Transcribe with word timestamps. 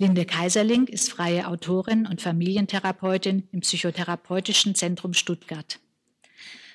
Linde 0.00 0.24
Kaiserling 0.24 0.86
ist 0.86 1.12
freie 1.12 1.46
Autorin 1.46 2.06
und 2.06 2.22
Familientherapeutin 2.22 3.46
im 3.52 3.60
Psychotherapeutischen 3.60 4.74
Zentrum 4.74 5.12
Stuttgart. 5.12 5.78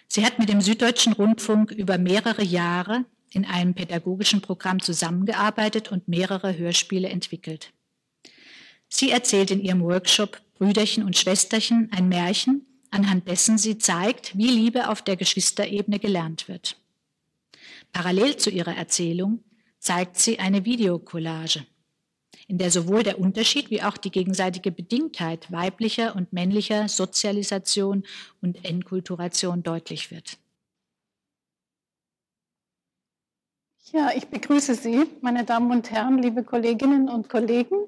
Sie 0.08 0.24
hat 0.24 0.38
mit 0.38 0.48
dem 0.48 0.62
Süddeutschen 0.62 1.12
Rundfunk 1.12 1.72
über 1.72 1.98
mehrere 1.98 2.44
Jahre 2.44 3.04
in 3.32 3.44
einem 3.44 3.74
pädagogischen 3.74 4.42
Programm 4.42 4.80
zusammengearbeitet 4.80 5.92
und 5.92 6.08
mehrere 6.08 6.56
Hörspiele 6.56 7.10
entwickelt. 7.10 7.74
Sie 8.90 9.10
erzählt 9.10 9.50
in 9.50 9.60
ihrem 9.60 9.82
Workshop 9.82 10.40
Brüderchen 10.54 11.04
und 11.04 11.18
Schwesterchen 11.18 11.90
ein 11.92 12.08
Märchen, 12.08 12.64
anhand 12.92 13.28
dessen 13.28 13.58
sie 13.58 13.80
zeigt, 13.80 14.38
wie 14.38 14.52
Liebe 14.52 14.88
auf 14.88 15.02
der 15.02 15.16
Geschwisterebene 15.16 15.98
gelernt 15.98 16.48
wird. 16.48 16.78
Parallel 17.92 18.38
zu 18.38 18.52
ihrer 18.52 18.78
Erzählung 18.78 19.44
zeigt 19.80 20.20
sie 20.20 20.38
eine 20.38 20.64
Videokollage 20.64 21.66
in 22.48 22.58
der 22.58 22.72
sowohl 22.72 23.04
der 23.04 23.20
Unterschied 23.20 23.70
wie 23.70 23.82
auch 23.82 23.98
die 23.98 24.12
gegenseitige 24.12 24.72
Bedingtheit 24.72 25.52
weiblicher 25.52 26.16
und 26.16 26.34
männlicher 26.34 26.88
Sozialisation 26.88 28.04
und 28.42 28.64
Enkulturation 28.66 29.64
deutlich 29.64 30.12
wird. 30.12 30.38
Ja, 33.92 34.12
ich 34.16 34.28
begrüße 34.28 34.76
Sie, 34.76 35.06
meine 35.22 35.44
Damen 35.44 35.72
und 35.72 35.92
Herren, 35.92 36.18
liebe 36.18 36.44
Kolleginnen 36.44 37.08
und 37.08 37.30
Kollegen. 37.30 37.88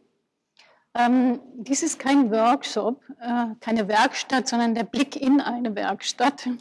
Ähm, 0.94 1.40
dies 1.56 1.84
ist 1.84 2.00
kein 2.00 2.32
Workshop, 2.32 3.02
äh, 3.20 3.48
keine 3.60 3.88
Werkstatt, 3.88 4.48
sondern 4.48 4.74
der 4.74 4.84
Blick 4.84 5.16
in 5.16 5.42
eine 5.42 5.76
Werkstatt. 5.76 6.48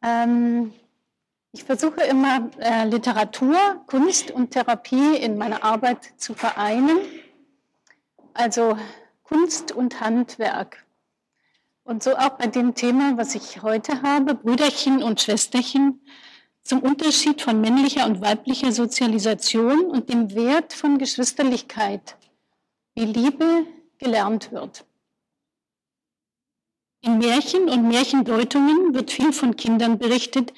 Ähm, 0.00 0.72
ich 1.58 1.64
versuche 1.64 2.02
immer 2.02 2.50
äh, 2.60 2.84
Literatur, 2.84 3.56
Kunst 3.88 4.30
und 4.30 4.52
Therapie 4.52 5.16
in 5.16 5.36
meiner 5.36 5.64
Arbeit 5.64 5.98
zu 6.16 6.34
vereinen, 6.34 7.00
also 8.32 8.78
Kunst 9.24 9.72
und 9.72 10.00
Handwerk. 10.00 10.86
Und 11.82 12.04
so 12.04 12.16
auch 12.16 12.38
bei 12.38 12.46
dem 12.46 12.76
Thema, 12.76 13.16
was 13.16 13.34
ich 13.34 13.60
heute 13.60 14.02
habe, 14.02 14.36
Brüderchen 14.36 15.02
und 15.02 15.20
Schwesterchen, 15.20 16.00
zum 16.62 16.78
Unterschied 16.78 17.42
von 17.42 17.60
männlicher 17.60 18.06
und 18.06 18.20
weiblicher 18.20 18.70
Sozialisation 18.70 19.86
und 19.86 20.10
dem 20.10 20.32
Wert 20.36 20.72
von 20.72 20.96
Geschwisterlichkeit, 20.96 22.16
wie 22.94 23.04
Liebe 23.04 23.66
gelernt 23.98 24.52
wird. 24.52 24.84
In 27.00 27.18
Märchen 27.18 27.68
und 27.68 27.88
Märchendeutungen 27.88 28.94
wird 28.94 29.10
viel 29.10 29.32
von 29.32 29.56
Kindern 29.56 29.98
berichtet, 29.98 30.52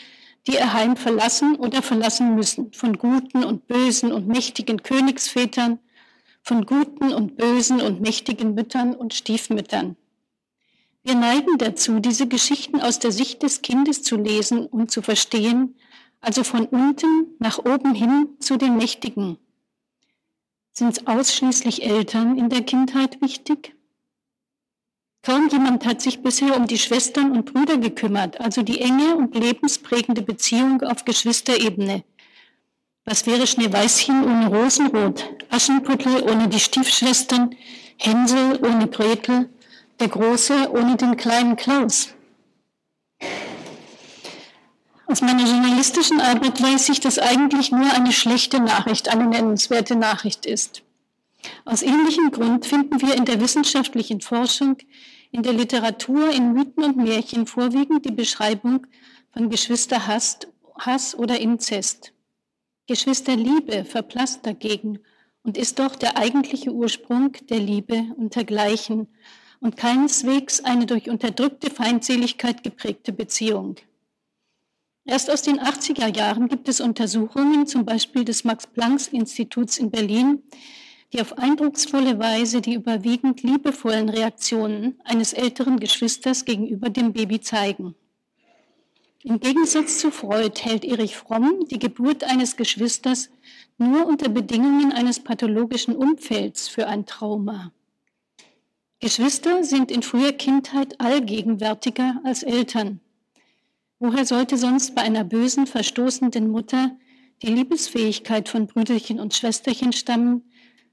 die 0.47 0.55
ihr 0.55 0.73
Heim 0.73 0.97
verlassen 0.97 1.57
oder 1.57 1.83
verlassen 1.83 2.35
müssen, 2.35 2.73
von 2.73 2.97
guten 2.97 3.45
und 3.45 3.67
bösen 3.67 4.13
und 4.13 4.27
mächtigen 4.27 4.83
Königsvätern, 4.83 5.79
von 6.43 6.65
guten 6.65 7.13
und 7.13 7.37
bösen 7.37 7.81
und 7.81 8.01
mächtigen 8.01 8.55
Müttern 8.55 8.95
und 8.95 9.15
Stiefmüttern. 9.15 9.97
Wir 11.03 11.15
neigen 11.15 11.59
dazu, 11.59 12.01
diese 12.01 12.27
Geschichten 12.29 12.81
aus 12.81 12.99
der 12.99 13.13
Sicht 13.13 13.43
des 13.43 13.63
Kindes 13.63 14.03
zu 14.03 14.17
lesen 14.17 14.67
und 14.67 14.91
zu 14.91 15.03
verstehen, 15.03 15.77
also 16.21 16.45
von 16.45 16.67
unten 16.67 17.35
nach 17.39 17.59
oben 17.59 17.95
hin 17.95 18.29
zu 18.39 18.57
den 18.57 18.77
Mächtigen. 18.77 19.39
Sind 20.73 21.07
ausschließlich 21.07 21.83
Eltern 21.83 22.39
in 22.39 22.49
der 22.49 22.63
Kindheit 22.63 23.21
wichtig? 23.23 23.75
Kaum 25.23 25.49
jemand 25.51 25.85
hat 25.85 26.01
sich 26.01 26.23
bisher 26.23 26.57
um 26.57 26.67
die 26.67 26.79
Schwestern 26.79 27.33
und 27.33 27.53
Brüder 27.53 27.77
gekümmert, 27.77 28.41
also 28.41 28.63
die 28.63 28.81
enge 28.81 29.17
und 29.17 29.35
lebensprägende 29.35 30.23
Beziehung 30.23 30.83
auf 30.83 31.05
Geschwisterebene. 31.05 32.05
Was 33.05 33.27
wäre 33.27 33.47
Schneeweißchen 33.47 34.25
ohne 34.25 34.47
Rosenrot, 34.47 35.25
Aschenputtel 35.51 36.23
ohne 36.23 36.49
die 36.49 36.61
Stiefschwestern, 36.61 37.55
Hänsel 37.99 38.61
ohne 38.65 38.89
Gretel, 38.89 39.51
der 39.99 40.09
Große 40.09 40.71
ohne 40.73 40.97
den 40.97 41.17
kleinen 41.17 41.57
Klaus? 41.57 42.15
Aus 45.07 45.21
meiner 45.21 45.45
journalistischen 45.45 46.21
Arbeit 46.21 46.63
weiß 46.63 46.89
ich, 46.91 47.01
dass 47.01 47.19
eigentlich 47.19 47.73
nur 47.73 47.93
eine 47.93 48.13
schlechte 48.13 48.61
Nachricht 48.61 49.09
eine 49.09 49.27
nennenswerte 49.27 49.97
Nachricht 49.97 50.47
ist. 50.47 50.83
Aus 51.65 51.83
ähnlichem 51.83 52.31
Grund 52.31 52.67
finden 52.67 53.01
wir 53.01 53.15
in 53.15 53.25
der 53.25 53.41
wissenschaftlichen 53.41 54.21
Forschung, 54.21 54.77
in 55.33 55.43
der 55.43 55.53
Literatur, 55.53 56.31
in 56.31 56.53
Mythen 56.53 56.85
und 56.85 56.97
Märchen 56.97 57.47
vorwiegend 57.47 58.05
die 58.05 58.13
Beschreibung 58.13 58.87
von 59.33 59.49
Geschwisterhass 59.49 60.39
Hass 60.79 61.15
oder 61.15 61.39
Inzest. 61.39 62.13
Geschwisterliebe 62.87 63.85
verblasst 63.85 64.47
dagegen 64.47 64.99
und 65.43 65.57
ist 65.57 65.79
doch 65.79 65.95
der 65.95 66.17
eigentliche 66.17 66.73
Ursprung 66.73 67.33
der 67.49 67.59
Liebe 67.59 68.07
untergleichen 68.17 69.09
und 69.61 69.77
keineswegs 69.77 70.65
eine 70.65 70.87
durch 70.87 71.09
unterdrückte 71.09 71.71
Feindseligkeit 71.71 72.63
geprägte 72.63 73.13
Beziehung. 73.13 73.77
Erst 75.05 75.31
aus 75.31 75.43
den 75.43 75.61
80er 75.61 76.15
Jahren 76.15 76.49
gibt 76.49 76.69
es 76.69 76.81
Untersuchungen, 76.81 77.67
zum 77.67 77.85
Beispiel 77.85 78.25
des 78.25 78.45
Max-Planck-Instituts 78.45 79.79
in 79.79 79.91
Berlin, 79.91 80.43
die 81.13 81.21
auf 81.21 81.39
eindrucksvolle 81.39 82.19
Weise 82.19 82.61
die 82.61 82.75
überwiegend 82.75 83.43
liebevollen 83.43 84.09
Reaktionen 84.09 85.01
eines 85.05 85.33
älteren 85.33 85.81
Geschwisters 85.81 86.45
gegenüber 86.45 86.89
dem 86.89 87.13
Baby 87.13 87.41
zeigen. 87.41 87.95
Im 89.23 89.39
Gegensatz 89.39 89.99
zu 89.99 90.11
Freud 90.11 90.59
hält 90.63 90.85
Erich 90.85 91.17
Fromm 91.17 91.67
die 91.71 91.79
Geburt 91.79 92.25
eines 92.25 92.57
Geschwisters 92.57 93.29
nur 93.77 94.07
unter 94.07 94.29
Bedingungen 94.29 94.93
eines 94.93 95.21
pathologischen 95.21 95.95
Umfelds 95.95 96.69
für 96.69 96.87
ein 96.87 97.05
Trauma. 97.07 97.73
Geschwister 99.01 99.65
sind 99.65 99.91
in 99.91 100.03
früher 100.03 100.33
Kindheit 100.33 101.01
allgegenwärtiger 101.01 102.21
als 102.25 102.43
Eltern. 102.43 103.01
Woher 103.99 104.25
sollte 104.25 104.57
sonst 104.57 104.95
bei 104.95 105.03
einer 105.03 105.25
bösen, 105.25 105.67
verstoßenden 105.67 106.49
Mutter 106.49 106.97
die 107.43 107.49
Liebesfähigkeit 107.49 108.49
von 108.49 108.67
Brüderchen 108.67 109.19
und 109.19 109.35
Schwesterchen 109.35 109.93
stammen, 109.93 110.50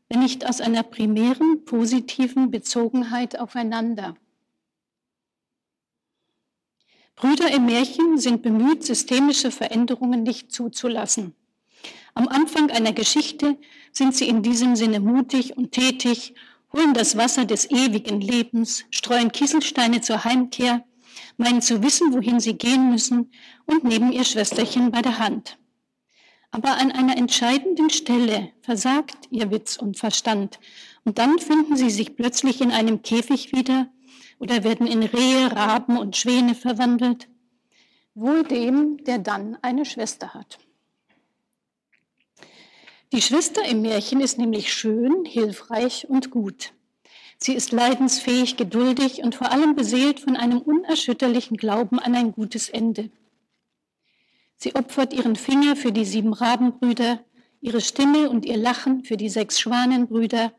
wenn 0.09 0.19
nicht 0.19 0.45
aus 0.47 0.61
einer 0.61 0.83
primären 0.83 1.65
positiven 1.65 2.51
Bezogenheit 2.51 3.39
aufeinander. 3.39 4.15
Brüder 7.15 7.51
im 7.51 7.65
Märchen 7.65 8.19
sind 8.19 8.43
bemüht, 8.43 8.83
systemische 8.83 9.49
Veränderungen 9.51 10.23
nicht 10.23 10.51
zuzulassen. 10.51 11.33
Am 12.13 12.27
Anfang 12.27 12.69
einer 12.69 12.93
Geschichte 12.93 13.57
sind 13.91 14.15
sie 14.15 14.27
in 14.27 14.43
diesem 14.43 14.75
Sinne 14.75 14.99
mutig 14.99 15.57
und 15.57 15.71
tätig, 15.71 16.35
holen 16.73 16.93
das 16.93 17.17
Wasser 17.17 17.45
des 17.45 17.69
ewigen 17.71 18.21
Lebens, 18.21 18.85
streuen 18.91 19.31
Kieselsteine 19.31 20.01
zur 20.01 20.23
Heimkehr, 20.23 20.85
meinen 21.37 21.61
zu 21.61 21.81
wissen, 21.81 22.13
wohin 22.13 22.39
sie 22.39 22.57
gehen 22.57 22.91
müssen 22.91 23.31
und 23.65 23.83
nehmen 23.83 24.11
ihr 24.11 24.23
Schwesterchen 24.23 24.91
bei 24.91 25.01
der 25.01 25.19
Hand. 25.19 25.57
Aber 26.51 26.77
an 26.77 26.91
einer 26.91 27.17
entscheidenden 27.17 27.89
Stelle 27.89 28.51
versagt 28.61 29.27
ihr 29.29 29.51
Witz 29.51 29.77
und 29.77 29.97
Verstand. 29.97 30.59
Und 31.03 31.17
dann 31.17 31.39
finden 31.39 31.75
sie 31.75 31.89
sich 31.89 32.15
plötzlich 32.15 32.61
in 32.61 32.71
einem 32.71 33.01
Käfig 33.01 33.53
wieder 33.53 33.87
oder 34.39 34.63
werden 34.63 34.87
in 34.87 35.03
Rehe, 35.03 35.51
Raben 35.51 35.97
und 35.97 36.15
Schwäne 36.15 36.55
verwandelt. 36.55 37.27
Wohl 38.13 38.43
dem, 38.43 39.03
der 39.03 39.19
dann 39.19 39.57
eine 39.61 39.85
Schwester 39.85 40.33
hat. 40.33 40.59
Die 43.13 43.21
Schwester 43.21 43.63
im 43.63 43.81
Märchen 43.81 44.19
ist 44.19 44.37
nämlich 44.37 44.73
schön, 44.73 45.23
hilfreich 45.25 46.09
und 46.09 46.29
gut. 46.29 46.73
Sie 47.37 47.53
ist 47.53 47.71
leidensfähig, 47.71 48.57
geduldig 48.57 49.23
und 49.23 49.35
vor 49.35 49.51
allem 49.51 49.75
beseelt 49.75 50.19
von 50.19 50.35
einem 50.35 50.59
unerschütterlichen 50.59 51.55
Glauben 51.55 51.99
an 51.99 52.15
ein 52.15 52.31
gutes 52.31 52.67
Ende. 52.67 53.09
Sie 54.57 54.75
opfert 54.75 55.13
ihren 55.13 55.35
Finger 55.35 55.75
für 55.75 55.91
die 55.91 56.05
sieben 56.05 56.33
Rabenbrüder, 56.33 57.23
ihre 57.61 57.81
Stimme 57.81 58.29
und 58.29 58.45
ihr 58.45 58.57
Lachen 58.57 59.03
für 59.03 59.15
die 59.15 59.29
sechs 59.29 59.59
Schwanenbrüder 59.59 60.51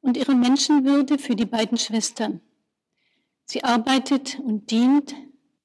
und 0.00 0.16
ihre 0.16 0.34
Menschenwürde 0.34 1.18
für 1.18 1.34
die 1.34 1.46
beiden 1.46 1.76
Schwestern. 1.76 2.40
Sie 3.44 3.64
arbeitet 3.64 4.38
und 4.38 4.70
dient 4.70 5.14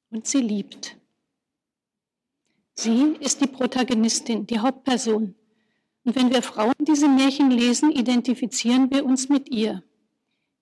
und 0.09 0.25
sie 0.25 0.41
liebt. 0.41 0.97
Sie 2.73 3.15
ist 3.19 3.41
die 3.41 3.47
Protagonistin, 3.47 4.47
die 4.47 4.59
Hauptperson. 4.59 5.35
Und 6.03 6.15
wenn 6.15 6.31
wir 6.31 6.41
Frauen 6.41 6.73
diese 6.79 7.07
Märchen 7.07 7.51
lesen, 7.51 7.91
identifizieren 7.91 8.91
wir 8.91 9.05
uns 9.05 9.29
mit 9.29 9.49
ihr. 9.49 9.83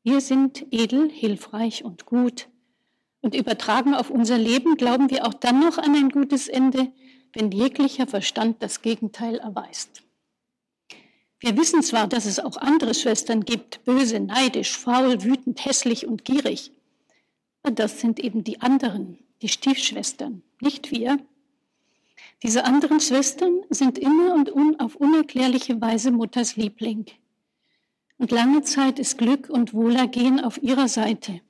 Wir 0.03 0.21
sind 0.21 0.65
edel, 0.71 1.09
hilfreich 1.09 1.83
und 1.85 2.05
gut. 2.05 2.49
Und 3.21 3.35
übertragen 3.35 3.93
auf 3.95 4.09
unser 4.09 4.37
Leben 4.37 4.75
glauben 4.75 5.09
wir 5.09 5.25
auch 5.25 5.33
dann 5.33 5.61
noch 5.61 5.77
an 5.77 5.95
ein 5.95 6.09
gutes 6.09 6.49
Ende, 6.49 6.91
wenn 7.33 7.51
jeglicher 7.51 8.07
Verstand 8.07 8.61
das 8.61 8.81
Gegenteil 8.81 9.37
erweist. 9.37 10.03
Wir 11.39 11.57
wissen 11.57 11.83
zwar, 11.83 12.07
dass 12.07 12.25
es 12.25 12.39
auch 12.39 12.55
andere 12.57 12.93
Schwestern 12.93 13.43
gibt, 13.43 13.83
böse, 13.83 14.19
neidisch, 14.19 14.77
faul, 14.77 15.23
wütend, 15.23 15.65
hässlich 15.65 16.07
und 16.07 16.23
gierig, 16.23 16.71
aber 17.63 17.73
das 17.73 17.99
sind 17.99 18.19
eben 18.19 18.43
die 18.43 18.61
anderen, 18.61 19.17
die 19.41 19.49
Stiefschwestern, 19.49 20.41
nicht 20.61 20.91
wir. 20.91 21.17
Diese 22.43 22.65
anderen 22.65 22.99
Schwestern 22.99 23.61
sind 23.69 23.97
immer 23.97 24.33
und 24.33 24.51
un 24.53 24.79
auf 24.79 24.95
unerklärliche 24.95 25.79
Weise 25.81 26.11
Mutters 26.11 26.55
Liebling. 26.55 27.05
Und 28.17 28.31
lange 28.31 28.61
Zeit 28.61 28.99
ist 28.99 29.17
Glück 29.17 29.49
und 29.49 29.73
Wohlergehen 29.73 30.39
auf 30.39 30.61
ihrer 30.61 30.87
Seite. 30.87 31.41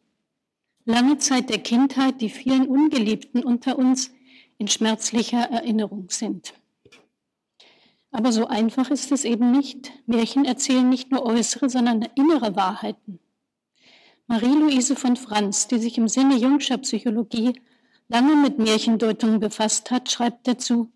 Lange 0.86 1.18
Zeit 1.18 1.50
der 1.50 1.60
Kindheit, 1.60 2.22
die 2.22 2.30
vielen 2.30 2.68
Ungeliebten 2.68 3.44
unter 3.44 3.78
uns 3.78 4.12
in 4.64 4.70
schmerzlicher 4.70 5.52
Erinnerung 5.52 6.06
sind. 6.10 6.54
Aber 8.12 8.32
so 8.32 8.48
einfach 8.48 8.90
ist 8.92 9.12
es 9.12 9.26
eben 9.26 9.52
nicht. 9.52 9.92
Märchen 10.06 10.46
erzählen 10.46 10.88
nicht 10.88 11.12
nur 11.12 11.26
äußere, 11.26 11.70
sondern 11.70 12.08
innere 12.16 12.56
Wahrheiten. 12.56 13.20
Marie-Louise 14.28 14.96
von 14.96 15.18
Franz, 15.18 15.68
die 15.68 15.80
sich 15.80 15.98
im 15.98 16.08
Sinne 16.08 16.38
Jungscher 16.38 16.78
Psychologie 16.78 17.60
lange 18.08 18.38
mit 18.38 18.58
Märchendeutungen 18.58 19.42
befasst 19.42 19.92
hat, 19.92 20.10
schreibt 20.10 20.48
dazu, 20.48 20.90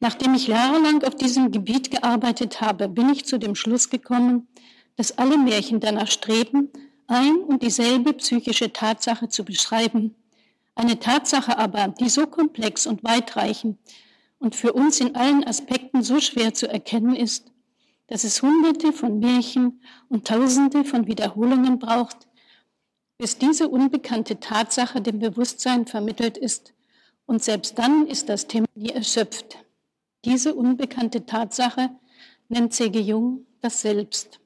Nachdem 0.00 0.34
ich 0.34 0.48
jahrelang 0.48 1.04
auf 1.04 1.14
diesem 1.14 1.52
Gebiet 1.52 1.92
gearbeitet 1.92 2.60
habe, 2.60 2.88
bin 2.88 3.10
ich 3.10 3.26
zu 3.26 3.38
dem 3.38 3.54
Schluss 3.54 3.90
gekommen, 3.90 4.48
dass 4.96 5.16
alle 5.18 5.38
Märchen 5.38 5.78
danach 5.78 6.10
streben, 6.10 6.70
ein 7.06 7.36
und 7.36 7.62
dieselbe 7.62 8.12
psychische 8.14 8.72
Tatsache 8.72 9.28
zu 9.28 9.44
beschreiben. 9.44 10.16
Eine 10.74 10.98
Tatsache 10.98 11.58
aber, 11.58 11.88
die 11.88 12.08
so 12.08 12.26
komplex 12.26 12.86
und 12.86 13.04
weitreichend 13.04 13.78
und 14.38 14.56
für 14.56 14.72
uns 14.72 15.00
in 15.00 15.14
allen 15.14 15.44
Aspekten 15.44 16.02
so 16.02 16.20
schwer 16.20 16.54
zu 16.54 16.68
erkennen 16.68 17.14
ist, 17.14 17.52
dass 18.08 18.24
es 18.24 18.42
hunderte 18.42 18.92
von 18.92 19.20
Märchen 19.20 19.82
und 20.08 20.26
tausende 20.26 20.84
von 20.84 21.06
Wiederholungen 21.06 21.78
braucht, 21.78 22.28
bis 23.18 23.38
diese 23.38 23.68
unbekannte 23.68 24.40
Tatsache 24.40 25.00
dem 25.00 25.18
Bewusstsein 25.18 25.86
vermittelt 25.86 26.36
ist. 26.36 26.74
Und 27.24 27.42
selbst 27.42 27.78
dann 27.78 28.06
ist 28.06 28.28
das 28.28 28.48
Thema 28.48 28.66
nie 28.74 28.90
erschöpft. 28.90 29.58
Diese 30.24 30.54
unbekannte 30.54 31.24
Tatsache 31.24 31.90
nennt 32.48 32.74
C.G. 32.74 33.00
Jung 33.00 33.46
das 33.60 33.80
Selbst. 33.80 34.41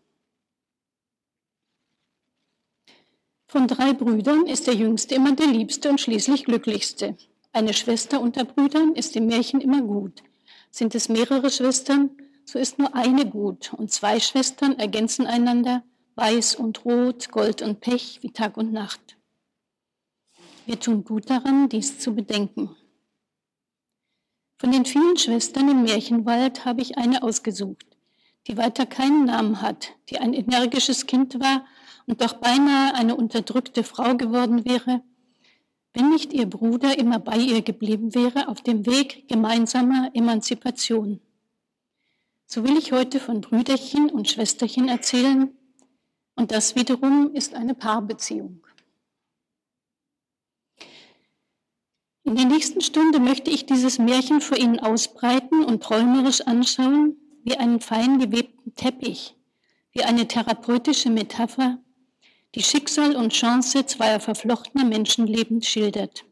Von 3.57 3.69
drei 3.69 3.95
Brüdern 3.95 4.47
ist 4.47 4.67
der 4.67 4.75
jüngste 4.75 5.15
immer 5.15 5.33
der 5.33 5.47
liebste 5.47 5.89
und 5.89 5.99
schließlich 5.99 6.45
glücklichste. 6.45 7.17
Eine 7.55 7.73
Schwester 7.73 8.21
unter 8.21 8.45
Brüdern 8.45 8.95
ist 8.95 9.17
im 9.17 9.29
Märchen 9.29 9.63
immer 9.63 9.81
gut. 9.81 10.23
Sind 10.71 10.95
es 10.95 11.09
mehrere 11.09 11.49
Schwestern, 11.49 12.11
so 12.45 12.59
ist 12.59 12.79
nur 12.79 12.95
eine 12.95 13.25
gut 13.25 13.73
und 13.73 13.91
zwei 13.91 14.21
Schwestern 14.21 14.79
ergänzen 14.79 15.27
einander, 15.27 15.83
weiß 16.17 16.57
und 16.57 16.85
rot, 16.85 17.31
Gold 17.31 17.63
und 17.63 17.81
Pech 17.81 18.19
wie 18.21 18.31
Tag 18.31 18.59
und 18.59 18.75
Nacht. 18.75 19.17
Wir 20.67 20.79
tun 20.79 21.03
gut 21.03 21.31
daran, 21.31 21.71
dies 21.71 21.99
zu 21.99 22.15
bedenken. 22.15 22.77
Von 24.59 24.71
den 24.71 24.85
vielen 24.85 25.17
Schwestern 25.17 25.71
im 25.71 25.85
Märchenwald 25.85 26.67
habe 26.67 26.83
ich 26.83 26.99
eine 26.99 27.23
ausgesucht, 27.23 27.87
die 28.49 28.59
weiter 28.59 28.85
keinen 28.85 29.25
Namen 29.25 29.63
hat, 29.63 29.95
die 30.11 30.19
ein 30.19 30.35
energisches 30.35 31.07
Kind 31.07 31.41
war 31.41 31.65
und 32.07 32.21
doch 32.21 32.35
beinahe 32.35 32.95
eine 32.95 33.17
unterdrückte 33.17 33.83
Frau 33.83 34.17
geworden 34.17 34.65
wäre, 34.65 35.03
wenn 35.93 36.11
nicht 36.11 36.33
ihr 36.33 36.47
Bruder 36.47 36.99
immer 36.99 37.19
bei 37.19 37.37
ihr 37.39 37.63
geblieben 37.63 38.15
wäre 38.15 38.49
auf 38.49 38.61
dem 38.61 38.87
Weg 38.87 39.29
gemeinsamer 39.29 40.11
Emanzipation. 40.15 41.21
So 42.47 42.65
will 42.65 42.77
ich 42.77 42.93
heute 42.93 43.19
von 43.19 43.41
Brüderchen 43.41 44.11
und 44.11 44.29
Schwesterchen 44.29 44.89
erzählen, 44.89 45.51
und 46.37 46.53
das 46.53 46.77
wiederum 46.77 47.35
ist 47.35 47.55
eine 47.55 47.75
Paarbeziehung. 47.75 48.67
In 52.25 52.37
der 52.37 52.45
nächsten 52.45 52.83
Stunde 52.83 53.21
möchte 53.21 53.51
ich 53.51 53.67
dieses 53.67 53.99
Märchen 53.99 54.41
vor 54.41 54.59
Ihnen 54.59 54.81
ausbreiten 54.81 55.65
und 55.65 55.83
träumerisch 55.83 56.43
anschauen, 56.43 57.17
wie 57.43 57.57
einen 57.57 57.81
fein 57.81 58.19
gewebten 58.19 58.75
Teppich, 58.75 59.37
wie 59.93 60.03
eine 60.03 60.29
therapeutische 60.29 61.09
Metapher, 61.09 61.79
die 62.57 62.63
Schicksal 62.65 63.15
und 63.15 63.33
Chance 63.33 63.87
zweier 63.87 64.19
verflochtener 64.19 64.85
Menschenleben 64.85 65.63
schildert. 65.63 66.25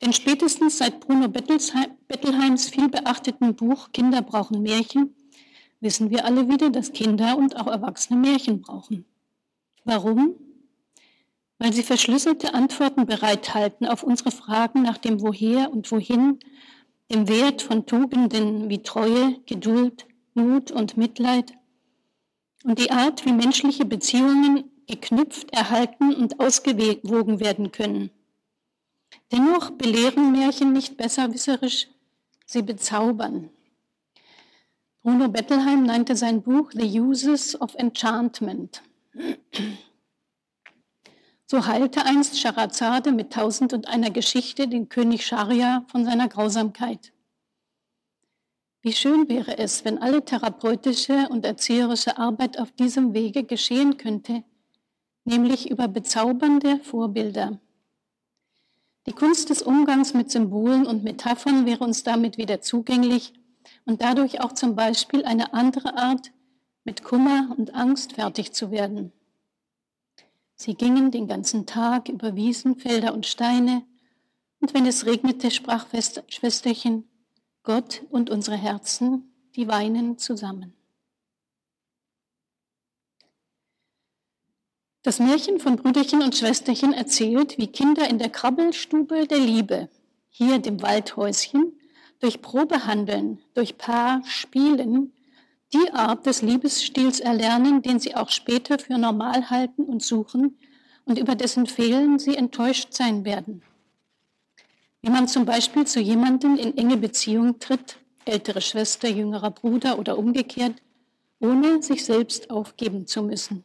Denn 0.00 0.14
spätestens 0.14 0.78
seit 0.78 1.00
Bruno 1.00 1.28
Bettelheims 1.28 2.70
vielbeachteten 2.70 3.54
Buch 3.54 3.92
Kinder 3.92 4.22
brauchen 4.22 4.62
Märchen 4.62 5.14
wissen 5.80 6.10
wir 6.10 6.24
alle 6.24 6.48
wieder, 6.48 6.70
dass 6.70 6.92
Kinder 6.92 7.36
und 7.36 7.56
auch 7.56 7.66
Erwachsene 7.66 8.18
Märchen 8.18 8.62
brauchen. 8.62 9.04
Warum? 9.84 10.36
weil 11.60 11.74
sie 11.74 11.82
verschlüsselte 11.82 12.54
Antworten 12.54 13.04
bereithalten 13.04 13.86
auf 13.86 14.02
unsere 14.02 14.30
Fragen 14.30 14.82
nach 14.82 14.96
dem 14.96 15.20
Woher 15.20 15.70
und 15.70 15.92
Wohin, 15.92 16.38
dem 17.12 17.28
Wert 17.28 17.60
von 17.60 17.84
Tugenden 17.84 18.70
wie 18.70 18.82
Treue, 18.82 19.38
Geduld, 19.44 20.06
Mut 20.32 20.72
und 20.72 20.96
Mitleid 20.96 21.52
und 22.64 22.78
die 22.78 22.90
Art, 22.90 23.24
wie 23.24 23.32
menschliche 23.32 23.84
Beziehungen 23.84 24.70
geknüpft, 24.86 25.52
erhalten 25.52 26.14
und 26.14 26.40
ausgewogen 26.40 27.40
werden 27.40 27.72
können. 27.72 28.10
Dennoch 29.32 29.70
belehren 29.70 30.32
Märchen 30.32 30.72
nicht 30.72 30.96
besserwisserisch, 30.96 31.88
sie 32.46 32.62
bezaubern. 32.62 33.50
Bruno 35.02 35.28
Bettelheim 35.28 35.84
nannte 35.84 36.14
sein 36.16 36.42
Buch 36.42 36.70
The 36.74 37.00
Uses 37.00 37.58
of 37.60 37.74
Enchantment. 37.76 38.82
So 41.46 41.66
heilte 41.66 42.04
einst 42.04 42.38
Scheherazade 42.38 43.10
mit 43.10 43.32
tausend 43.32 43.72
und 43.72 43.88
einer 43.88 44.10
Geschichte 44.10 44.68
den 44.68 44.88
König 44.88 45.26
Scharia 45.26 45.84
von 45.88 46.04
seiner 46.04 46.28
Grausamkeit. 46.28 47.12
Wie 48.82 48.92
schön 48.94 49.28
wäre 49.28 49.58
es, 49.58 49.84
wenn 49.84 49.98
alle 49.98 50.24
therapeutische 50.24 51.28
und 51.28 51.44
erzieherische 51.44 52.16
Arbeit 52.16 52.58
auf 52.58 52.72
diesem 52.72 53.12
Wege 53.12 53.44
geschehen 53.44 53.98
könnte, 53.98 54.42
nämlich 55.24 55.70
über 55.70 55.86
bezaubernde 55.86 56.80
Vorbilder. 56.80 57.60
Die 59.06 59.12
Kunst 59.12 59.50
des 59.50 59.60
Umgangs 59.60 60.14
mit 60.14 60.30
Symbolen 60.30 60.86
und 60.86 61.04
Metaphern 61.04 61.66
wäre 61.66 61.84
uns 61.84 62.04
damit 62.04 62.38
wieder 62.38 62.62
zugänglich 62.62 63.34
und 63.84 64.00
dadurch 64.00 64.40
auch 64.40 64.52
zum 64.52 64.76
Beispiel 64.76 65.24
eine 65.24 65.52
andere 65.52 65.96
Art, 65.98 66.32
mit 66.84 67.04
Kummer 67.04 67.54
und 67.58 67.74
Angst 67.74 68.14
fertig 68.14 68.52
zu 68.52 68.70
werden. 68.70 69.12
Sie 70.54 70.74
gingen 70.74 71.10
den 71.10 71.26
ganzen 71.26 71.66
Tag 71.66 72.08
über 72.08 72.34
Wiesen, 72.34 72.76
Felder 72.76 73.12
und 73.12 73.26
Steine, 73.26 73.82
und 74.60 74.74
wenn 74.74 74.86
es 74.86 75.06
regnete, 75.06 75.50
sprach 75.50 75.86
Schwesterchen, 76.28 77.09
Gott 77.62 78.02
und 78.10 78.30
unsere 78.30 78.56
Herzen, 78.56 79.32
die 79.56 79.68
weinen 79.68 80.18
zusammen. 80.18 80.74
Das 85.02 85.18
Märchen 85.18 85.58
von 85.60 85.76
Brüderchen 85.76 86.22
und 86.22 86.36
Schwesterchen 86.36 86.92
erzählt, 86.92 87.56
wie 87.56 87.68
Kinder 87.68 88.08
in 88.08 88.18
der 88.18 88.28
Krabbelstube 88.28 89.26
der 89.26 89.38
Liebe, 89.38 89.88
hier 90.28 90.58
dem 90.58 90.82
Waldhäuschen, 90.82 91.78
durch 92.18 92.42
Probehandeln, 92.42 93.40
durch 93.54 93.78
Paar 93.78 94.22
spielen, 94.26 95.14
die 95.72 95.90
Art 95.92 96.26
des 96.26 96.42
Liebesstils 96.42 97.20
erlernen, 97.20 97.80
den 97.80 97.98
sie 97.98 98.14
auch 98.14 98.28
später 98.28 98.78
für 98.78 98.98
normal 98.98 99.48
halten 99.48 99.84
und 99.84 100.02
suchen 100.02 100.58
und 101.04 101.18
über 101.18 101.34
dessen 101.34 101.66
Fehlen 101.66 102.18
sie 102.18 102.36
enttäuscht 102.36 102.92
sein 102.92 103.24
werden. 103.24 103.62
Wie 105.02 105.10
man 105.10 105.28
zum 105.28 105.44
Beispiel 105.44 105.86
zu 105.86 106.00
jemandem 106.00 106.56
in 106.56 106.76
enge 106.76 106.96
Beziehung 106.96 107.58
tritt, 107.58 107.98
ältere 108.24 108.60
Schwester, 108.60 109.08
jüngerer 109.08 109.50
Bruder 109.50 109.98
oder 109.98 110.18
umgekehrt, 110.18 110.74
ohne 111.38 111.82
sich 111.82 112.04
selbst 112.04 112.50
aufgeben 112.50 113.06
zu 113.06 113.22
müssen. 113.22 113.64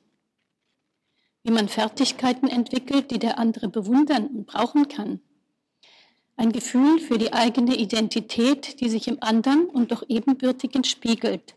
Wie 1.44 1.52
man 1.52 1.68
Fertigkeiten 1.68 2.48
entwickelt, 2.48 3.12
die 3.12 3.20
der 3.20 3.38
andere 3.38 3.68
bewundern 3.68 4.28
und 4.28 4.46
brauchen 4.48 4.88
kann. 4.88 5.20
Ein 6.38 6.52
Gefühl 6.52 7.00
für 7.00 7.18
die 7.18 7.34
eigene 7.34 7.76
Identität, 7.76 8.80
die 8.80 8.90
sich 8.90 9.08
im 9.08 9.22
anderen 9.22 9.66
und 9.66 9.92
doch 9.92 10.04
ebenbürtigen 10.08 10.84
spiegelt 10.84 11.56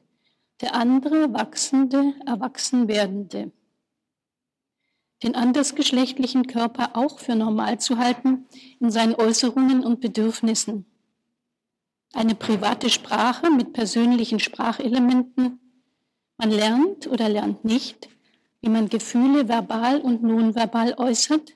der 0.60 0.74
andere 0.74 1.32
wachsende, 1.32 2.14
erwachsen 2.26 2.88
werdende. 2.88 3.52
Den 5.22 5.34
andersgeschlechtlichen 5.34 6.46
Körper 6.46 6.90
auch 6.94 7.18
für 7.18 7.34
normal 7.34 7.80
zu 7.80 7.98
halten 7.98 8.46
in 8.78 8.90
seinen 8.90 9.16
Äußerungen 9.16 9.84
und 9.84 10.00
Bedürfnissen. 10.00 10.86
Eine 12.12 12.36
private 12.36 12.88
Sprache 12.88 13.50
mit 13.50 13.72
persönlichen 13.72 14.38
Sprachelementen. 14.38 15.58
Man 16.36 16.50
lernt 16.50 17.08
oder 17.08 17.28
lernt 17.28 17.64
nicht, 17.64 18.08
wie 18.60 18.68
man 18.68 18.88
Gefühle 18.88 19.48
verbal 19.48 20.00
und 20.00 20.22
nonverbal 20.22 20.94
äußert, 20.96 21.52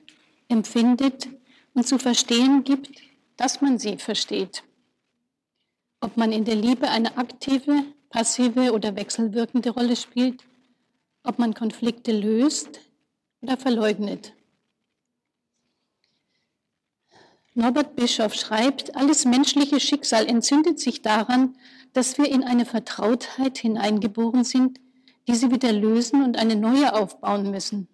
empfindet 0.49 1.29
und 1.73 1.87
zu 1.87 1.97
verstehen 1.97 2.65
gibt, 2.65 2.91
dass 3.37 3.61
man 3.61 3.79
sie 3.79 3.97
versteht. 3.97 4.63
Ob 6.01 6.17
man 6.17 6.33
in 6.33 6.43
der 6.43 6.55
Liebe 6.55 6.89
eine 6.89 7.17
aktive, 7.17 7.85
passive 8.09 8.73
oder 8.73 8.95
wechselwirkende 8.97 9.69
Rolle 9.69 9.95
spielt, 9.95 10.43
ob 11.23 11.39
man 11.39 11.53
Konflikte 11.53 12.11
löst 12.11 12.81
oder 13.43 13.57
verleugnet. 13.57 14.33
Norbert 17.53 17.95
Bischof 17.95 18.33
schreibt, 18.33 18.95
alles 18.95 19.25
menschliche 19.25 19.79
Schicksal 19.79 20.25
entzündet 20.25 20.79
sich 20.79 21.03
daran, 21.03 21.55
dass 21.91 22.17
wir 22.17 22.31
in 22.31 22.43
eine 22.43 22.65
Vertrautheit 22.65 23.59
hineingeboren 23.59 24.43
sind, 24.43 24.79
die 25.27 25.35
sie 25.35 25.51
wieder 25.51 25.71
lösen 25.71 26.23
und 26.23 26.37
eine 26.37 26.55
neue 26.55 26.95
aufbauen 26.95 27.51
müssen. 27.51 27.87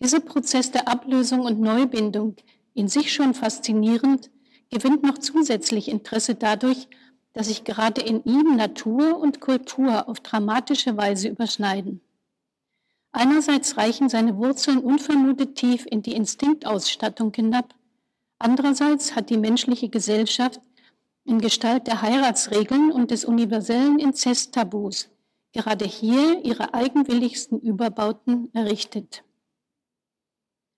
Dieser 0.00 0.18
Prozess 0.18 0.72
der 0.72 0.88
Ablösung 0.88 1.42
und 1.42 1.60
Neubindung, 1.60 2.34
in 2.74 2.88
sich 2.88 3.12
schon 3.12 3.34
faszinierend, 3.34 4.30
gewinnt 4.70 5.04
noch 5.04 5.18
zusätzlich 5.18 5.88
Interesse 5.88 6.34
dadurch, 6.34 6.88
dass 7.34 7.46
sich 7.46 7.62
gerade 7.62 8.00
in 8.00 8.24
ihm 8.24 8.56
Natur 8.56 9.18
und 9.18 9.40
Kultur 9.40 10.08
auf 10.08 10.20
dramatische 10.20 10.96
Weise 10.96 11.28
überschneiden. 11.28 12.00
Einerseits 13.12 13.76
reichen 13.76 14.08
seine 14.08 14.36
Wurzeln 14.36 14.78
unvermutet 14.78 15.54
tief 15.56 15.86
in 15.88 16.02
die 16.02 16.14
Instinktausstattung 16.14 17.32
hinab, 17.34 17.74
andererseits 18.38 19.14
hat 19.14 19.30
die 19.30 19.36
menschliche 19.36 19.90
Gesellschaft 19.90 20.60
in 21.24 21.38
Gestalt 21.38 21.86
der 21.86 22.02
Heiratsregeln 22.02 22.90
und 22.90 23.10
des 23.10 23.24
universellen 23.24 23.98
Inzesttabus 23.98 25.08
gerade 25.52 25.84
hier 25.84 26.44
ihre 26.44 26.74
eigenwilligsten 26.74 27.60
Überbauten 27.60 28.50
errichtet. 28.54 29.22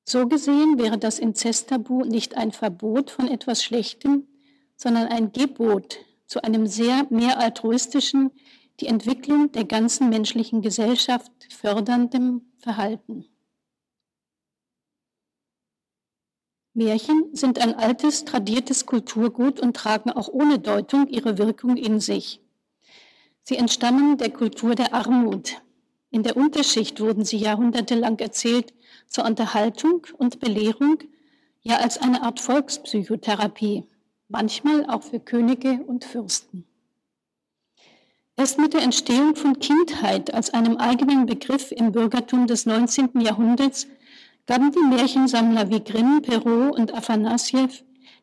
So 0.07 0.27
gesehen 0.27 0.79
wäre 0.79 0.99
das 0.99 1.19
Inzesttabu 1.19 2.05
nicht 2.05 2.37
ein 2.37 2.53
Verbot 2.53 3.11
von 3.11 3.29
etwas 3.29 3.63
Schlechtem, 3.63 4.27
sondern 4.77 5.09
ein 5.09 5.33
Gebot 5.33 5.99
zu 6.27 6.43
einem 6.43 6.67
sehr 6.67 7.07
mehr 7.11 7.39
altruistischen, 7.39 8.33
die 8.81 8.87
Entwicklung 8.87 9.53
der 9.53 9.65
ganzen 9.65 10.09
menschlichen 10.09 10.63
Gesellschaft 10.63 11.33
förderndem 11.51 12.43
Verhalten. 12.59 13.27
Märchen 16.77 17.31
sind 17.33 17.61
ein 17.61 17.75
altes, 17.75 18.25
tradiertes 18.25 18.85
Kulturgut 18.85 19.61
und 19.61 19.77
tragen 19.77 20.11
auch 20.11 20.29
ohne 20.29 20.59
Deutung 20.59 21.07
ihre 21.07 21.39
Wirkung 21.39 21.77
in 21.77 22.01
sich. 22.01 22.41
Sie 23.45 23.57
entstammen 23.57 24.19
der 24.19 24.31
Kultur 24.31 24.75
der 24.75 24.93
Armut. 24.93 25.63
In 26.11 26.25
der 26.25 26.37
Unterschicht 26.37 27.01
wurden 27.01 27.25
sie 27.25 27.37
jahrhundertelang 27.37 28.19
erzählt 28.19 28.75
zur 29.07 29.25
Unterhaltung 29.25 30.05
und 30.19 30.41
Belehrung, 30.41 30.99
ja 31.63 31.77
als 31.77 31.99
eine 31.99 32.23
Art 32.23 32.41
Volkspsychotherapie, 32.41 33.85
manchmal 34.29 34.87
auch 34.87 35.03
für 35.03 35.21
Könige 35.21 35.85
und 35.87 36.05
Fürsten. 36.05 36.67
Erst 38.37 38.59
mit 38.59 38.75
der 38.75 38.83
Entstehung 38.83 39.37
von 39.37 39.59
Kindheit 39.61 40.35
als 40.35 40.51
einem 40.51 40.77
eigenen 40.77 41.27
Begriff 41.27 41.71
im 41.71 41.93
Bürgertum 41.93 42.47
des 42.47 42.67
19. 42.67 43.21
Jahrhunderts 43.21 43.87
gaben 44.47 44.73
die 44.73 44.81
Märchensammler 44.81 45.71
wie 45.71 45.83
Grimm, 45.83 46.21
Perrault 46.21 46.75
und 46.75 46.93
Afanassjew 46.93 47.69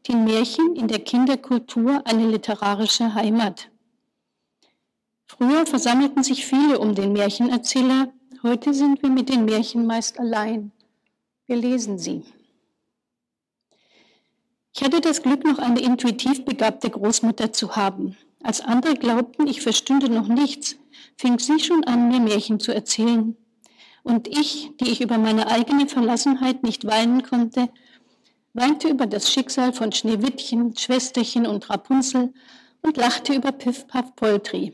den 0.07 0.23
Märchen 0.25 0.75
in 0.75 0.87
der 0.87 0.99
Kinderkultur 0.99 2.01
eine 2.05 2.27
literarische 2.27 3.13
Heimat. 3.13 3.69
Früher 5.27 5.65
versammelten 5.65 6.23
sich 6.23 6.45
viele 6.45 6.79
um 6.79 6.95
den 6.95 7.13
Märchenerzähler, 7.13 8.11
heute 8.43 8.73
sind 8.73 9.01
wir 9.01 9.09
mit 9.09 9.29
den 9.29 9.45
Märchen 9.45 9.85
meist 9.85 10.19
allein. 10.19 10.71
Wir 11.45 11.55
lesen 11.55 11.97
sie. 11.97 12.23
Ich 14.73 14.83
hatte 14.83 15.01
das 15.01 15.21
Glück, 15.21 15.43
noch 15.43 15.59
eine 15.59 15.81
intuitiv 15.81 16.45
begabte 16.45 16.89
Großmutter 16.89 17.53
zu 17.53 17.75
haben. 17.75 18.17
Als 18.43 18.61
andere 18.61 18.95
glaubten, 18.95 19.47
ich 19.47 19.61
verstünde 19.61 20.09
noch 20.09 20.27
nichts, 20.27 20.77
fing 21.17 21.37
sie 21.37 21.59
schon 21.59 21.83
an, 21.83 22.07
mir 22.07 22.19
Märchen 22.19 22.59
zu 22.59 22.73
erzählen. 22.73 23.35
Und 24.03 24.27
ich, 24.27 24.71
die 24.79 24.89
ich 24.89 25.01
über 25.01 25.17
meine 25.17 25.47
eigene 25.47 25.87
Verlassenheit 25.87 26.63
nicht 26.63 26.85
weinen 26.85 27.21
konnte, 27.21 27.69
weinte 28.53 28.89
über 28.89 29.05
das 29.05 29.31
Schicksal 29.31 29.73
von 29.73 29.91
Schneewittchen, 29.91 30.75
Schwesterchen 30.75 31.45
und 31.45 31.69
Rapunzel 31.69 32.33
und 32.81 32.97
lachte 32.97 33.33
über 33.33 33.51
Piff 33.51 33.87
Puff 33.87 34.15
Poltri. 34.15 34.73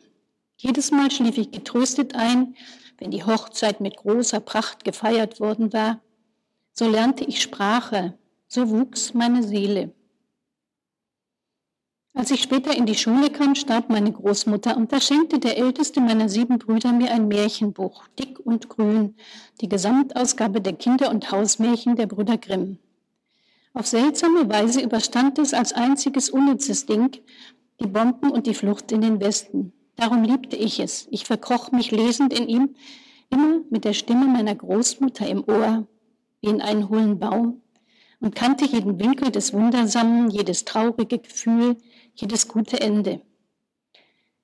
Jedes 0.57 0.91
Mal 0.91 1.11
schlief 1.11 1.37
ich 1.37 1.51
getröstet 1.51 2.15
ein, 2.15 2.55
wenn 2.97 3.11
die 3.11 3.23
Hochzeit 3.23 3.81
mit 3.81 3.97
großer 3.97 4.39
Pracht 4.39 4.83
gefeiert 4.83 5.39
worden 5.39 5.71
war. 5.73 6.01
So 6.73 6.89
lernte 6.89 7.25
ich 7.25 7.41
Sprache, 7.41 8.17
so 8.47 8.69
wuchs 8.69 9.13
meine 9.13 9.43
Seele. 9.43 9.93
Als 12.17 12.31
ich 12.31 12.41
später 12.41 12.75
in 12.75 12.87
die 12.87 12.95
Schule 12.95 13.29
kam, 13.29 13.53
starb 13.53 13.91
meine 13.91 14.11
Großmutter 14.11 14.75
und 14.75 14.91
da 14.91 14.99
schenkte 14.99 15.37
der 15.37 15.55
älteste 15.55 16.01
meiner 16.01 16.29
sieben 16.29 16.57
Brüder 16.57 16.91
mir 16.91 17.11
ein 17.11 17.27
Märchenbuch, 17.27 18.07
dick 18.17 18.39
und 18.39 18.69
grün, 18.69 19.13
die 19.61 19.69
Gesamtausgabe 19.69 20.59
der 20.59 20.73
Kinder- 20.73 21.11
und 21.11 21.31
Hausmärchen 21.31 21.95
der 21.95 22.07
Brüder 22.07 22.39
Grimm. 22.39 22.79
Auf 23.75 23.85
seltsame 23.85 24.49
Weise 24.49 24.81
überstand 24.81 25.37
es 25.37 25.53
als 25.53 25.73
einziges 25.73 26.31
unnützes 26.31 26.87
Ding 26.87 27.11
die 27.79 27.85
Bomben 27.85 28.31
und 28.31 28.47
die 28.47 28.55
Flucht 28.55 28.91
in 28.91 29.01
den 29.01 29.21
Westen. 29.21 29.71
Darum 29.95 30.23
liebte 30.23 30.55
ich 30.55 30.79
es. 30.79 31.07
Ich 31.11 31.25
verkroch 31.25 31.71
mich 31.71 31.91
lesend 31.91 32.33
in 32.33 32.49
ihm, 32.49 32.75
immer 33.29 33.59
mit 33.69 33.85
der 33.85 33.93
Stimme 33.93 34.25
meiner 34.25 34.55
Großmutter 34.55 35.27
im 35.27 35.43
Ohr, 35.47 35.85
wie 36.41 36.49
in 36.49 36.61
einen 36.61 36.89
hohlen 36.89 37.19
Baum, 37.19 37.61
und 38.19 38.33
kannte 38.33 38.65
jeden 38.65 38.99
Winkel 38.99 39.29
des 39.29 39.53
Wundersamen, 39.53 40.31
jedes 40.31 40.65
traurige 40.65 41.19
Gefühl, 41.19 41.77
jedes 42.19 42.47
gute 42.47 42.79
Ende. 42.81 43.21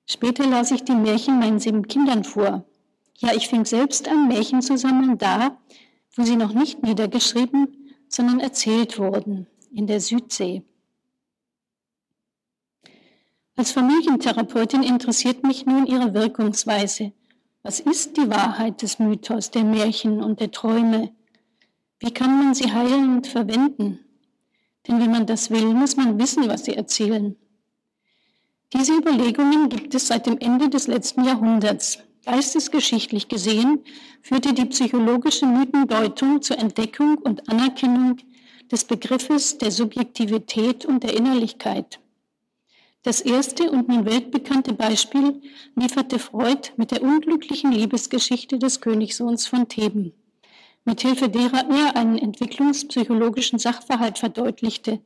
Später 0.06 0.46
las 0.46 0.70
ich 0.70 0.84
die 0.84 0.94
Märchen 0.94 1.38
meinen 1.38 1.60
sieben 1.60 1.86
Kindern 1.86 2.24
vor. 2.24 2.64
Ja, 3.18 3.32
ich 3.34 3.48
fing 3.48 3.64
selbst 3.64 4.08
an, 4.08 4.28
Märchen 4.28 4.60
zu 4.62 4.76
sammeln, 4.76 5.18
da, 5.18 5.58
wo 6.14 6.22
sie 6.22 6.36
noch 6.36 6.52
nicht 6.52 6.82
niedergeschrieben, 6.82 7.96
sondern 8.08 8.40
erzählt 8.40 8.98
wurden, 8.98 9.46
in 9.70 9.86
der 9.86 10.00
Südsee. 10.00 10.62
Als 13.56 13.72
Familientherapeutin 13.72 14.82
interessiert 14.82 15.44
mich 15.44 15.64
nun 15.64 15.86
ihre 15.86 16.12
Wirkungsweise. 16.12 17.12
Was 17.62 17.80
ist 17.80 18.16
die 18.16 18.28
Wahrheit 18.28 18.82
des 18.82 18.98
Mythos, 18.98 19.50
der 19.50 19.64
Märchen 19.64 20.22
und 20.22 20.40
der 20.40 20.50
Träume? 20.50 21.14
Wie 21.98 22.12
kann 22.12 22.44
man 22.44 22.54
sie 22.54 22.72
heilen 22.72 23.16
und 23.16 23.26
verwenden? 23.26 24.00
Denn 24.86 25.00
wenn 25.00 25.10
man 25.10 25.26
das 25.26 25.50
will, 25.50 25.72
muss 25.72 25.96
man 25.96 26.18
wissen, 26.18 26.48
was 26.48 26.64
sie 26.64 26.74
erzählen. 26.74 27.36
Diese 28.72 28.96
Überlegungen 28.96 29.68
gibt 29.68 29.94
es 29.94 30.08
seit 30.08 30.26
dem 30.26 30.38
Ende 30.38 30.68
des 30.68 30.86
letzten 30.86 31.24
Jahrhunderts. 31.24 31.98
Geistesgeschichtlich 32.24 33.28
gesehen 33.28 33.84
führte 34.22 34.54
die 34.54 34.64
psychologische 34.64 35.46
Mythendeutung 35.46 36.40
zur 36.40 36.58
Entdeckung 36.58 37.18
und 37.18 37.48
Anerkennung 37.48 38.16
des 38.72 38.84
Begriffes 38.84 39.58
der 39.58 39.70
Subjektivität 39.70 40.86
und 40.86 41.02
der 41.02 41.14
Innerlichkeit. 41.14 42.00
Das 43.02 43.20
erste 43.20 43.70
und 43.70 43.88
nun 43.88 44.06
weltbekannte 44.06 44.72
Beispiel 44.72 45.42
lieferte 45.76 46.18
Freud 46.18 46.70
mit 46.78 46.90
der 46.90 47.02
unglücklichen 47.02 47.70
Liebesgeschichte 47.70 48.58
des 48.58 48.80
Königssohns 48.80 49.46
von 49.46 49.68
Theben, 49.68 50.14
mithilfe 50.86 51.28
derer 51.28 51.68
er 51.68 51.96
einen 51.96 52.16
entwicklungspsychologischen 52.16 53.58
Sachverhalt 53.58 54.18
verdeutlichte, 54.18 55.00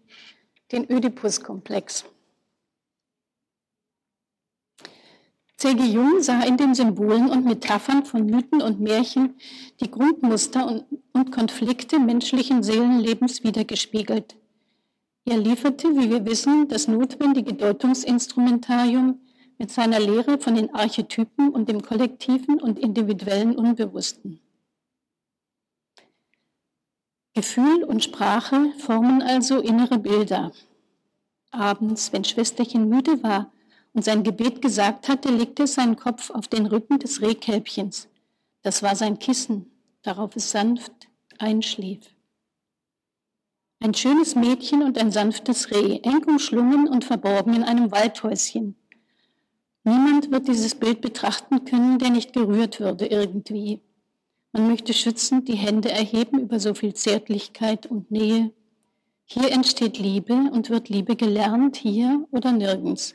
den 0.70 0.86
Oedipus-Komplex. 0.88 2.04
C.G. 5.58 5.86
Jung 5.86 6.22
sah 6.22 6.42
in 6.42 6.56
den 6.56 6.72
Symbolen 6.72 7.28
und 7.28 7.44
Metaphern 7.44 8.04
von 8.04 8.24
Mythen 8.26 8.62
und 8.62 8.78
Märchen 8.78 9.34
die 9.80 9.90
Grundmuster 9.90 10.64
und, 10.64 10.84
und 11.12 11.32
Konflikte 11.32 11.98
menschlichen 11.98 12.62
Seelenlebens 12.62 13.42
wiedergespiegelt. 13.42 14.36
Er 15.24 15.36
lieferte, 15.36 15.88
wie 15.96 16.10
wir 16.10 16.24
wissen, 16.24 16.68
das 16.68 16.86
notwendige 16.86 17.54
Deutungsinstrumentarium 17.54 19.20
mit 19.58 19.72
seiner 19.72 19.98
Lehre 19.98 20.38
von 20.38 20.54
den 20.54 20.72
Archetypen 20.72 21.48
und 21.48 21.68
dem 21.68 21.82
kollektiven 21.82 22.60
und 22.60 22.78
individuellen 22.78 23.56
Unbewussten. 23.56 24.38
Gefühl 27.34 27.82
und 27.82 28.04
Sprache 28.04 28.72
formen 28.78 29.22
also 29.22 29.58
innere 29.58 29.98
Bilder. 29.98 30.52
Abends, 31.50 32.12
wenn 32.12 32.22
Schwesterchen 32.22 32.88
müde 32.88 33.24
war, 33.24 33.50
und 33.92 34.04
sein 34.04 34.22
Gebet 34.22 34.62
gesagt 34.62 35.08
hatte, 35.08 35.30
legte 35.30 35.64
es 35.64 35.74
seinen 35.74 35.96
Kopf 35.96 36.30
auf 36.30 36.48
den 36.48 36.66
Rücken 36.66 36.98
des 36.98 37.20
Rehkälbchens. 37.22 38.08
Das 38.62 38.82
war 38.82 38.96
sein 38.96 39.18
Kissen, 39.18 39.70
darauf 40.02 40.36
es 40.36 40.50
sanft 40.50 40.92
einschlief. 41.38 42.00
Ein 43.80 43.94
schönes 43.94 44.34
Mädchen 44.34 44.82
und 44.82 44.98
ein 44.98 45.12
sanftes 45.12 45.70
Reh, 45.70 46.00
eng 46.02 46.24
umschlungen 46.24 46.88
und 46.88 47.04
verborgen 47.04 47.54
in 47.54 47.62
einem 47.62 47.92
Waldhäuschen. 47.92 48.74
Niemand 49.84 50.30
wird 50.32 50.48
dieses 50.48 50.74
Bild 50.74 51.00
betrachten 51.00 51.64
können, 51.64 51.98
der 51.98 52.10
nicht 52.10 52.32
gerührt 52.32 52.80
würde 52.80 53.06
irgendwie. 53.06 53.80
Man 54.52 54.68
möchte 54.68 54.92
schützend 54.92 55.48
die 55.48 55.54
Hände 55.54 55.90
erheben 55.90 56.40
über 56.40 56.58
so 56.58 56.74
viel 56.74 56.94
Zärtlichkeit 56.94 57.86
und 57.86 58.10
Nähe. 58.10 58.52
Hier 59.24 59.52
entsteht 59.52 59.98
Liebe 59.98 60.34
und 60.34 60.70
wird 60.70 60.88
Liebe 60.88 61.14
gelernt, 61.14 61.76
hier 61.76 62.26
oder 62.32 62.50
nirgends. 62.50 63.14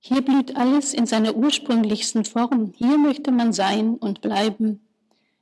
Hier 0.00 0.22
blüht 0.22 0.56
alles 0.56 0.94
in 0.94 1.06
seiner 1.06 1.34
ursprünglichsten 1.34 2.24
Form. 2.24 2.72
Hier 2.76 2.98
möchte 2.98 3.32
man 3.32 3.52
sein 3.52 3.94
und 3.94 4.20
bleiben. 4.20 4.80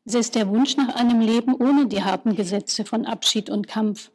Es 0.04 0.14
ist 0.14 0.34
der 0.34 0.48
Wunsch 0.48 0.76
nach 0.76 0.94
einem 0.94 1.20
Leben 1.20 1.54
ohne 1.54 1.86
die 1.86 2.02
harten 2.02 2.36
Gesetze 2.36 2.84
von 2.84 3.06
Abschied 3.06 3.50
und 3.50 3.66
Kampf, 3.66 4.10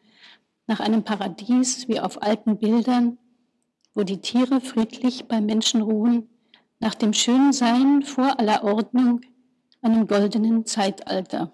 nach 0.68 0.80
einem 0.80 1.04
Paradies 1.04 1.88
wie 1.88 2.00
auf 2.00 2.22
alten 2.22 2.58
Bildern, 2.58 3.18
wo 3.94 4.04
die 4.04 4.22
Tiere 4.22 4.62
friedlich 4.62 5.26
beim 5.26 5.46
Menschen 5.46 5.82
ruhen, 5.82 6.30
nach 6.80 6.96
dem 6.96 7.14
schönen 7.14 7.54
Sein 7.54 8.04
vor 8.04 8.40
aller 8.40 8.64
Ordnung, 8.64 9.22
einem 9.82 10.08
goldenen 10.08 10.66
Zeitalter. 10.66 11.52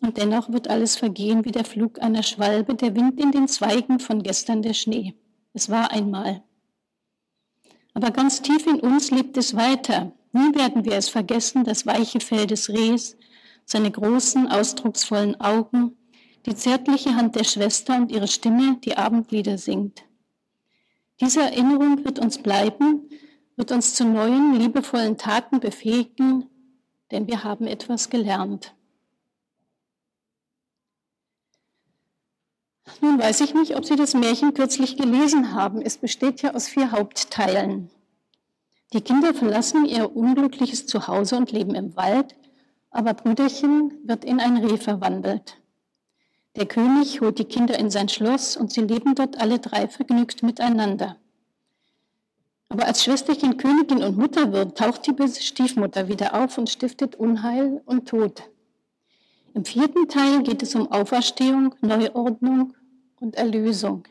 Und 0.00 0.18
dennoch 0.18 0.52
wird 0.52 0.68
alles 0.68 0.96
vergehen 0.96 1.44
wie 1.44 1.52
der 1.52 1.64
Flug 1.64 2.02
einer 2.02 2.22
Schwalbe, 2.22 2.74
der 2.74 2.94
Wind 2.94 3.20
in 3.20 3.30
den 3.30 3.48
Zweigen 3.48 4.00
von 4.00 4.22
gestern 4.22 4.60
der 4.62 4.74
Schnee. 4.74 5.14
Es 5.54 5.70
war 5.70 5.92
einmal. 5.92 6.42
Aber 7.94 8.10
ganz 8.10 8.42
tief 8.42 8.66
in 8.66 8.80
uns 8.80 9.10
lebt 9.10 9.36
es 9.36 9.54
weiter. 9.54 10.12
Nie 10.32 10.54
werden 10.54 10.84
wir 10.84 10.94
es 10.94 11.08
vergessen, 11.08 11.64
das 11.64 11.86
weiche 11.86 12.20
Fell 12.20 12.46
des 12.46 12.70
Rehs, 12.70 13.16
seine 13.64 13.90
großen, 13.90 14.48
ausdrucksvollen 14.48 15.40
Augen, 15.40 15.96
die 16.46 16.54
zärtliche 16.54 17.14
Hand 17.14 17.36
der 17.36 17.44
Schwester 17.44 17.96
und 17.96 18.10
ihre 18.10 18.28
Stimme, 18.28 18.78
die 18.84 18.96
Abendlieder 18.96 19.58
singt. 19.58 20.02
Diese 21.20 21.42
Erinnerung 21.42 22.04
wird 22.04 22.18
uns 22.18 22.38
bleiben, 22.38 23.08
wird 23.56 23.70
uns 23.70 23.94
zu 23.94 24.04
neuen, 24.04 24.54
liebevollen 24.58 25.18
Taten 25.18 25.60
befähigen, 25.60 26.46
denn 27.10 27.28
wir 27.28 27.44
haben 27.44 27.66
etwas 27.66 28.10
gelernt. 28.10 28.74
Nun 33.00 33.18
weiß 33.18 33.40
ich 33.40 33.54
nicht, 33.54 33.76
ob 33.76 33.84
Sie 33.84 33.96
das 33.96 34.14
Märchen 34.14 34.54
kürzlich 34.54 34.96
gelesen 34.96 35.54
haben. 35.54 35.82
Es 35.82 35.98
besteht 35.98 36.42
ja 36.42 36.54
aus 36.54 36.68
vier 36.68 36.92
Hauptteilen. 36.92 37.90
Die 38.92 39.00
Kinder 39.00 39.32
verlassen 39.32 39.86
ihr 39.86 40.14
unglückliches 40.14 40.86
Zuhause 40.86 41.36
und 41.36 41.50
leben 41.50 41.74
im 41.74 41.96
Wald, 41.96 42.34
aber 42.90 43.14
Brüderchen 43.14 43.92
wird 44.04 44.24
in 44.24 44.38
ein 44.38 44.58
Reh 44.58 44.76
verwandelt. 44.76 45.56
Der 46.56 46.66
König 46.66 47.22
holt 47.22 47.38
die 47.38 47.46
Kinder 47.46 47.78
in 47.78 47.90
sein 47.90 48.10
Schloss 48.10 48.56
und 48.56 48.70
sie 48.72 48.82
leben 48.82 49.14
dort 49.14 49.40
alle 49.40 49.58
drei 49.58 49.88
vergnügt 49.88 50.42
miteinander. 50.42 51.16
Aber 52.68 52.86
als 52.86 53.02
Schwesterchen 53.02 53.56
Königin 53.56 54.02
und 54.02 54.18
Mutter 54.18 54.52
wird, 54.52 54.76
taucht 54.76 55.06
die 55.06 55.12
böse 55.12 55.40
Stiefmutter 55.40 56.08
wieder 56.08 56.34
auf 56.34 56.58
und 56.58 56.68
stiftet 56.68 57.16
Unheil 57.16 57.80
und 57.86 58.08
Tod. 58.08 58.42
Im 59.54 59.66
vierten 59.66 60.08
Teil 60.08 60.42
geht 60.42 60.62
es 60.62 60.74
um 60.74 60.90
Auferstehung, 60.90 61.74
Neuordnung 61.82 62.72
und 63.20 63.36
Erlösung. 63.36 64.04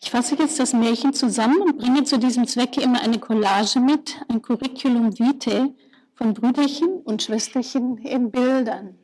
Ich 0.00 0.10
fasse 0.10 0.36
jetzt 0.36 0.60
das 0.60 0.74
Märchen 0.74 1.14
zusammen 1.14 1.60
und 1.62 1.78
bringe 1.78 2.04
zu 2.04 2.18
diesem 2.18 2.46
Zwecke 2.46 2.82
immer 2.82 3.00
eine 3.00 3.18
Collage 3.18 3.80
mit, 3.80 4.16
ein 4.28 4.42
Curriculum 4.42 5.18
vitae 5.18 5.74
von 6.14 6.34
Brüderchen 6.34 7.00
und 7.04 7.22
Schwesterchen 7.22 7.96
in 7.98 8.30
Bildern. 8.30 8.98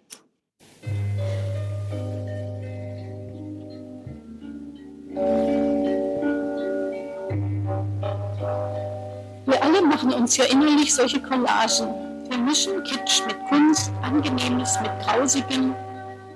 Wir 9.47 9.63
alle 9.63 9.83
machen 9.83 10.13
uns 10.13 10.37
ja 10.37 10.45
innerlich 10.45 10.95
solche 10.95 11.23
Collagen. 11.23 12.04
Wir 12.31 12.39
mischen 12.39 12.83
Kitsch 12.85 13.23
mit 13.27 13.39
Kunst, 13.49 13.93
Angenehmes 14.03 14.79
mit 14.81 14.91
Grausigem, 15.01 15.75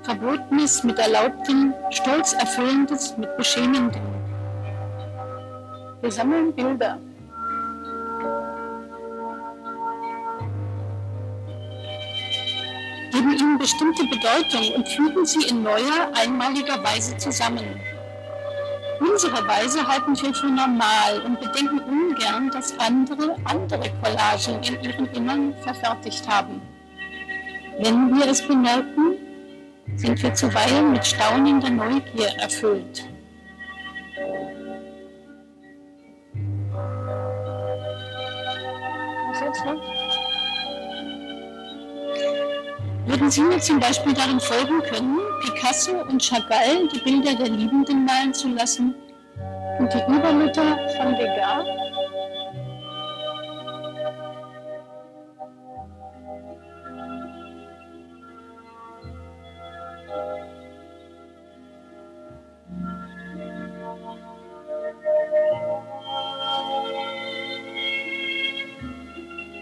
Verbotenes 0.02 0.84
mit 0.84 0.98
Erlaubtem, 0.98 1.72
Stolz 1.90 2.34
Erfüllendes 2.34 3.16
mit 3.16 3.34
Beschämendem. 3.36 4.02
Wir 6.00 6.12
sammeln 6.12 6.54
Bilder. 6.54 6.98
Geben 13.12 13.32
ihnen 13.32 13.58
bestimmte 13.58 14.04
Bedeutung 14.04 14.74
und 14.76 14.88
fügen 14.88 15.26
sie 15.26 15.48
in 15.48 15.62
neuer, 15.62 16.10
einmaliger 16.14 16.82
Weise 16.84 17.16
zusammen. 17.16 17.64
Unsere 19.00 19.46
Weise 19.46 19.86
halten 19.86 20.20
wir 20.20 20.34
für 20.34 20.46
normal 20.46 21.20
und 21.24 21.40
bedenken 21.40 21.80
ungern, 21.80 22.50
dass 22.50 22.76
andere 22.78 23.36
andere 23.44 23.90
Collagen 24.02 24.62
in 24.62 24.82
ihrem 24.82 25.08
Innern 25.12 25.54
verfertigt 25.62 26.26
haben. 26.28 26.60
Wenn 27.78 28.16
wir 28.16 28.26
es 28.26 28.46
bemerken, 28.46 29.16
sind 29.96 30.20
wir 30.22 30.34
zuweilen 30.34 30.92
mit 30.92 31.06
staunender 31.06 31.70
Neugier 31.70 32.28
erfüllt. 32.38 33.08
Würden 43.08 43.30
Sie 43.30 43.40
mir 43.40 43.58
zum 43.58 43.80
Beispiel 43.80 44.12
darin 44.12 44.38
folgen 44.38 44.82
können, 44.82 45.18
Picasso 45.40 45.92
und 46.10 46.22
Chagall 46.22 46.86
die 46.92 47.00
Bilder 47.00 47.34
der 47.36 47.48
Liebenden 47.48 48.04
malen 48.04 48.34
zu 48.34 48.48
lassen 48.48 48.94
und 49.78 49.90
die 49.90 50.12
Übermutter 50.12 50.78
von 50.94 51.16
Degas? 51.16 51.64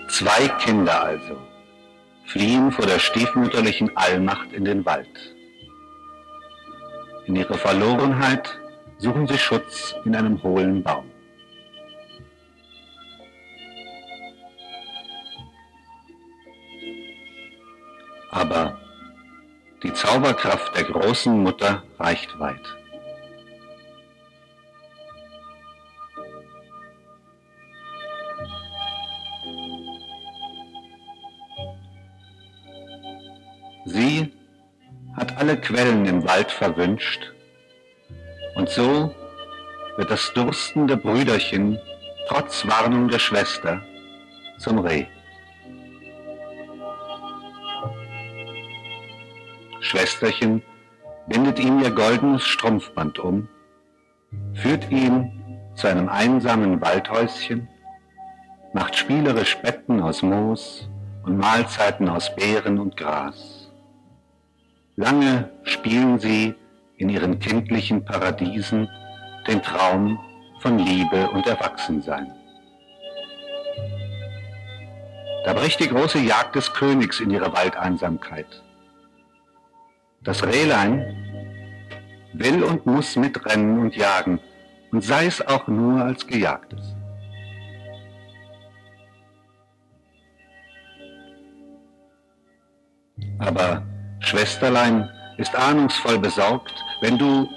Zwei 0.09 0.49
Kinder 0.59 1.05
also 1.05 1.46
fliehen 2.37 2.71
vor 2.71 2.85
der 2.85 2.99
stiefmütterlichen 2.99 3.97
Allmacht 3.97 4.53
in 4.53 4.65
den 4.67 4.85
Wald. 4.85 5.09
In 7.25 7.35
ihrer 7.35 7.55
Verlorenheit 7.55 8.59
suchen 8.99 9.27
sie 9.27 9.39
Schutz 9.39 9.95
in 10.05 10.15
einem 10.15 10.43
hohlen 10.43 10.83
Baum. 10.83 11.11
Aber 18.31 18.79
die 19.83 19.93
Zauberkraft 19.95 20.77
der 20.77 20.85
großen 20.85 21.43
Mutter 21.43 21.85
reicht 21.99 22.39
weit. 22.39 22.67
Sie 33.87 34.33
hat 35.17 35.39
alle 35.39 35.57
Quellen 35.57 36.05
im 36.07 36.27
Wald 36.27 36.51
verwünscht 36.51 37.33
und 38.57 38.69
so 38.69 39.15
wird 39.97 40.11
das 40.11 40.33
durstende 40.35 40.97
Brüderchen 40.97 41.79
trotz 42.29 42.67
Warnung 42.67 43.09
der 43.09 43.21
Schwester 43.21 43.81
zum 44.59 44.81
Reh. 44.81 45.07
Schwesterchen 49.81 50.63
bindet 51.29 51.61
ihm 51.61 51.81
ihr 51.81 51.93
goldenes 51.93 52.43
Strumpfband 52.43 53.21
um, 53.21 53.49
führt 54.55 54.91
ihn 54.91 55.31
zu 55.77 55.87
einem 55.87 56.09
einsamen 56.09 56.81
Waldhäuschen, 56.81 57.69
macht 58.73 58.97
spielerisch 58.97 59.57
Betten 59.59 60.03
aus 60.03 60.23
Moos 60.23 60.89
und 61.23 61.39
Mahlzeiten 61.39 62.09
aus 62.09 62.35
Beeren 62.35 62.81
und 62.81 62.97
Gras. 62.97 63.56
Lange 64.97 65.51
spielen 65.65 66.19
sie 66.19 66.55
in 66.97 67.11
ihren 67.11 67.39
kindlichen 67.39 68.03
Paradiesen 68.03 68.89
den 69.47 69.63
Traum 69.63 70.19
von 70.61 70.79
Liebe 70.79 71.29
und 71.31 71.47
Erwachsensein. 71.47 72.33
Da 75.45 75.53
bricht 75.53 75.81
die 75.81 75.89
große 75.89 76.19
Jagd 76.19 76.57
des 76.57 76.73
Königs 76.73 77.21
in 77.21 77.31
ihre 77.31 77.53
Waldeinsamkeit. 77.53 78.63
Das 80.23 80.45
Rehlein 80.45 81.05
will 82.33 82.65
und 82.65 82.87
muss 82.87 83.17
mitrennen 83.17 83.79
und 83.79 83.95
jagen, 83.95 84.41
und 84.93 85.05
sei 85.05 85.27
es 85.27 85.47
auch 85.47 85.69
nur 85.69 86.03
als 86.03 86.27
Gejagtes. 86.27 86.95
Aber 93.39 93.83
Schwesterlein 94.27 95.09
ist 95.37 95.55
ahnungsvoll 95.55 96.19
besorgt. 96.19 96.75
Wenn 97.01 97.17
du 97.17 97.49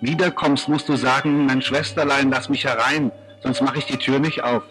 wiederkommst, 0.00 0.68
musst 0.68 0.88
du 0.88 0.94
sagen, 0.94 1.46
mein 1.46 1.62
Schwesterlein, 1.62 2.30
lass 2.30 2.48
mich 2.48 2.64
herein, 2.64 3.10
sonst 3.42 3.60
mache 3.60 3.78
ich 3.78 3.86
die 3.86 3.96
Tür 3.96 4.20
nicht 4.20 4.42
auf. 4.42 4.62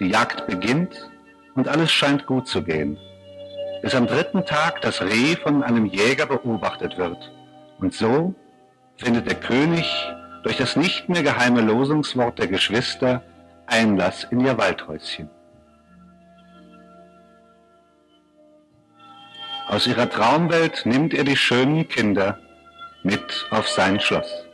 Die 0.00 0.08
Jagd 0.08 0.46
beginnt 0.46 1.10
und 1.54 1.68
alles 1.68 1.92
scheint 1.92 2.24
gut 2.24 2.48
zu 2.48 2.62
gehen. 2.62 2.96
Bis 3.82 3.94
am 3.94 4.06
dritten 4.06 4.46
Tag 4.46 4.80
das 4.80 5.02
Reh 5.02 5.36
von 5.36 5.62
einem 5.62 5.84
Jäger 5.84 6.24
beobachtet 6.24 6.96
wird. 6.96 7.30
Und 7.78 7.92
so 7.92 8.34
findet 8.96 9.28
der 9.28 9.36
König 9.36 9.86
durch 10.44 10.56
das 10.56 10.76
nicht 10.76 11.10
mehr 11.10 11.22
geheime 11.22 11.60
Losungswort 11.60 12.38
der 12.38 12.46
Geschwister 12.46 13.22
Einlass 13.66 14.24
in 14.30 14.40
ihr 14.40 14.56
Waldhäuschen. 14.56 15.28
Aus 19.68 19.86
ihrer 19.86 20.08
Traumwelt 20.08 20.84
nimmt 20.84 21.14
er 21.14 21.24
die 21.24 21.36
schönen 21.36 21.88
Kinder 21.88 22.38
mit 23.02 23.46
auf 23.50 23.68
sein 23.68 23.98
Schloss. 23.98 24.44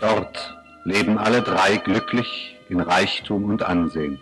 Dort 0.00 0.56
leben 0.84 1.16
alle 1.16 1.42
drei 1.42 1.76
glücklich 1.76 2.56
in 2.68 2.80
Reichtum 2.80 3.44
und 3.44 3.62
Ansehen. 3.62 4.20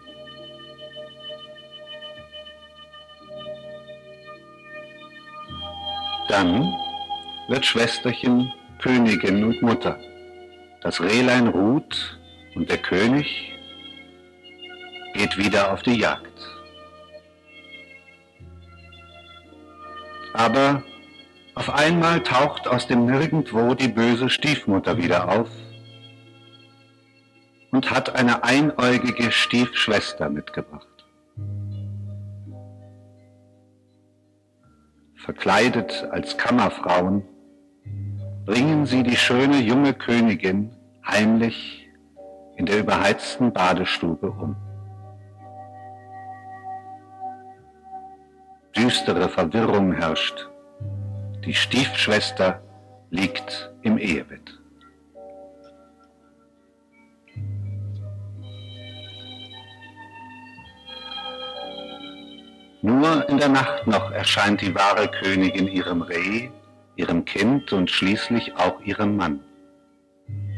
Dann 6.31 6.77
wird 7.49 7.66
Schwesterchen 7.66 8.53
Königin 8.81 9.43
und 9.43 9.62
Mutter. 9.62 9.99
Das 10.81 11.01
Rehlein 11.01 11.49
ruht 11.49 12.21
und 12.55 12.71
der 12.71 12.79
König 12.79 13.53
geht 15.12 15.37
wieder 15.37 15.73
auf 15.73 15.83
die 15.83 15.99
Jagd. 15.99 16.31
Aber 20.33 20.85
auf 21.57 21.69
einmal 21.69 22.23
taucht 22.23 22.69
aus 22.69 22.87
dem 22.87 23.07
Nirgendwo 23.07 23.75
die 23.75 23.88
böse 23.88 24.31
Stiefmutter 24.31 24.99
wieder 24.99 25.29
auf 25.29 25.49
und 27.73 27.90
hat 27.90 28.14
eine 28.14 28.45
einäugige 28.45 29.33
Stiefschwester 29.33 30.31
mitgebracht. 30.31 31.00
Verkleidet 35.31 36.09
als 36.11 36.37
Kammerfrauen 36.37 37.23
bringen 38.47 38.85
sie 38.85 39.05
die 39.05 39.14
schöne 39.14 39.61
junge 39.61 39.95
Königin 39.95 40.73
heimlich 41.07 41.88
in 42.57 42.66
der 42.66 42.81
überheizten 42.81 43.53
Badestube 43.53 44.29
um. 44.29 44.57
Düstere 48.77 49.29
Verwirrung 49.29 49.93
herrscht. 49.93 50.49
Die 51.45 51.55
Stiefschwester 51.55 52.61
liegt 53.11 53.71
im 53.83 53.99
Ehebett. 53.99 54.60
Nur 62.83 63.29
in 63.29 63.37
der 63.37 63.51
Nacht 63.51 63.87
noch 63.87 64.11
erscheint 64.11 64.62
die 64.62 64.75
wahre 64.75 65.09
Königin 65.09 65.69
ihrem 65.69 66.01
Reh, 66.01 66.49
ihrem 66.97 67.27
Kind 67.27 67.73
und 67.75 67.90
schließlich 67.90 68.57
auch 68.57 68.81
ihrem 68.81 69.16
Mann. 69.16 69.40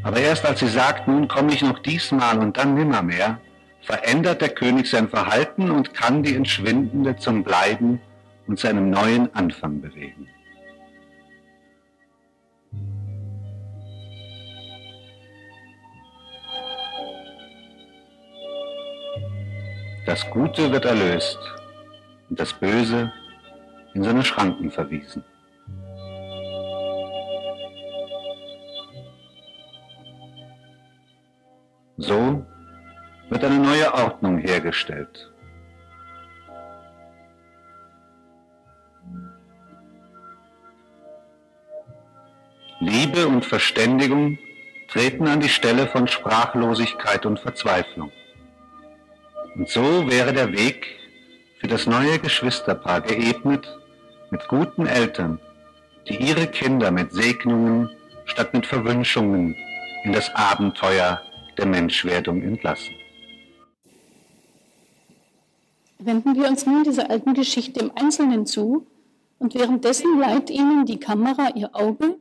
Aber 0.03 0.17
erst 0.17 0.45
als 0.45 0.61
sie 0.61 0.69
sagt, 0.69 1.07
nun 1.07 1.27
komme 1.27 1.53
ich 1.53 1.61
noch 1.61 1.79
diesmal 1.79 2.39
und 2.39 2.57
dann 2.57 2.75
nimmermehr, 2.75 3.39
verändert 3.81 4.41
der 4.41 4.49
König 4.49 4.89
sein 4.89 5.09
Verhalten 5.09 5.69
und 5.69 5.93
kann 5.93 6.23
die 6.23 6.35
Entschwindende 6.35 7.17
zum 7.17 7.43
Bleiben 7.43 7.99
und 8.47 8.57
zu 8.57 8.67
einem 8.67 8.89
neuen 8.89 9.33
Anfang 9.35 9.81
bewegen. 9.81 10.29
Das 20.05 20.29
Gute 20.29 20.71
wird 20.71 20.85
erlöst 20.85 21.39
und 22.33 22.39
das 22.39 22.51
Böse 22.51 23.13
in 23.93 24.01
seine 24.01 24.23
Schranken 24.23 24.71
verwiesen. 24.71 25.23
So 31.97 32.43
wird 33.29 33.43
eine 33.43 33.59
neue 33.59 33.93
Ordnung 33.93 34.39
hergestellt. 34.39 35.31
Liebe 42.79 43.27
und 43.27 43.45
Verständigung 43.45 44.39
treten 44.87 45.27
an 45.27 45.39
die 45.39 45.49
Stelle 45.49 45.85
von 45.85 46.07
Sprachlosigkeit 46.07 47.27
und 47.27 47.39
Verzweiflung. 47.39 48.11
Und 49.53 49.69
so 49.69 50.09
wäre 50.09 50.33
der 50.33 50.51
Weg 50.51 51.02
für 51.63 51.69
das 51.69 51.87
neue 51.87 52.19
Geschwisterpaar 52.19 52.99
geebnet 52.99 53.65
mit 54.31 54.45
guten 54.49 54.85
Eltern, 54.85 55.39
die 56.09 56.17
ihre 56.17 56.47
Kinder 56.47 56.91
mit 56.91 57.13
Segnungen 57.13 57.89
statt 58.25 58.53
mit 58.53 58.65
Verwünschungen 58.65 59.55
in 60.03 60.11
das 60.11 60.29
Abenteuer 60.35 61.21
der 61.57 61.65
Menschwerdung 61.65 62.41
entlassen. 62.41 62.93
Wenden 65.99 66.35
wir 66.35 66.49
uns 66.49 66.65
nun 66.65 66.83
dieser 66.83 67.09
alten 67.09 67.33
Geschichte 67.33 67.79
im 67.79 67.91
Einzelnen 67.95 68.45
zu 68.45 68.85
und 69.39 69.55
währenddessen 69.55 70.19
leiht 70.19 70.49
Ihnen 70.49 70.85
die 70.85 70.99
Kamera 70.99 71.55
ihr 71.55 71.73
Auge, 71.73 72.17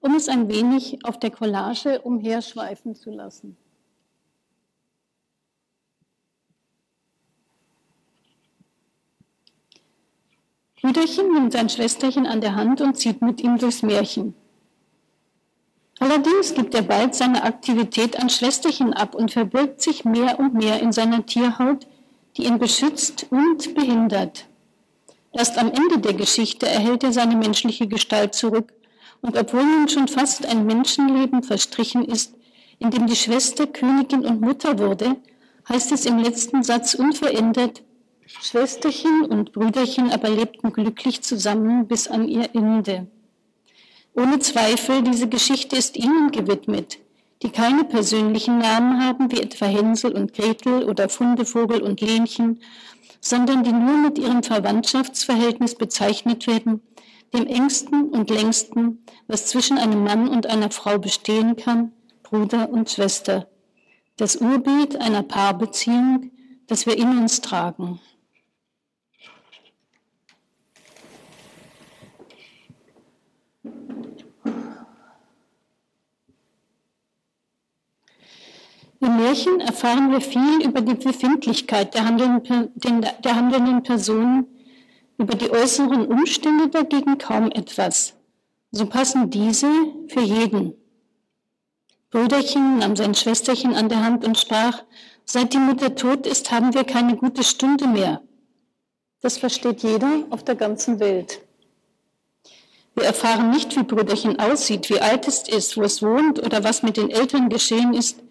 um 0.00 0.14
es 0.14 0.28
ein 0.28 0.50
wenig 0.50 0.98
auf 1.04 1.18
der 1.18 1.30
Collage 1.30 2.02
umherschweifen 2.02 2.94
zu 2.94 3.10
lassen. 3.10 3.56
Brüderchen 10.82 11.32
nimmt 11.32 11.52
sein 11.52 11.68
Schwesterchen 11.68 12.26
an 12.26 12.40
der 12.40 12.56
Hand 12.56 12.80
und 12.80 12.96
zieht 12.96 13.22
mit 13.22 13.40
ihm 13.40 13.56
durchs 13.56 13.82
Märchen. 13.82 14.34
Allerdings 16.00 16.54
gibt 16.54 16.74
er 16.74 16.82
bald 16.82 17.14
seine 17.14 17.44
Aktivität 17.44 18.18
an 18.18 18.28
Schwesterchen 18.28 18.92
ab 18.92 19.14
und 19.14 19.30
verbirgt 19.30 19.80
sich 19.80 20.04
mehr 20.04 20.40
und 20.40 20.54
mehr 20.54 20.80
in 20.80 20.90
seiner 20.90 21.24
Tierhaut, 21.24 21.86
die 22.36 22.46
ihn 22.46 22.58
beschützt 22.58 23.26
und 23.30 23.74
behindert. 23.76 24.46
Erst 25.30 25.56
am 25.56 25.70
Ende 25.70 26.00
der 26.00 26.14
Geschichte 26.14 26.66
erhält 26.66 27.04
er 27.04 27.12
seine 27.12 27.36
menschliche 27.36 27.86
Gestalt 27.86 28.34
zurück 28.34 28.72
und 29.20 29.38
obwohl 29.38 29.64
nun 29.64 29.88
schon 29.88 30.08
fast 30.08 30.44
ein 30.46 30.66
Menschenleben 30.66 31.44
verstrichen 31.44 32.04
ist, 32.04 32.34
in 32.80 32.90
dem 32.90 33.06
die 33.06 33.14
Schwester 33.14 33.68
Königin 33.68 34.26
und 34.26 34.40
Mutter 34.40 34.80
wurde, 34.80 35.14
heißt 35.68 35.92
es 35.92 36.06
im 36.06 36.18
letzten 36.18 36.64
Satz 36.64 36.94
unverändert, 36.94 37.82
Schwesterchen 38.40 39.24
und 39.24 39.52
Brüderchen 39.52 40.10
aber 40.10 40.30
lebten 40.30 40.72
glücklich 40.72 41.22
zusammen 41.22 41.86
bis 41.86 42.08
an 42.08 42.26
ihr 42.28 42.54
Ende. 42.54 43.06
Ohne 44.14 44.38
Zweifel, 44.40 45.02
diese 45.02 45.28
Geschichte 45.28 45.76
ist 45.76 45.96
ihnen 45.96 46.30
gewidmet, 46.30 46.98
die 47.42 47.50
keine 47.50 47.84
persönlichen 47.84 48.58
Namen 48.58 49.02
haben, 49.02 49.32
wie 49.32 49.40
etwa 49.40 49.66
Hänsel 49.66 50.12
und 50.12 50.34
Gretel 50.34 50.84
oder 50.84 51.08
Fundevogel 51.08 51.82
und 51.82 52.00
Lenchen, 52.00 52.60
sondern 53.20 53.64
die 53.64 53.72
nur 53.72 53.96
mit 53.96 54.18
ihrem 54.18 54.42
Verwandtschaftsverhältnis 54.42 55.76
bezeichnet 55.76 56.46
werden, 56.46 56.82
dem 57.32 57.46
engsten 57.46 58.10
und 58.10 58.28
längsten, 58.30 59.04
was 59.26 59.46
zwischen 59.46 59.78
einem 59.78 60.04
Mann 60.04 60.28
und 60.28 60.46
einer 60.46 60.70
Frau 60.70 60.98
bestehen 60.98 61.56
kann, 61.56 61.92
Bruder 62.22 62.68
und 62.70 62.90
Schwester. 62.90 63.48
Das 64.16 64.36
Urbild 64.36 65.00
einer 65.00 65.22
Paarbeziehung, 65.22 66.30
das 66.66 66.84
wir 66.86 66.98
in 66.98 67.18
uns 67.18 67.40
tragen. 67.40 68.00
Im 79.02 79.16
Märchen 79.16 79.60
erfahren 79.60 80.12
wir 80.12 80.20
viel 80.20 80.64
über 80.64 80.80
die 80.80 80.94
Befindlichkeit 80.94 81.92
der 81.92 82.04
handelnden, 82.04 82.70
der 83.24 83.34
handelnden 83.34 83.82
Personen, 83.82 84.46
über 85.18 85.34
die 85.34 85.50
äußeren 85.50 86.06
Umstände 86.06 86.68
dagegen 86.68 87.18
kaum 87.18 87.50
etwas. 87.50 88.14
So 88.70 88.86
passen 88.86 89.28
diese 89.28 89.66
für 90.06 90.20
jeden. 90.20 90.74
Brüderchen 92.10 92.78
nahm 92.78 92.94
sein 92.94 93.16
Schwesterchen 93.16 93.74
an 93.74 93.88
der 93.88 94.04
Hand 94.04 94.24
und 94.24 94.38
sprach, 94.38 94.84
seit 95.24 95.52
die 95.52 95.58
Mutter 95.58 95.96
tot 95.96 96.24
ist, 96.24 96.52
haben 96.52 96.72
wir 96.72 96.84
keine 96.84 97.16
gute 97.16 97.42
Stunde 97.42 97.88
mehr. 97.88 98.22
Das 99.20 99.36
versteht 99.36 99.82
jeder 99.82 100.26
auf 100.30 100.44
der 100.44 100.54
ganzen 100.54 101.00
Welt. 101.00 101.40
Wir 102.94 103.06
erfahren 103.06 103.50
nicht, 103.50 103.76
wie 103.76 103.82
Brüderchen 103.82 104.38
aussieht, 104.38 104.90
wie 104.90 105.00
alt 105.00 105.26
es 105.26 105.48
ist, 105.48 105.76
wo 105.76 105.82
es 105.82 106.02
wohnt 106.02 106.38
oder 106.38 106.62
was 106.62 106.84
mit 106.84 106.96
den 106.96 107.10
Eltern 107.10 107.48
geschehen 107.48 107.94
ist. 107.94 108.22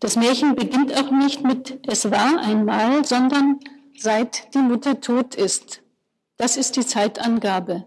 Das 0.00 0.16
Märchen 0.16 0.54
beginnt 0.54 0.92
auch 0.94 1.10
nicht 1.10 1.42
mit 1.42 1.78
Es 1.86 2.10
war 2.10 2.38
einmal, 2.40 3.04
sondern 3.04 3.60
seit 3.96 4.54
die 4.54 4.58
Mutter 4.58 5.00
tot 5.00 5.34
ist. 5.34 5.82
Das 6.36 6.56
ist 6.56 6.76
die 6.76 6.84
Zeitangabe. 6.84 7.84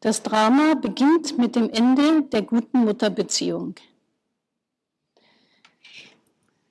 Das 0.00 0.22
Drama 0.22 0.74
beginnt 0.74 1.38
mit 1.38 1.56
dem 1.56 1.70
Ende 1.70 2.22
der 2.22 2.42
guten 2.42 2.84
Mutterbeziehung. 2.84 3.74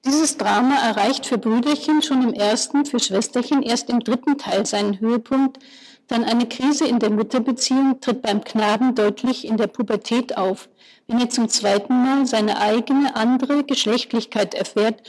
Dieses 0.06 0.38
Drama 0.38 0.76
erreicht 0.76 1.26
für 1.26 1.38
Brüderchen 1.38 2.02
schon 2.02 2.22
im 2.24 2.34
ersten, 2.34 2.86
für 2.86 3.00
Schwesterchen 3.00 3.62
erst 3.62 3.90
im 3.90 4.00
dritten 4.00 4.38
Teil 4.38 4.66
seinen 4.66 5.02
Höhepunkt, 5.02 5.60
dann 6.08 6.24
eine 6.24 6.48
Krise 6.48 6.88
in 6.88 7.00
der 7.00 7.10
Mutterbeziehung 7.10 8.00
tritt 8.00 8.22
beim 8.22 8.44
Knaben 8.44 8.96
deutlich 8.96 9.46
in 9.46 9.58
der 9.58 9.68
Pubertät 9.68 10.38
auf, 10.38 10.70
wenn 11.08 11.20
er 11.20 11.30
zum 11.30 11.50
zweiten 11.50 11.94
Mal 11.94 12.26
seine 12.26 12.60
eigene 12.60 13.16
andere 13.16 13.64
Geschlechtlichkeit 13.64 14.54
erfährt 14.54 15.02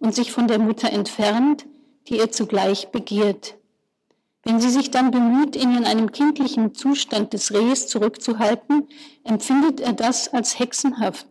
und 0.00 0.14
sich 0.14 0.32
von 0.32 0.48
der 0.48 0.58
Mutter 0.58 0.92
entfernt, 0.92 1.66
die 2.08 2.18
er 2.18 2.30
zugleich 2.30 2.88
begehrt. 2.88 3.56
Wenn 4.44 4.60
sie 4.60 4.70
sich 4.70 4.90
dann 4.92 5.10
bemüht, 5.10 5.56
ihn 5.56 5.76
in 5.76 5.84
einem 5.84 6.12
kindlichen 6.12 6.74
Zustand 6.74 7.32
des 7.32 7.52
Rehs 7.52 7.88
zurückzuhalten, 7.88 8.86
empfindet 9.24 9.80
er 9.80 9.92
das 9.92 10.32
als 10.32 10.58
hexenhaft. 10.58 11.26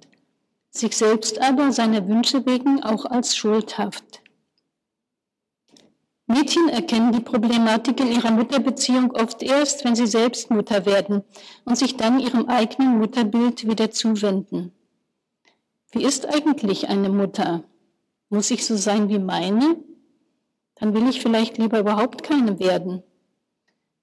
sich 0.70 0.98
selbst 0.98 1.42
aber 1.42 1.72
seiner 1.72 2.06
Wünsche 2.10 2.46
wegen 2.46 2.84
auch 2.84 3.06
als 3.06 3.34
schuldhaft. 3.34 4.22
Mädchen 6.28 6.70
erkennen 6.70 7.12
die 7.12 7.20
Problematik 7.20 8.00
in 8.00 8.12
ihrer 8.12 8.32
Mutterbeziehung 8.32 9.12
oft 9.12 9.44
erst, 9.44 9.86
wenn 9.86 9.96
sie 9.96 10.08
selbst 10.08 10.50
Mutter 10.50 10.86
werden 10.86 11.24
und 11.66 11.78
sich 11.78 11.98
dann 11.98 12.20
ihrem 12.20 12.48
eigenen 12.48 12.98
Mutterbild 12.98 13.68
wieder 13.68 13.92
zuwenden. 13.92 14.72
Wie 15.92 16.04
ist 16.04 16.26
eigentlich 16.26 16.90
eine 16.90 17.10
Mutter? 17.10 17.64
Muss 18.30 18.50
ich 18.50 18.66
so 18.66 18.76
sein 18.76 19.08
wie 19.10 19.20
meine? 19.20 19.78
Dann 20.76 20.94
will 20.96 21.08
ich 21.08 21.22
vielleicht 21.22 21.60
lieber 21.60 21.80
überhaupt 21.80 22.24
keine 22.24 22.60
werden. 22.60 23.04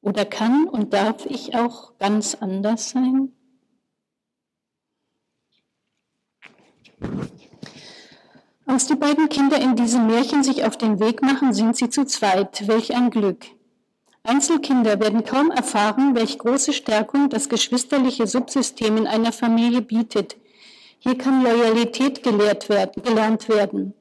Oder 0.01 0.25
kann 0.25 0.69
und 0.69 0.93
darf 0.93 1.27
ich 1.27 1.57
auch 1.57 1.99
ganz 1.99 2.37
anders 2.37 2.91
sein? 2.91 3.33
Als 8.65 8.87
die 8.87 8.95
beiden 8.95 9.29
Kinder 9.29 9.61
in 9.61 9.75
diesem 9.75 10.07
Märchen 10.07 10.45
sich 10.45 10.65
auf 10.65 10.77
den 10.77 11.01
Weg 11.01 11.21
machen, 11.21 11.53
sind 11.53 11.77
sie 11.77 11.91
zu 11.91 12.05
zweit. 12.05 12.69
Welch 12.69 12.95
ein 12.95 13.11
Glück. 13.11 13.45
Einzelkinder 14.25 15.01
werden 15.01 15.25
kaum 15.25 15.51
erfahren, 15.51 16.15
welch 16.15 16.39
große 16.39 16.73
Stärkung 16.73 17.29
das 17.29 17.49
geschwisterliche 17.49 18.29
Subsystem 18.29 18.97
in 18.97 19.07
einer 19.09 19.33
Familie 19.33 19.83
bietet. 19.83 20.37
Hier 21.01 21.19
kann 21.19 21.43
Loyalität 21.43 22.23
gelehrt 22.23 22.69
werden, 22.69 23.03
gelernt 23.03 23.49
werden, 23.49 23.95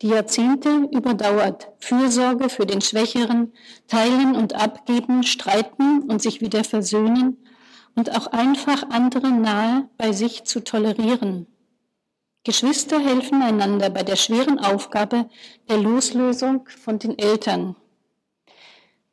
die 0.00 0.08
Jahrzehnte 0.08 0.88
überdauert. 0.90 1.68
Fürsorge 1.78 2.48
für 2.48 2.64
den 2.64 2.80
Schwächeren, 2.80 3.52
teilen 3.86 4.34
und 4.34 4.54
abgeben, 4.54 5.24
streiten 5.24 6.04
und 6.08 6.22
sich 6.22 6.40
wieder 6.40 6.64
versöhnen 6.64 7.36
und 7.94 8.16
auch 8.16 8.28
einfach 8.28 8.88
andere 8.88 9.30
nahe 9.30 9.90
bei 9.98 10.12
sich 10.12 10.44
zu 10.44 10.64
tolerieren. 10.64 11.46
Geschwister 12.46 13.00
helfen 13.00 13.42
einander 13.42 13.90
bei 13.90 14.04
der 14.04 14.14
schweren 14.14 14.60
Aufgabe 14.60 15.28
der 15.68 15.78
Loslösung 15.78 16.68
von 16.68 16.96
den 17.00 17.18
Eltern. 17.18 17.74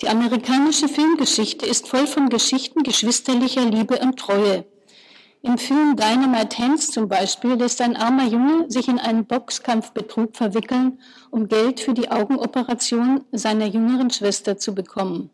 Die 0.03 0.07
amerikanische 0.07 0.87
Filmgeschichte 0.87 1.65
ist 1.65 1.87
voll 1.87 2.05
von 2.05 2.29
Geschichten 2.29 2.83
geschwisterlicher 2.83 3.65
Liebe 3.65 3.97
und 3.97 4.19
Treue. 4.19 4.65
Im 5.41 5.57
Film 5.57 5.95
Dynamite 5.95 6.59
Hands 6.59 6.91
zum 6.91 7.09
Beispiel 7.09 7.55
lässt 7.55 7.81
ein 7.81 7.95
armer 7.95 8.27
Junge 8.27 8.69
sich 8.69 8.87
in 8.87 8.99
einen 8.99 9.25
Boxkampfbetrug 9.25 10.37
verwickeln, 10.37 10.99
um 11.31 11.47
Geld 11.47 11.79
für 11.79 11.95
die 11.95 12.11
Augenoperation 12.11 13.23
seiner 13.31 13.65
jüngeren 13.65 14.11
Schwester 14.11 14.59
zu 14.59 14.75
bekommen. 14.75 15.31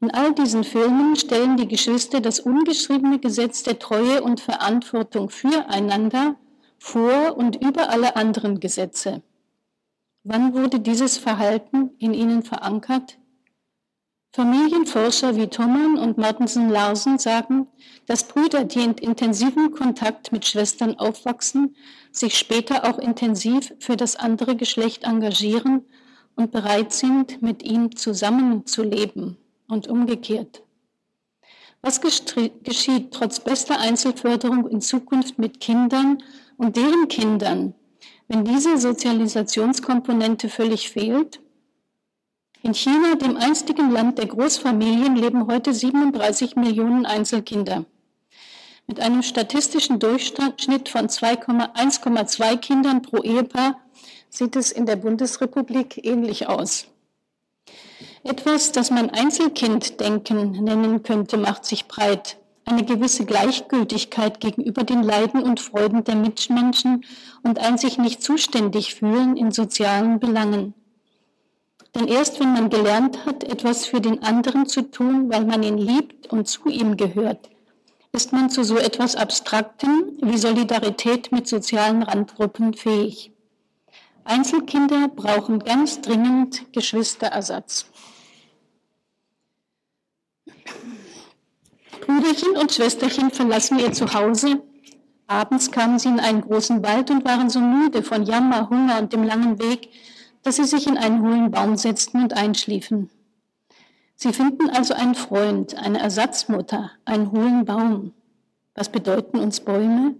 In 0.00 0.10
all 0.10 0.34
diesen 0.34 0.64
Filmen 0.64 1.14
stellen 1.14 1.56
die 1.56 1.68
Geschwister 1.68 2.20
das 2.20 2.40
ungeschriebene 2.40 3.20
Gesetz 3.20 3.62
der 3.62 3.78
Treue 3.78 4.24
und 4.24 4.40
Verantwortung 4.40 5.30
füreinander 5.30 6.34
vor 6.78 7.36
und 7.36 7.56
über 7.62 7.90
alle 7.90 8.16
anderen 8.16 8.60
Gesetze. 8.60 9.22
Wann 10.24 10.54
wurde 10.54 10.80
dieses 10.80 11.18
Verhalten 11.18 11.90
in 11.98 12.12
ihnen 12.12 12.42
verankert? 12.42 13.18
Familienforscher 14.32 15.34
wie 15.36 15.46
Thoman 15.46 15.96
und 15.96 16.18
Martensen 16.18 16.68
Larsen 16.68 17.18
sagen, 17.18 17.68
dass 18.06 18.28
Brüder, 18.28 18.64
die 18.64 18.82
in 18.82 18.92
intensivem 18.92 19.72
Kontakt 19.72 20.30
mit 20.30 20.44
Schwestern 20.44 20.98
aufwachsen, 20.98 21.74
sich 22.12 22.36
später 22.36 22.84
auch 22.84 22.98
intensiv 22.98 23.72
für 23.78 23.96
das 23.96 24.16
andere 24.16 24.56
Geschlecht 24.56 25.04
engagieren 25.04 25.86
und 26.34 26.50
bereit 26.50 26.92
sind, 26.92 27.40
mit 27.40 27.62
ihm 27.62 27.96
zusammenzuleben 27.96 29.38
und 29.68 29.88
umgekehrt. 29.88 30.62
Was 31.80 32.00
geschieht 32.00 33.12
trotz 33.12 33.40
bester 33.40 33.78
Einzelförderung 33.78 34.68
in 34.68 34.80
Zukunft 34.80 35.38
mit 35.38 35.60
Kindern 35.60 36.22
und 36.58 36.76
deren 36.76 37.08
Kindern, 37.08 37.74
wenn 38.28 38.44
diese 38.44 38.78
Sozialisationskomponente 38.78 40.48
völlig 40.48 40.90
fehlt? 40.90 41.40
In 42.62 42.74
China, 42.74 43.14
dem 43.14 43.36
einstigen 43.36 43.90
Land 43.90 44.18
der 44.18 44.26
Großfamilien, 44.26 45.14
leben 45.16 45.46
heute 45.46 45.72
37 45.72 46.56
Millionen 46.56 47.06
Einzelkinder. 47.06 47.84
Mit 48.88 49.00
einem 49.00 49.22
statistischen 49.22 49.98
Durchschnitt 49.98 50.88
von 50.88 51.08
1,2 51.08 52.56
Kindern 52.58 53.02
pro 53.02 53.22
Ehepaar 53.22 53.80
sieht 54.28 54.56
es 54.56 54.72
in 54.72 54.86
der 54.86 54.96
Bundesrepublik 54.96 56.04
ähnlich 56.04 56.48
aus. 56.48 56.86
Etwas, 58.22 58.72
das 58.72 58.90
man 58.90 59.10
Einzelkinddenken 59.10 60.64
nennen 60.64 61.02
könnte, 61.02 61.36
macht 61.36 61.64
sich 61.64 61.86
breit 61.86 62.38
eine 62.66 62.84
gewisse 62.84 63.24
Gleichgültigkeit 63.24 64.40
gegenüber 64.40 64.82
den 64.82 65.02
Leiden 65.02 65.40
und 65.42 65.60
Freuden 65.60 66.02
der 66.02 66.16
Mitmenschen 66.16 67.04
und 67.44 67.60
ein 67.60 67.78
sich 67.78 67.96
nicht 67.96 68.22
zuständig 68.22 68.96
fühlen 68.96 69.36
in 69.36 69.52
sozialen 69.52 70.18
Belangen. 70.18 70.74
Denn 71.94 72.08
erst 72.08 72.40
wenn 72.40 72.52
man 72.52 72.68
gelernt 72.68 73.24
hat, 73.24 73.44
etwas 73.44 73.86
für 73.86 74.00
den 74.00 74.22
anderen 74.22 74.66
zu 74.66 74.82
tun, 74.82 75.30
weil 75.30 75.46
man 75.46 75.62
ihn 75.62 75.78
liebt 75.78 76.26
und 76.26 76.48
zu 76.48 76.68
ihm 76.68 76.96
gehört, 76.96 77.48
ist 78.12 78.32
man 78.32 78.50
zu 78.50 78.64
so 78.64 78.76
etwas 78.76 79.14
Abstraktem 79.14 80.18
wie 80.20 80.36
Solidarität 80.36 81.30
mit 81.30 81.46
sozialen 81.46 82.02
Randgruppen 82.02 82.74
fähig. 82.74 83.30
Einzelkinder 84.24 85.08
brauchen 85.08 85.60
ganz 85.60 86.00
dringend 86.00 86.72
Geschwisterersatz. 86.72 87.86
Brüderchen 92.06 92.56
und 92.56 92.72
Schwesterchen 92.72 93.30
verlassen 93.30 93.80
ihr 93.80 93.92
Zuhause. 93.92 94.62
Abends 95.26 95.72
kamen 95.72 95.98
sie 95.98 96.08
in 96.08 96.20
einen 96.20 96.40
großen 96.40 96.84
Wald 96.84 97.10
und 97.10 97.24
waren 97.24 97.50
so 97.50 97.58
müde 97.60 98.04
von 98.04 98.22
Jammer, 98.22 98.70
Hunger 98.70 99.00
und 99.00 99.12
dem 99.12 99.24
langen 99.24 99.58
Weg, 99.58 99.88
dass 100.44 100.56
sie 100.56 100.64
sich 100.64 100.86
in 100.86 100.96
einen 100.96 101.20
hohlen 101.22 101.50
Baum 101.50 101.76
setzten 101.76 102.22
und 102.22 102.34
einschliefen. 102.34 103.10
Sie 104.14 104.32
finden 104.32 104.70
also 104.70 104.94
einen 104.94 105.16
Freund, 105.16 105.74
eine 105.74 105.98
Ersatzmutter, 105.98 106.92
einen 107.04 107.32
hohlen 107.32 107.64
Baum. 107.64 108.12
Was 108.74 108.88
bedeuten 108.88 109.38
uns 109.40 109.58
Bäume? 109.60 110.14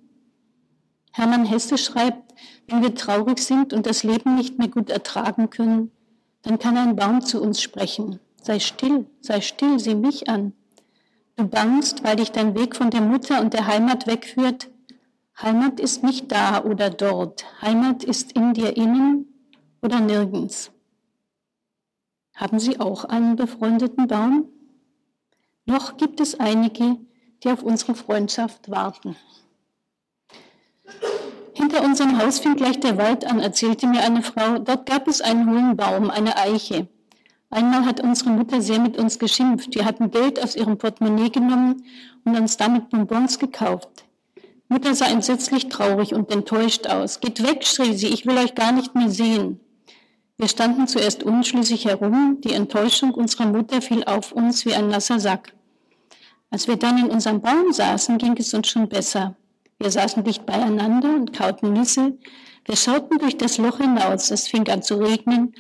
Hermann 1.13 1.45
Hesse 1.45 1.79
schreibt, 1.79 2.35
wenn 2.67 2.83
wir 2.83 2.95
traurig 2.95 3.39
sind 3.39 3.73
und 3.73 3.87
das 3.87 4.03
Leben 4.03 4.35
nicht 4.35 4.59
mehr 4.59 4.69
gut 4.69 4.91
ertragen 4.91 5.51
können, 5.51 5.93
dann 6.43 6.59
kann 6.59 6.77
ein 6.77 6.97
Baum 6.97 7.23
zu 7.23 7.41
uns 7.41 7.63
sprechen. 7.63 8.19
Sei 8.43 8.59
still, 8.59 9.07
sei 9.21 9.41
still, 9.41 9.79
sieh 9.79 9.95
mich 9.95 10.29
an. 10.29 10.53
Du 11.37 11.47
bangst, 11.47 12.03
weil 12.03 12.17
dich 12.17 12.33
dein 12.33 12.55
Weg 12.55 12.75
von 12.75 12.91
der 12.91 13.03
Mutter 13.03 13.41
und 13.43 13.53
der 13.53 13.67
Heimat 13.67 14.07
wegführt. 14.07 14.71
Heimat 15.41 15.81
ist 15.81 16.03
nicht 16.03 16.33
da 16.33 16.65
oder 16.65 16.89
dort. 16.89 17.45
Heimat 17.61 18.05
ist 18.05 18.33
in 18.33 18.55
dir 18.55 18.75
innen 18.75 19.27
oder 19.83 20.01
nirgends. 20.01 20.71
Haben 22.35 22.59
Sie 22.59 22.81
auch 22.81 23.05
einen 23.05 23.37
befreundeten 23.37 24.09
Baum? 24.09 24.49
Noch 25.67 25.99
gibt 25.99 26.21
es 26.21 26.41
einige, 26.41 26.97
die 27.43 27.51
auf 27.51 27.63
unsere 27.63 27.95
Freundschaft 27.95 28.71
warten. 28.71 29.17
Hinter 31.53 31.83
unserem 31.83 32.19
Haus 32.19 32.39
fing 32.39 32.57
gleich 32.57 32.81
der 32.81 32.97
Wald 32.97 33.27
an, 33.27 33.41
erzählte 33.41 33.87
mir 33.87 34.03
eine 34.03 34.23
Frau. 34.23 34.59
Dort 34.59 34.87
gab 34.87 35.07
es 35.07 35.21
einen 35.21 35.51
hohen 35.51 35.77
Baum, 35.77 36.11
eine 36.11 36.37
Eiche. 36.39 36.89
Einmal 37.57 37.87
hat 37.87 38.01
unsere 38.01 38.29
Mutter 38.29 38.61
sehr 38.61 38.79
mit 38.79 38.99
uns 38.99 39.19
geschimpft. 39.19 39.75
Wir 39.75 39.87
hatten 39.87 40.11
Geld 40.11 40.45
aus 40.45 40.57
ihrem 40.57 40.77
Portemonnaie 40.77 41.31
genommen 41.31 41.85
und 42.23 42.37
uns 42.37 42.59
damit 42.59 42.91
Bonbons 42.91 43.39
gekauft. 43.39 43.89
Mutter 44.69 44.95
sah 44.95 45.07
entsetzlich 45.07 45.71
traurig 45.71 46.13
und 46.13 46.31
enttäuscht 46.31 46.87
aus. 46.87 47.19
Geht 47.19 47.43
weg, 47.43 47.65
schrie 47.65 47.95
sie, 47.95 48.09
ich 48.09 48.27
will 48.27 48.37
euch 48.37 48.55
gar 48.55 48.73
nicht 48.73 48.95
mehr 48.95 49.09
sehen. 49.09 49.59
Wir 50.37 50.49
standen 50.49 50.87
zuerst 50.87 51.23
unschlüssig 51.23 51.87
herum. 51.87 52.43
Die 52.45 52.53
Enttäuschung 52.53 53.15
unserer 53.15 53.47
Mutter 53.47 53.81
fiel 53.81 54.05
auf 54.05 54.33
uns 54.33 54.67
wie 54.67 54.75
ein 54.75 54.89
nasser 54.89 55.19
Sack. 55.19 55.55
Als 56.51 56.69
wir 56.69 56.77
dann 56.77 56.99
in 56.99 57.11
unserem 57.11 57.41
Baum 57.41 57.73
saßen, 57.73 58.19
ging 58.19 58.37
es 58.37 58.53
uns 58.53 58.69
schon 58.69 58.87
besser. 58.87 59.35
Wir 59.79 59.91
saßen 59.91 60.25
dicht 60.25 60.45
beieinander 60.45 61.09
und 61.09 61.33
kauten 61.33 61.73
Nüsse. 61.73 62.19
Wir 62.67 62.77
schauten 62.77 63.17
durch 63.17 63.39
das 63.39 63.57
Loch 63.57 63.79
hinaus. 63.79 64.31
Es 64.31 64.47
fing 64.47 64.69
an 64.69 64.83
zu 64.83 64.97
regnen 64.97 65.55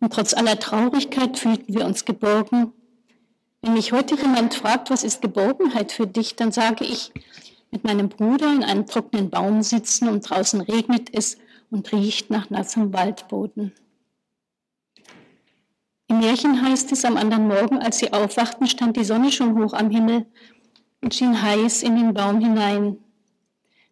und 0.00 0.12
trotz 0.12 0.34
aller 0.34 0.58
Traurigkeit 0.58 1.38
fühlten 1.38 1.74
wir 1.74 1.84
uns 1.84 2.04
geborgen. 2.04 2.72
Wenn 3.62 3.72
mich 3.72 3.92
heute 3.92 4.14
jemand 4.16 4.54
fragt, 4.54 4.90
was 4.90 5.02
ist 5.02 5.20
Geborgenheit 5.20 5.92
für 5.92 6.06
dich, 6.06 6.36
dann 6.36 6.52
sage 6.52 6.84
ich, 6.84 7.12
mit 7.70 7.84
meinem 7.84 8.08
Bruder 8.08 8.52
in 8.52 8.64
einem 8.64 8.86
trockenen 8.86 9.30
Baum 9.30 9.62
sitzen 9.62 10.08
und 10.08 10.28
draußen 10.28 10.60
regnet 10.60 11.10
es 11.12 11.38
und 11.70 11.92
riecht 11.92 12.30
nach 12.30 12.50
nassem 12.50 12.92
Waldboden. 12.92 13.72
Im 16.06 16.20
Märchen 16.20 16.62
heißt 16.62 16.90
es, 16.92 17.04
am 17.04 17.18
anderen 17.18 17.48
Morgen, 17.48 17.78
als 17.78 17.98
sie 17.98 18.12
aufwachten, 18.12 18.66
stand 18.66 18.96
die 18.96 19.04
Sonne 19.04 19.30
schon 19.30 19.62
hoch 19.62 19.74
am 19.74 19.90
Himmel 19.90 20.24
und 21.02 21.14
schien 21.14 21.42
heiß 21.42 21.82
in 21.82 21.96
den 21.96 22.14
Baum 22.14 22.40
hinein. 22.40 22.96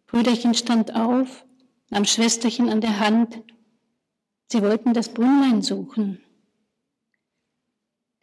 Brüderchen 0.07 0.55
stand 0.55 0.95
auf, 0.95 1.45
nahm 1.89 2.05
Schwesterchen 2.05 2.69
an 2.69 2.81
der 2.81 2.99
Hand 2.99 3.43
Sie 4.49 4.61
wollten 4.61 4.93
das 4.93 5.09
Brünnlein 5.09 5.61
suchen. 5.61 6.23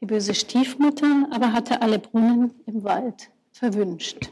Die 0.00 0.06
böse 0.06 0.34
Stiefmutter 0.34 1.28
aber 1.30 1.52
hatte 1.52 1.82
alle 1.82 1.98
Brunnen 1.98 2.54
im 2.66 2.82
Wald 2.84 3.30
verwünscht. 3.52 4.30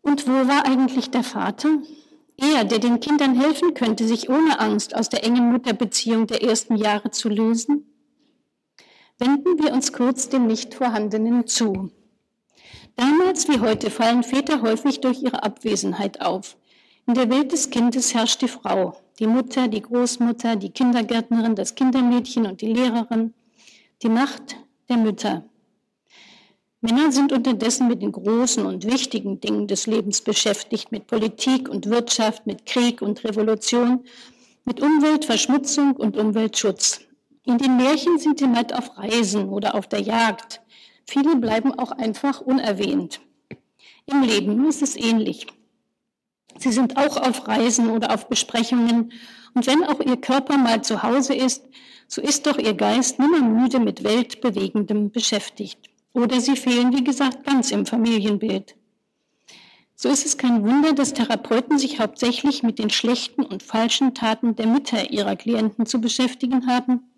Und 0.00 0.26
wo 0.26 0.32
war 0.32 0.66
eigentlich 0.66 1.10
der 1.10 1.22
Vater? 1.22 1.78
Er, 2.36 2.64
der 2.64 2.78
den 2.78 3.00
Kindern 3.00 3.38
helfen 3.38 3.74
könnte, 3.74 4.06
sich 4.06 4.28
ohne 4.28 4.58
Angst 4.58 4.96
aus 4.96 5.08
der 5.08 5.24
engen 5.24 5.52
Mutterbeziehung 5.52 6.26
der 6.26 6.42
ersten 6.42 6.76
Jahre 6.76 7.10
zu 7.10 7.28
lösen? 7.28 7.86
Wenden 9.18 9.62
wir 9.62 9.72
uns 9.72 9.92
kurz 9.92 10.28
dem 10.28 10.46
nicht 10.46 10.74
vorhandenen 10.74 11.46
zu. 11.46 11.90
Damals 12.96 13.48
wie 13.48 13.60
heute 13.60 13.90
fallen 13.90 14.22
Väter 14.22 14.62
häufig 14.62 15.00
durch 15.00 15.22
ihre 15.22 15.42
Abwesenheit 15.42 16.20
auf. 16.20 16.56
In 17.06 17.14
der 17.14 17.30
Welt 17.30 17.52
des 17.52 17.70
Kindes 17.70 18.14
herrscht 18.14 18.42
die 18.42 18.48
Frau, 18.48 18.96
die 19.18 19.26
Mutter, 19.26 19.68
die 19.68 19.82
Großmutter, 19.82 20.56
die 20.56 20.70
Kindergärtnerin, 20.70 21.54
das 21.54 21.74
Kindermädchen 21.74 22.46
und 22.46 22.60
die 22.60 22.72
Lehrerin, 22.72 23.34
die 24.02 24.08
Macht 24.08 24.56
der 24.88 24.96
Mütter. 24.96 25.44
Männer 26.80 27.12
sind 27.12 27.32
unterdessen 27.32 27.86
mit 27.86 28.02
den 28.02 28.10
großen 28.10 28.66
und 28.66 28.84
wichtigen 28.84 29.40
Dingen 29.40 29.68
des 29.68 29.86
Lebens 29.86 30.20
beschäftigt, 30.20 30.90
mit 30.90 31.06
Politik 31.06 31.68
und 31.68 31.86
Wirtschaft, 31.86 32.44
mit 32.44 32.66
Krieg 32.66 33.02
und 33.02 33.22
Revolution, 33.22 34.04
mit 34.64 34.80
Umweltverschmutzung 34.80 35.92
und 35.94 36.16
Umweltschutz. 36.16 37.00
In 37.44 37.58
den 37.58 37.76
Märchen 37.76 38.18
sind 38.18 38.40
sie 38.40 38.48
meist 38.48 38.74
auf 38.74 38.98
Reisen 38.98 39.48
oder 39.48 39.76
auf 39.76 39.86
der 39.86 40.00
Jagd. 40.00 40.60
Viele 41.06 41.36
bleiben 41.36 41.72
auch 41.78 41.92
einfach 41.92 42.40
unerwähnt. 42.40 43.20
Im 44.06 44.22
Leben 44.22 44.66
ist 44.66 44.82
es 44.82 44.96
ähnlich. 44.96 45.46
Sie 46.62 46.70
sind 46.70 46.96
auch 46.96 47.16
auf 47.16 47.48
Reisen 47.48 47.90
oder 47.90 48.14
auf 48.14 48.28
Besprechungen. 48.28 49.12
Und 49.52 49.66
wenn 49.66 49.82
auch 49.82 49.98
ihr 49.98 50.16
Körper 50.16 50.56
mal 50.56 50.82
zu 50.84 51.02
Hause 51.02 51.34
ist, 51.34 51.64
so 52.06 52.22
ist 52.22 52.46
doch 52.46 52.56
ihr 52.56 52.74
Geist 52.74 53.18
nimmer 53.18 53.40
müde 53.40 53.80
mit 53.80 54.04
Weltbewegendem 54.04 55.10
beschäftigt. 55.10 55.90
Oder 56.12 56.40
sie 56.40 56.56
fehlen, 56.56 56.96
wie 56.96 57.02
gesagt, 57.02 57.44
ganz 57.44 57.72
im 57.72 57.84
Familienbild. 57.84 58.76
So 59.96 60.08
ist 60.08 60.24
es 60.24 60.38
kein 60.38 60.62
Wunder, 60.64 60.92
dass 60.92 61.14
Therapeuten 61.14 61.78
sich 61.78 61.98
hauptsächlich 61.98 62.62
mit 62.62 62.78
den 62.78 62.90
schlechten 62.90 63.42
und 63.44 63.64
falschen 63.64 64.14
Taten 64.14 64.54
der 64.54 64.68
Mütter 64.68 65.10
ihrer 65.10 65.34
Klienten 65.34 65.86
zu 65.86 66.00
beschäftigen 66.00 66.68
haben. 66.68 67.10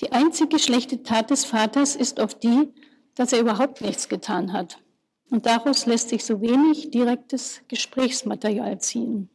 Die 0.00 0.10
einzige 0.10 0.58
schlechte 0.58 1.04
Tat 1.04 1.30
des 1.30 1.44
Vaters 1.44 1.94
ist 1.94 2.18
oft 2.18 2.42
die, 2.42 2.68
dass 3.14 3.32
er 3.32 3.40
überhaupt 3.40 3.80
nichts 3.80 4.08
getan 4.08 4.52
hat. 4.52 4.78
Und 5.30 5.46
daraus 5.46 5.86
lässt 5.86 6.10
sich 6.10 6.24
so 6.24 6.40
wenig 6.40 6.90
direktes 6.90 7.60
Gesprächsmaterial 7.68 8.80
ziehen. 8.80 9.28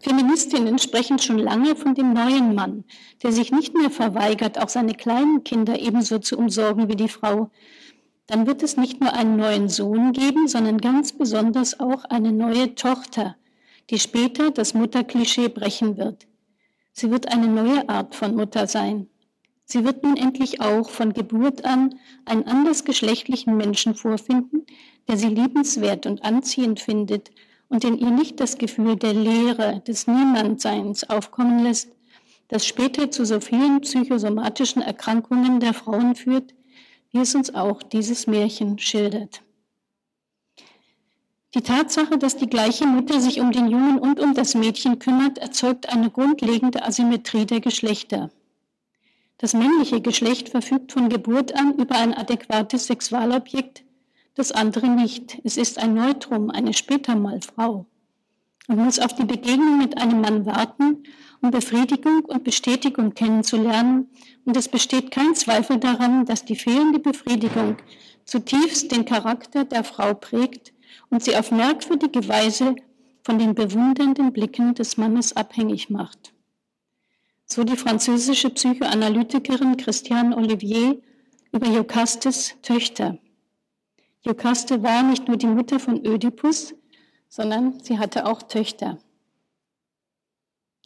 Feministinnen 0.00 0.78
sprechen 0.78 1.18
schon 1.18 1.38
lange 1.38 1.76
von 1.76 1.94
dem 1.94 2.12
neuen 2.12 2.54
Mann, 2.54 2.84
der 3.22 3.30
sich 3.32 3.52
nicht 3.52 3.74
mehr 3.74 3.90
verweigert, 3.90 4.58
auch 4.60 4.68
seine 4.68 4.94
kleinen 4.94 5.44
Kinder 5.44 5.78
ebenso 5.78 6.18
zu 6.18 6.36
umsorgen 6.36 6.88
wie 6.88 6.96
die 6.96 7.08
Frau. 7.08 7.50
Dann 8.26 8.46
wird 8.46 8.62
es 8.62 8.76
nicht 8.76 9.00
nur 9.00 9.12
einen 9.12 9.36
neuen 9.36 9.68
Sohn 9.68 10.12
geben, 10.12 10.48
sondern 10.48 10.78
ganz 10.78 11.12
besonders 11.12 11.78
auch 11.78 12.04
eine 12.04 12.32
neue 12.32 12.74
Tochter, 12.74 13.36
die 13.90 13.98
später 13.98 14.50
das 14.50 14.74
Mutterklischee 14.74 15.48
brechen 15.48 15.96
wird. 15.96 16.26
Sie 16.92 17.10
wird 17.10 17.32
eine 17.32 17.48
neue 17.48 17.88
Art 17.88 18.14
von 18.14 18.34
Mutter 18.34 18.66
sein. 18.66 19.08
Sie 19.72 19.86
wird 19.86 20.02
nun 20.02 20.18
endlich 20.18 20.60
auch 20.60 20.90
von 20.90 21.14
Geburt 21.14 21.64
an 21.64 21.98
einen 22.26 22.46
andersgeschlechtlichen 22.46 23.56
Menschen 23.56 23.94
vorfinden, 23.94 24.66
der 25.08 25.16
sie 25.16 25.28
liebenswert 25.28 26.04
und 26.04 26.22
anziehend 26.26 26.78
findet 26.78 27.30
und 27.70 27.82
in 27.82 27.96
ihr 27.96 28.10
nicht 28.10 28.38
das 28.38 28.58
Gefühl 28.58 28.96
der 28.96 29.14
Leere, 29.14 29.80
des 29.80 30.06
Niemandseins 30.06 31.08
aufkommen 31.08 31.64
lässt, 31.64 31.88
das 32.48 32.66
später 32.66 33.10
zu 33.10 33.24
so 33.24 33.40
vielen 33.40 33.80
psychosomatischen 33.80 34.82
Erkrankungen 34.82 35.58
der 35.58 35.72
Frauen 35.72 36.16
führt, 36.16 36.52
wie 37.10 37.20
es 37.20 37.34
uns 37.34 37.54
auch 37.54 37.82
dieses 37.82 38.26
Märchen 38.26 38.78
schildert. 38.78 39.40
Die 41.54 41.62
Tatsache, 41.62 42.18
dass 42.18 42.36
die 42.36 42.50
gleiche 42.50 42.86
Mutter 42.86 43.22
sich 43.22 43.40
um 43.40 43.52
den 43.52 43.68
Jungen 43.68 43.98
und 43.98 44.20
um 44.20 44.34
das 44.34 44.54
Mädchen 44.54 44.98
kümmert, 44.98 45.38
erzeugt 45.38 45.88
eine 45.88 46.10
grundlegende 46.10 46.84
Asymmetrie 46.84 47.46
der 47.46 47.60
Geschlechter. 47.60 48.30
Das 49.42 49.54
männliche 49.54 50.00
Geschlecht 50.00 50.50
verfügt 50.50 50.92
von 50.92 51.08
Geburt 51.08 51.52
an 51.58 51.74
über 51.74 51.96
ein 51.96 52.14
adäquates 52.14 52.86
Sexualobjekt, 52.86 53.82
das 54.36 54.52
andere 54.52 54.88
nicht. 54.88 55.40
Es 55.42 55.56
ist 55.56 55.82
ein 55.82 55.94
Neutrum, 55.94 56.48
eine 56.48 56.72
später 56.72 57.16
mal 57.16 57.40
Frau. 57.40 57.86
Man 58.68 58.84
muss 58.84 59.00
auf 59.00 59.16
die 59.16 59.24
Begegnung 59.24 59.78
mit 59.78 59.98
einem 59.98 60.20
Mann 60.20 60.46
warten, 60.46 61.02
um 61.40 61.50
Befriedigung 61.50 62.24
und 62.26 62.44
Bestätigung 62.44 63.14
kennenzulernen. 63.14 64.10
Und 64.44 64.56
es 64.56 64.68
besteht 64.68 65.10
kein 65.10 65.34
Zweifel 65.34 65.78
daran, 65.78 66.24
dass 66.24 66.44
die 66.44 66.54
fehlende 66.54 67.00
Befriedigung 67.00 67.78
zutiefst 68.24 68.92
den 68.92 69.04
Charakter 69.04 69.64
der 69.64 69.82
Frau 69.82 70.14
prägt 70.14 70.72
und 71.10 71.24
sie 71.24 71.36
auf 71.36 71.50
merkwürdige 71.50 72.28
Weise 72.28 72.76
von 73.24 73.40
den 73.40 73.56
bewundernden 73.56 74.32
Blicken 74.32 74.74
des 74.74 74.96
Mannes 74.98 75.34
abhängig 75.34 75.90
macht. 75.90 76.32
So 77.54 77.64
die 77.64 77.76
französische 77.76 78.48
Psychoanalytikerin 78.48 79.76
Christiane 79.76 80.34
Olivier 80.34 80.98
über 81.52 81.66
Jokastes 81.66 82.54
Töchter. 82.62 83.18
Jokaste 84.22 84.82
war 84.82 85.02
nicht 85.02 85.28
nur 85.28 85.36
die 85.36 85.48
Mutter 85.48 85.78
von 85.78 86.02
Ödipus, 86.02 86.74
sondern 87.28 87.78
sie 87.80 87.98
hatte 87.98 88.24
auch 88.24 88.40
Töchter. 88.40 88.96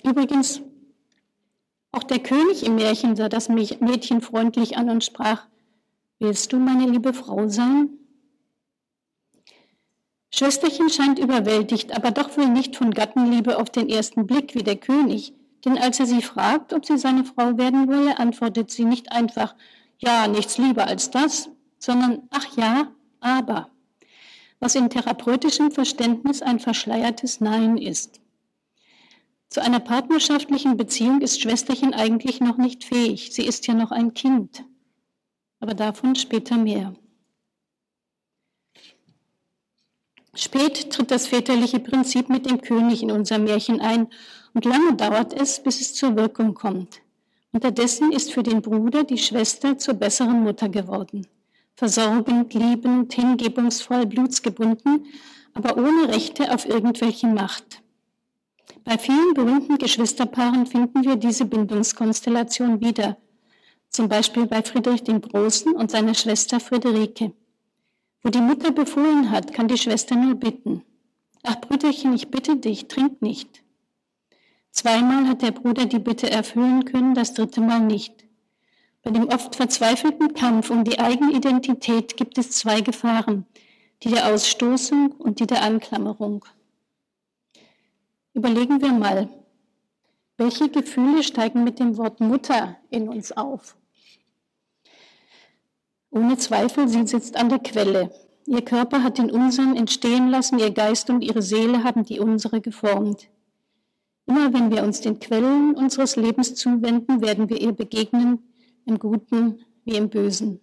Übrigens, 0.03 0.61
auch 1.93 2.03
der 2.03 2.19
König 2.19 2.67
im 2.67 2.75
Märchen 2.75 3.15
sah 3.15 3.29
das 3.29 3.49
Mädchen 3.49 4.21
freundlich 4.21 4.77
an 4.77 4.91
und 4.91 5.05
sprach, 5.05 5.47
willst 6.19 6.53
du 6.53 6.59
meine 6.59 6.91
liebe 6.91 7.15
Frau 7.15 7.47
sein? 7.47 7.91
Schwesterchen 10.35 10.91
scheint 10.91 11.21
überwältigt, 11.21 11.97
aber 11.97 12.11
doch 12.11 12.37
wohl 12.37 12.49
nicht 12.49 12.75
von 12.75 12.91
Gattenliebe 12.91 13.57
auf 13.57 13.71
den 13.71 13.89
ersten 13.89 14.27
Blick 14.27 14.57
wie 14.57 14.65
der 14.65 14.77
König, 14.77 15.33
denn 15.67 15.79
als 15.79 15.99
er 15.99 16.07
sie 16.07 16.23
fragt, 16.23 16.73
ob 16.73 16.87
sie 16.87 16.97
seine 16.97 17.25
Frau 17.25 17.59
werden 17.59 17.89
wolle, 17.89 18.19
antwortet 18.19 18.71
sie 18.71 18.85
nicht 18.85 19.11
einfach, 19.11 19.57
ja, 19.99 20.29
nichts 20.29 20.59
lieber 20.59 20.87
als 20.87 21.11
das, 21.11 21.51
sondern, 21.79 22.29
ach 22.31 22.57
ja, 22.57 22.93
aber, 23.21 23.71
was 24.61 24.77
in 24.77 24.89
therapeutischem 24.89 25.73
Verständnis 25.73 26.41
ein 26.41 26.61
verschleiertes 26.61 27.41
Nein 27.41 27.79
ist. 27.79 28.21
Zu 29.49 29.61
einer 29.61 29.81
partnerschaftlichen 29.81 30.77
Beziehung 30.77 31.21
ist 31.21 31.41
Schwesterchen 31.41 31.95
eigentlich 31.95 32.41
noch 32.41 32.59
nicht 32.59 32.85
fähig. 32.85 33.33
Sie 33.33 33.45
ist 33.45 33.67
ja 33.67 33.75
noch 33.75 33.91
ein 33.91 34.15
Kind. 34.15 34.65
Aber 35.61 35.75
davon 35.75 36.15
später 36.15 36.57
mehr. 36.59 36.95
Spät 40.37 40.91
tritt 40.91 41.11
das 41.11 41.27
väterliche 41.27 41.81
Prinzip 41.81 42.29
mit 42.29 42.49
dem 42.49 42.61
König 42.61 43.03
in 43.03 43.11
unser 43.11 43.39
Märchen 43.39 43.81
ein 43.81 44.09
und 44.55 44.65
lange 44.65 44.95
dauert 44.95 45.33
es, 45.33 45.63
bis 45.63 45.81
es 45.81 45.95
zur 45.95 46.17
Wirkung 46.17 46.55
kommt. 46.55 47.01
Unterdessen 47.53 48.13
ist 48.13 48.33
für 48.33 48.43
den 48.43 48.63
Bruder 48.63 49.05
die 49.05 49.19
Schwester 49.19 49.79
zur 49.79 49.95
besseren 49.95 50.43
Mutter 50.43 50.69
geworden 50.69 51.27
versorgend, 51.77 52.55
liebend, 52.55 53.13
hingebungsvoll, 53.13 54.07
blutsgebunden, 54.07 55.07
aber 55.55 55.77
ohne 55.77 56.09
Rechte 56.09 56.53
auf 56.53 56.67
irgendwelche 56.67 57.27
Macht. 57.27 57.83
Bei 58.85 58.99
vielen 58.99 59.35
berühmten 59.35 59.79
Geschwisterpaaren 59.79 60.67
finden 60.67 61.05
wir 61.05 61.17
diese 61.17 61.45
Bindungskonstellation 61.45 62.81
wieder, 62.81 63.17
zum 63.91 64.09
Beispiel 64.09 64.47
bei 64.47 64.63
Friedrich 64.63 65.05
dem 65.05 65.21
Großen 65.21 65.73
und 65.73 65.91
seiner 65.91 66.15
Schwester 66.15 66.61
Friederike. 66.61 67.33
Wo 68.23 68.31
die 68.31 68.41
Mutter 68.41 68.73
befohlen 68.73 69.31
hat, 69.31 69.53
kann 69.53 69.69
die 69.69 69.79
Schwester 69.79 70.17
nur 70.17 70.35
bitten. 70.35 70.83
Ach 71.43 71.61
Brüderchen, 71.61 72.15
ich 72.15 72.31
bitte 72.31 72.57
dich, 72.57 72.89
trink 72.89 73.23
nicht. 73.23 73.63
Zweimal 74.73 75.29
hat 75.29 75.43
der 75.43 75.53
Bruder 75.53 75.87
die 75.87 75.99
Bitte 75.99 76.31
erfüllen 76.31 76.85
können, 76.85 77.15
das 77.15 77.35
dritte 77.35 77.61
Mal 77.61 77.81
nicht. 77.81 78.25
Bei 79.03 79.11
dem 79.11 79.29
oft 79.29 79.55
verzweifelten 79.55 80.35
Kampf 80.35 80.71
um 80.71 80.83
die 80.83 80.99
Eigenidentität 80.99 82.17
gibt 82.17 82.37
es 82.37 82.51
zwei 82.51 82.81
Gefahren, 82.81 83.47
die 84.03 84.11
der 84.11 84.27
Ausstoßung 84.27 85.13
und 85.13 85.39
die 85.41 85.47
der 85.47 85.63
Anklammerung. 85.63 86.45
Überlegen 88.35 88.83
wir 88.83 88.93
mal, 88.93 89.29
welche 90.37 90.69
Gefühle 90.69 91.23
steigen 91.23 91.65
mit 91.65 91.79
dem 91.79 91.97
Wort 91.97 92.21
Mutter 92.21 92.77
in 92.91 93.09
uns 93.09 93.33
auf? 93.33 93.77
Ohne 96.11 96.37
Zweifel, 96.37 96.89
sie 96.89 97.07
sitzt 97.07 97.37
an 97.37 97.49
der 97.49 97.59
Quelle. 97.59 98.11
Ihr 98.47 98.63
Körper 98.63 99.03
hat 99.03 99.19
den 99.19 99.31
unseren 99.31 99.77
entstehen 99.77 100.29
lassen, 100.29 100.59
ihr 100.59 100.71
Geist 100.71 101.11
und 101.11 101.23
ihre 101.23 101.43
Seele 101.43 101.83
haben 101.83 102.05
die 102.05 102.21
unsere 102.21 102.61
geformt. 102.61 103.29
Immer 104.27 104.53
wenn 104.53 104.71
wir 104.71 104.83
uns 104.83 105.01
den 105.01 105.19
Quellen 105.19 105.75
unseres 105.75 106.17
Lebens 106.17 106.55
zuwenden, 106.55 107.23
werden 107.23 107.49
wir 107.49 107.61
ihr 107.61 107.73
begegnen, 107.73 108.39
im 108.85 108.99
Guten 108.99 109.61
wie 109.85 109.97
im 109.97 110.09
Bösen. 110.09 110.61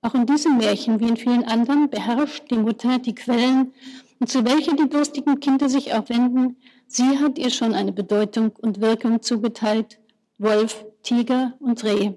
Auch 0.00 0.14
in 0.14 0.26
diesem 0.26 0.58
Märchen 0.58 0.98
wie 0.98 1.08
in 1.08 1.16
vielen 1.16 1.44
anderen 1.44 1.88
beherrscht 1.88 2.50
die 2.50 2.58
Mutter 2.58 2.98
die 2.98 3.14
Quellen 3.14 3.72
und 4.18 4.28
zu 4.28 4.44
welcher 4.44 4.74
die 4.74 4.88
durstigen 4.88 5.38
Kinder 5.38 5.68
sich 5.68 5.94
auch 5.94 6.08
wenden, 6.08 6.56
sie 6.88 7.18
hat 7.18 7.38
ihr 7.38 7.50
schon 7.50 7.74
eine 7.74 7.92
Bedeutung 7.92 8.50
und 8.60 8.80
Wirkung 8.80 9.22
zugeteilt, 9.22 10.00
Wolf, 10.38 10.84
Tiger 11.02 11.54
und 11.60 11.82
Reh. 11.84 12.14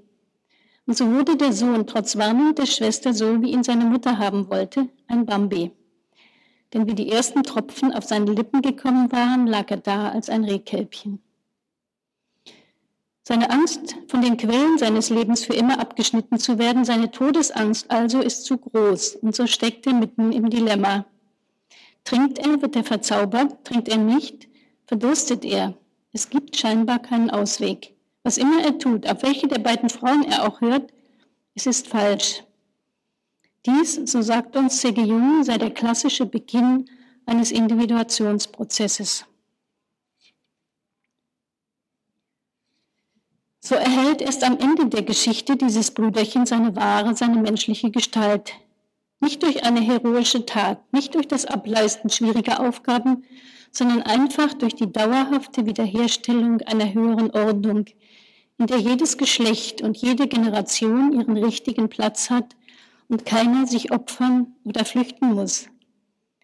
Und 0.88 0.98
so 0.98 1.12
wurde 1.12 1.36
der 1.36 1.52
Sohn 1.52 1.88
trotz 1.88 2.16
Warnung 2.18 2.54
der 2.54 2.68
Schwester 2.68 3.14
so, 3.14 3.42
wie 3.42 3.52
ihn 3.52 3.64
seine 3.64 3.86
Mutter 3.86 4.18
haben 4.18 4.50
wollte, 4.50 4.88
ein 5.08 5.26
Bambi. 5.26 5.72
Denn 6.74 6.88
wie 6.88 6.94
die 6.94 7.12
ersten 7.12 7.44
Tropfen 7.44 7.94
auf 7.94 8.04
seine 8.04 8.32
Lippen 8.32 8.62
gekommen 8.62 9.12
waren, 9.12 9.48
lag 9.48 9.72
er 9.72 9.78
da 9.78 10.10
als 10.10 10.30
ein 10.30 10.44
Rehkälbchen. 10.44 11.22
Seine 13.28 13.50
Angst, 13.50 13.96
von 14.08 14.22
den 14.22 14.38
Quellen 14.38 14.78
seines 14.78 15.10
Lebens 15.10 15.46
für 15.46 15.56
immer 15.56 15.80
abgeschnitten 15.80 16.38
zu 16.38 16.60
werden, 16.60 16.86
seine 16.86 17.10
Todesangst 17.10 17.90
also 17.90 18.22
ist 18.22 18.46
zu 18.46 18.58
groß 18.58 19.16
und 19.16 19.36
so 19.36 19.48
steckt 19.48 19.88
er 19.88 19.94
mitten 19.94 20.32
im 20.32 20.52
Dilemma. 20.52 21.06
Trinkt 22.04 22.38
er, 22.38 22.62
wird 22.62 22.76
er 22.76 22.84
verzaubert, 22.84 23.66
trinkt 23.66 23.90
er 23.90 23.98
nicht, 23.98 24.48
verdurstet 24.86 25.44
er. 25.44 25.74
Es 26.14 26.30
gibt 26.30 26.56
scheinbar 26.56 27.00
keinen 27.00 27.32
Ausweg. 27.32 27.95
Was 28.26 28.40
immer 28.40 28.64
er 28.64 28.80
tut, 28.80 29.06
auf 29.08 29.22
welche 29.22 29.48
der 29.48 29.60
beiden 29.60 29.88
Frauen 29.88 30.24
er 30.24 30.48
auch 30.48 30.60
hört, 30.60 30.92
es 31.54 31.68
ist 31.68 31.88
falsch. 31.88 32.44
Dies, 33.68 33.94
so 34.06 34.24
sagt 34.24 34.56
uns 34.56 34.82
Sege 34.82 35.02
Jung, 35.02 35.44
sei 35.44 35.60
der 35.60 35.70
klassische 35.70 36.26
Beginn 36.26 36.90
eines 37.28 37.52
Individuationsprozesses. 37.52 39.26
So 43.60 43.76
erhält 43.76 44.24
erst 44.24 44.44
am 44.44 44.58
Ende 44.58 44.88
der 44.88 45.04
Geschichte 45.04 45.56
dieses 45.56 45.92
Brüderchen 45.92 46.48
seine 46.48 46.76
wahre, 46.76 47.16
seine 47.16 47.40
menschliche 47.40 47.92
Gestalt. 47.92 48.54
Nicht 49.20 49.44
durch 49.44 49.64
eine 49.64 49.82
heroische 49.82 50.48
Tat, 50.48 50.82
nicht 50.92 51.14
durch 51.14 51.28
das 51.28 51.46
Ableisten 51.46 52.10
schwieriger 52.10 52.60
Aufgaben, 52.60 53.24
sondern 53.72 54.02
einfach 54.02 54.56
durch 54.56 54.74
die 54.74 54.92
dauerhafte 54.92 55.68
Wiederherstellung 55.68 56.62
einer 56.62 56.92
höheren 56.92 57.30
Ordnung, 57.30 57.86
in 58.58 58.68
der 58.68 58.78
jedes 58.80 59.18
Geschlecht 59.18 59.82
und 59.82 59.98
jede 59.98 60.28
Generation 60.28 61.12
ihren 61.14 61.38
richtigen 61.38 61.90
Platz 61.90 62.30
hat 62.30 62.56
und 63.08 63.26
keiner 63.26 63.68
sich 63.68 63.92
opfern 63.92 64.56
oder 64.64 64.86
flüchten 64.86 65.34
muss. 65.34 65.68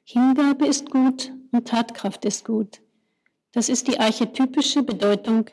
Hingabe 0.04 0.66
ist 0.66 0.90
gut 0.90 1.32
und 1.52 1.68
Tatkraft 1.68 2.26
ist 2.26 2.46
gut. 2.46 2.82
Das 3.54 3.70
ist 3.70 3.88
die 3.88 4.00
archetypische 4.00 4.84
Bedeutung 4.84 5.50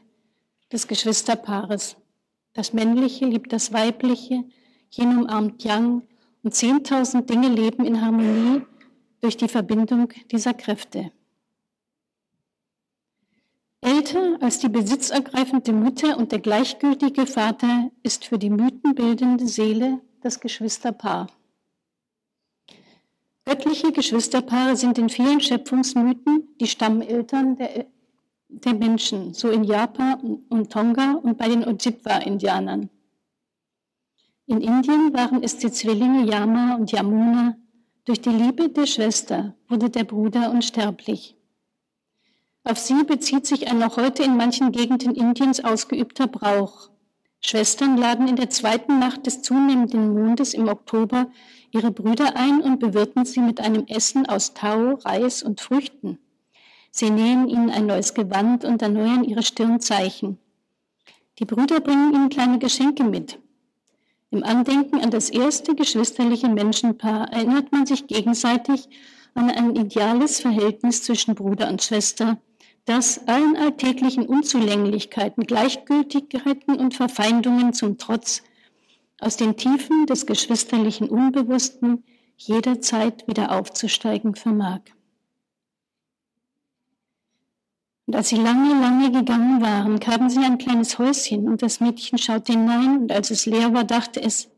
des 0.72 0.86
Geschwisterpaares. 0.86 1.96
Das 2.54 2.72
Männliche 2.72 3.26
liebt 3.26 3.52
das 3.52 3.72
Weibliche, 3.72 4.44
Yin 4.90 5.18
umarmt 5.18 5.62
Yang 5.64 6.02
und 6.42 6.54
zehntausend 6.54 7.28
Dinge 7.30 7.48
leben 7.48 7.84
in 7.84 8.00
Harmonie 8.00 8.62
durch 9.20 9.36
die 9.36 9.48
Verbindung 9.48 10.12
dieser 10.30 10.54
Kräfte. 10.54 11.12
Älter 13.80 14.38
als 14.40 14.58
die 14.58 14.68
besitzergreifende 14.68 15.72
Mutter 15.72 16.16
und 16.16 16.32
der 16.32 16.40
gleichgültige 16.40 17.26
Vater 17.26 17.90
ist 18.02 18.24
für 18.24 18.38
die 18.38 18.50
mythenbildende 18.50 19.46
Seele 19.46 20.00
das 20.20 20.40
Geschwisterpaar. 20.40 21.28
Göttliche 23.44 23.92
Geschwisterpaare 23.92 24.76
sind 24.76 24.98
in 24.98 25.08
vielen 25.08 25.40
Schöpfungsmythen 25.40 26.48
die 26.60 26.66
Stammeltern 26.66 27.56
der 27.56 27.86
der 28.48 28.74
Menschen, 28.74 29.34
so 29.34 29.50
in 29.50 29.64
Japan 29.64 30.42
und 30.48 30.72
Tonga 30.72 31.20
und 31.22 31.36
bei 31.36 31.48
den 31.48 31.64
Ojibwa-Indianern. 31.64 32.88
In 34.46 34.60
Indien 34.62 35.12
waren 35.12 35.42
es 35.42 35.58
die 35.58 35.70
Zwillinge 35.70 36.24
Yama 36.24 36.76
und 36.76 36.90
Yamuna. 36.90 37.56
Durch 38.06 38.20
die 38.22 38.30
Liebe 38.30 38.70
der 38.70 38.86
Schwester 38.86 39.54
wurde 39.68 39.90
der 39.90 40.04
Bruder 40.04 40.50
unsterblich. 40.50 41.36
Auf 42.68 42.76
sie 42.76 43.02
bezieht 43.02 43.46
sich 43.46 43.70
ein 43.70 43.78
noch 43.78 43.96
heute 43.96 44.22
in 44.22 44.36
manchen 44.36 44.72
Gegenden 44.72 45.14
Indiens 45.14 45.64
ausgeübter 45.64 46.26
Brauch. 46.26 46.90
Schwestern 47.40 47.96
laden 47.96 48.28
in 48.28 48.36
der 48.36 48.50
zweiten 48.50 48.98
Nacht 48.98 49.24
des 49.24 49.40
zunehmenden 49.40 50.12
Mondes 50.12 50.52
im 50.52 50.68
Oktober 50.68 51.28
ihre 51.70 51.90
Brüder 51.90 52.36
ein 52.36 52.60
und 52.60 52.78
bewirten 52.78 53.24
sie 53.24 53.40
mit 53.40 53.58
einem 53.58 53.86
Essen 53.86 54.28
aus 54.28 54.52
Tau, 54.52 54.96
Reis 54.96 55.42
und 55.42 55.62
Früchten. 55.62 56.18
Sie 56.90 57.08
nähen 57.08 57.48
ihnen 57.48 57.70
ein 57.70 57.86
neues 57.86 58.12
Gewand 58.12 58.66
und 58.66 58.82
erneuern 58.82 59.24
ihre 59.24 59.42
Stirnzeichen. 59.42 60.36
Die 61.38 61.46
Brüder 61.46 61.80
bringen 61.80 62.12
ihnen 62.12 62.28
kleine 62.28 62.58
Geschenke 62.58 63.02
mit. 63.02 63.38
Im 64.30 64.44
Andenken 64.44 65.00
an 65.00 65.10
das 65.10 65.30
erste 65.30 65.74
geschwisterliche 65.74 66.50
Menschenpaar 66.50 67.32
erinnert 67.32 67.72
man 67.72 67.86
sich 67.86 68.06
gegenseitig 68.06 68.90
an 69.32 69.48
ein 69.50 69.74
ideales 69.74 70.40
Verhältnis 70.40 71.02
zwischen 71.02 71.34
Bruder 71.34 71.70
und 71.70 71.82
Schwester, 71.82 72.36
das 72.88 73.28
allen 73.28 73.56
alltäglichen 73.56 74.26
Unzulänglichkeiten, 74.26 75.44
Gleichgültigkeiten 75.44 76.74
und 76.76 76.94
Verfeindungen 76.94 77.74
zum 77.74 77.98
Trotz 77.98 78.42
aus 79.20 79.36
den 79.36 79.56
Tiefen 79.56 80.06
des 80.06 80.24
geschwisterlichen 80.24 81.10
Unbewussten 81.10 82.04
jederzeit 82.38 83.28
wieder 83.28 83.52
aufzusteigen 83.52 84.34
vermag. 84.34 84.80
Und 88.06 88.16
als 88.16 88.30
sie 88.30 88.36
lange, 88.36 88.80
lange 88.80 89.12
gegangen 89.12 89.60
waren, 89.60 90.00
kamen 90.00 90.30
sie 90.30 90.42
ein 90.42 90.56
kleines 90.56 90.98
Häuschen 90.98 91.46
und 91.46 91.60
das 91.60 91.80
Mädchen 91.80 92.16
schaute 92.16 92.52
hinein 92.52 93.02
und 93.02 93.12
als 93.12 93.30
es 93.30 93.44
leer 93.44 93.74
war, 93.74 93.84
dachte 93.84 94.22
es, 94.22 94.48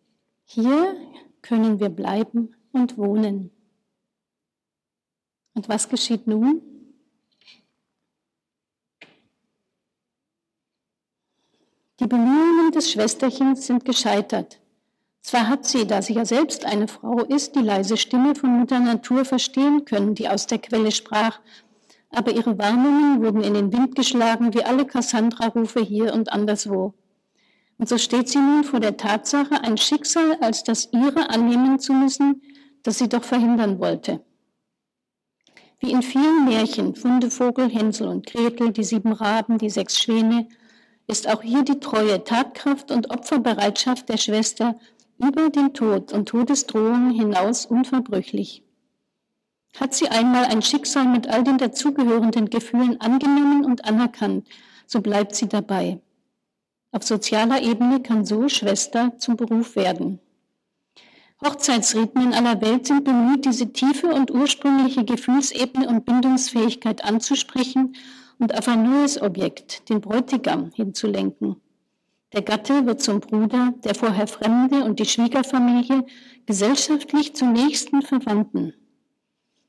hier 0.44 0.94
können 1.42 1.80
wir 1.80 1.88
bleiben 1.88 2.54
und 2.70 2.96
wohnen. 2.96 3.50
Und 5.54 5.68
was 5.68 5.88
geschieht 5.88 6.28
nun? 6.28 6.69
Die 12.00 12.06
Bemühungen 12.06 12.72
des 12.72 12.90
Schwesterchens 12.90 13.66
sind 13.66 13.84
gescheitert. 13.84 14.58
Zwar 15.22 15.48
hat 15.48 15.66
sie, 15.66 15.86
da 15.86 16.00
sie 16.02 16.14
ja 16.14 16.24
selbst 16.24 16.64
eine 16.64 16.88
Frau 16.88 17.20
ist, 17.20 17.54
die 17.54 17.60
leise 17.60 17.96
Stimme 17.96 18.34
von 18.34 18.58
Mutter 18.58 18.80
Natur 18.80 19.24
verstehen 19.24 19.84
können, 19.84 20.14
die 20.14 20.28
aus 20.28 20.46
der 20.46 20.58
Quelle 20.58 20.90
sprach 20.90 21.40
aber 22.10 22.32
ihre 22.32 22.58
Warnungen 22.58 23.22
wurden 23.22 23.42
in 23.42 23.54
den 23.54 23.72
Wind 23.72 23.94
geschlagen, 23.94 24.52
wie 24.52 24.64
alle 24.64 24.84
Cassandra-Rufe 24.84 25.80
hier 25.80 26.12
und 26.12 26.32
anderswo. 26.32 26.94
Und 27.78 27.88
so 27.88 27.96
steht 27.98 28.28
sie 28.28 28.38
nun 28.38 28.64
vor 28.64 28.80
der 28.80 28.96
Tatsache, 28.96 29.62
ein 29.62 29.78
Schicksal 29.78 30.36
als 30.40 30.64
das 30.64 30.90
ihre 30.92 31.30
annehmen 31.30 31.78
zu 31.78 31.92
müssen, 31.92 32.42
das 32.82 32.98
sie 32.98 33.08
doch 33.08 33.24
verhindern 33.24 33.78
wollte. 33.78 34.22
Wie 35.78 35.92
in 35.92 36.02
vielen 36.02 36.44
Märchen, 36.44 36.94
Fundevogel, 36.94 37.70
Hänsel 37.70 38.08
und 38.08 38.26
Gretel, 38.26 38.70
die 38.72 38.84
sieben 38.84 39.12
Raben, 39.12 39.56
die 39.56 39.70
sechs 39.70 39.98
Schwäne, 39.98 40.46
ist 41.10 41.28
auch 41.28 41.42
hier 41.42 41.64
die 41.64 41.80
Treue, 41.80 42.22
Tatkraft 42.22 42.92
und 42.92 43.10
Opferbereitschaft 43.10 44.08
der 44.08 44.16
Schwester 44.16 44.78
über 45.18 45.50
den 45.50 45.74
Tod 45.74 46.12
und 46.12 46.28
Todesdrohungen 46.28 47.10
hinaus 47.10 47.66
unverbrüchlich. 47.66 48.62
Hat 49.78 49.92
sie 49.92 50.08
einmal 50.08 50.44
ein 50.44 50.62
Schicksal 50.62 51.06
mit 51.06 51.28
all 51.28 51.44
den 51.44 51.58
dazugehörenden 51.58 52.48
Gefühlen 52.48 53.00
angenommen 53.00 53.64
und 53.64 53.84
anerkannt, 53.84 54.48
so 54.86 55.00
bleibt 55.00 55.34
sie 55.34 55.48
dabei. 55.48 56.00
Auf 56.92 57.02
sozialer 57.02 57.60
Ebene 57.62 58.00
kann 58.00 58.24
so 58.24 58.48
Schwester 58.48 59.12
zum 59.18 59.36
Beruf 59.36 59.76
werden. 59.76 60.20
Hochzeitsriten 61.44 62.22
in 62.22 62.34
aller 62.34 62.60
Welt 62.60 62.86
sind 62.86 63.04
bemüht, 63.04 63.44
diese 63.46 63.72
tiefe 63.72 64.08
und 64.08 64.30
ursprüngliche 64.30 65.04
Gefühlsebene 65.04 65.88
und 65.88 66.04
Bindungsfähigkeit 66.04 67.04
anzusprechen 67.04 67.94
und 68.40 68.56
auf 68.58 68.66
ein 68.66 68.82
neues 68.82 69.20
Objekt, 69.20 69.88
den 69.88 70.00
Bräutigam, 70.00 70.72
hinzulenken. 70.74 71.56
Der 72.32 72.42
Gatte 72.42 72.86
wird 72.86 73.02
zum 73.02 73.20
Bruder, 73.20 73.74
der 73.84 73.94
vorher 73.94 74.26
Fremde 74.26 74.84
und 74.84 74.98
die 74.98 75.04
Schwiegerfamilie 75.04 76.06
gesellschaftlich 76.46 77.34
zum 77.34 77.52
nächsten 77.52 78.02
Verwandten. 78.02 78.72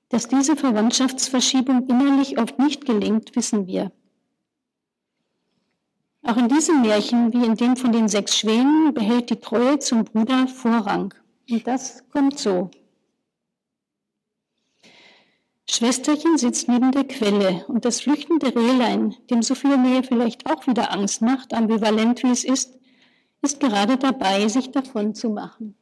Dass 0.09 0.28
diese 0.28 0.55
Verwandtschaftsverschiebung 0.55 1.88
innerlich 1.88 2.38
oft 2.38 2.59
nicht 2.59 2.86
gelingt, 2.86 3.36
wissen 3.36 3.67
wir. 3.67 3.91
Auch 6.24 6.38
in 6.38 6.47
diesem 6.47 6.82
Märchen, 6.82 7.34
wie 7.34 7.45
in 7.45 7.55
dem 7.55 7.76
von 7.76 7.91
den 7.91 8.07
sechs 8.07 8.38
Schwänen, 8.38 8.93
behält 8.93 9.32
die 9.32 9.38
Treue 9.38 9.80
zum 9.80 10.05
Bruder 10.05 10.47
Vorrang. 10.47 11.13
Und 11.49 11.65
das 11.65 12.07
kommt 12.09 12.38
so. 12.38 12.69
Schwesterchen 15.74 16.38
sitzt 16.38 16.67
neben 16.67 16.91
der 16.91 17.05
Quelle 17.05 17.65
und 17.67 17.86
das 17.86 18.01
flüchtende 18.01 18.53
Rehlein, 18.53 19.15
dem 19.30 19.41
so 19.41 19.55
viel 19.55 19.78
Nähe 19.78 20.03
vielleicht 20.03 20.45
auch 20.51 20.67
wieder 20.67 20.91
Angst 20.91 21.22
macht, 21.22 21.53
ambivalent 21.53 22.24
wie 22.24 22.30
es 22.30 22.43
ist, 22.43 22.78
ist 23.41 23.61
gerade 23.61 23.95
dabei, 23.95 24.49
sich 24.49 24.72
davon 24.72 25.15
zu 25.15 25.30
machen. 25.30 25.78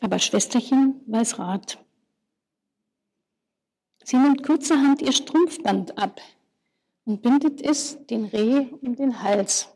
Aber 0.00 0.20
Schwesterchen 0.20 1.00
weiß 1.08 1.40
Rat. 1.40 1.84
Sie 4.04 4.18
nimmt 4.18 4.44
kurzerhand 4.44 5.02
ihr 5.02 5.12
Strumpfband 5.12 5.98
ab 5.98 6.20
und 7.04 7.22
bindet 7.22 7.60
es 7.62 7.98
den 8.06 8.26
Reh 8.26 8.68
um 8.80 8.94
den 8.94 9.20
Hals. 9.24 9.75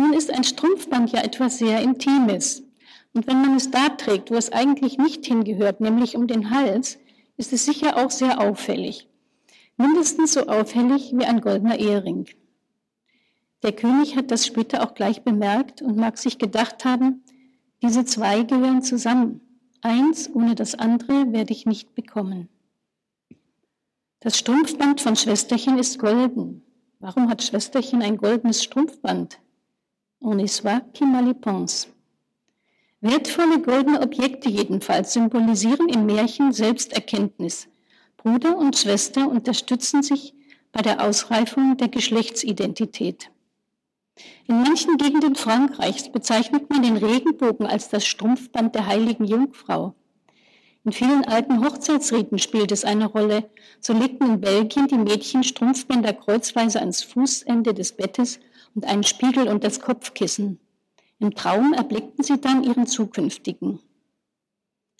Nun 0.00 0.14
ist 0.14 0.32
ein 0.32 0.44
Strumpfband 0.44 1.12
ja 1.12 1.20
etwas 1.20 1.58
sehr 1.58 1.82
Intimes. 1.82 2.62
Und 3.12 3.26
wenn 3.26 3.42
man 3.42 3.54
es 3.54 3.70
da 3.70 3.90
trägt, 3.90 4.30
wo 4.30 4.34
es 4.34 4.50
eigentlich 4.50 4.96
nicht 4.96 5.26
hingehört, 5.26 5.82
nämlich 5.82 6.16
um 6.16 6.26
den 6.26 6.48
Hals, 6.48 6.98
ist 7.36 7.52
es 7.52 7.66
sicher 7.66 7.98
auch 7.98 8.10
sehr 8.10 8.40
auffällig. 8.40 9.10
mindestens 9.76 10.32
so 10.32 10.46
auffällig 10.46 11.12
wie 11.14 11.26
ein 11.26 11.42
goldener 11.42 11.78
Ehering. 11.78 12.26
Der 13.62 13.72
König 13.72 14.16
hat 14.16 14.30
das 14.30 14.46
später 14.46 14.82
auch 14.82 14.94
gleich 14.94 15.22
bemerkt 15.22 15.82
und 15.82 15.98
mag 15.98 16.16
sich 16.16 16.38
gedacht 16.38 16.86
haben, 16.86 17.22
diese 17.82 18.06
zwei 18.06 18.42
gehören 18.42 18.82
zusammen. 18.82 19.42
Eins 19.82 20.30
ohne 20.34 20.54
das 20.54 20.74
andere 20.74 21.30
werde 21.30 21.52
ich 21.52 21.66
nicht 21.66 21.94
bekommen. 21.94 22.48
Das 24.20 24.38
Strumpfband 24.38 25.02
von 25.02 25.16
Schwesterchen 25.16 25.78
ist 25.78 25.98
golden. 25.98 26.62
Warum 27.00 27.28
hat 27.28 27.42
Schwesterchen 27.42 28.00
ein 28.00 28.16
goldenes 28.16 28.64
Strumpfband? 28.64 29.38
On 30.22 30.38
y 30.38 30.48
soit 30.48 30.82
qui 30.92 31.06
mal 31.06 31.28
y 31.28 31.34
pense. 31.34 31.88
Wertvolle 33.02 33.62
goldene 33.62 34.02
Objekte 34.02 34.50
jedenfalls 34.50 35.14
symbolisieren 35.14 35.88
im 35.88 36.04
Märchen 36.04 36.52
Selbsterkenntnis. 36.52 37.68
Bruder 38.18 38.58
und 38.58 38.76
Schwester 38.76 39.30
unterstützen 39.30 40.02
sich 40.02 40.34
bei 40.72 40.82
der 40.82 41.02
Ausreifung 41.02 41.78
der 41.78 41.88
Geschlechtsidentität. 41.88 43.30
In 44.46 44.62
manchen 44.62 44.98
Gegenden 44.98 45.34
Frankreichs 45.34 46.12
bezeichnet 46.12 46.68
man 46.68 46.82
den 46.82 46.98
Regenbogen 46.98 47.66
als 47.66 47.88
das 47.88 48.04
Strumpfband 48.04 48.74
der 48.74 48.86
heiligen 48.86 49.24
Jungfrau. 49.24 49.94
In 50.84 50.92
vielen 50.92 51.24
alten 51.24 51.64
Hochzeitsriten 51.64 52.38
spielt 52.38 52.72
es 52.72 52.84
eine 52.84 53.06
Rolle. 53.06 53.50
So 53.80 53.94
legten 53.94 54.26
in 54.26 54.40
Belgien 54.40 54.86
die 54.86 54.98
Mädchen 54.98 55.44
Strumpfbänder 55.44 56.12
kreuzweise 56.12 56.80
ans 56.80 57.02
Fußende 57.02 57.72
des 57.72 57.92
Bettes 57.92 58.40
und 58.74 58.84
einen 58.84 59.02
Spiegel 59.02 59.48
und 59.48 59.64
das 59.64 59.80
Kopfkissen. 59.80 60.60
Im 61.18 61.34
Traum 61.34 61.72
erblickten 61.72 62.24
sie 62.24 62.40
dann 62.40 62.64
ihren 62.64 62.86
zukünftigen. 62.86 63.80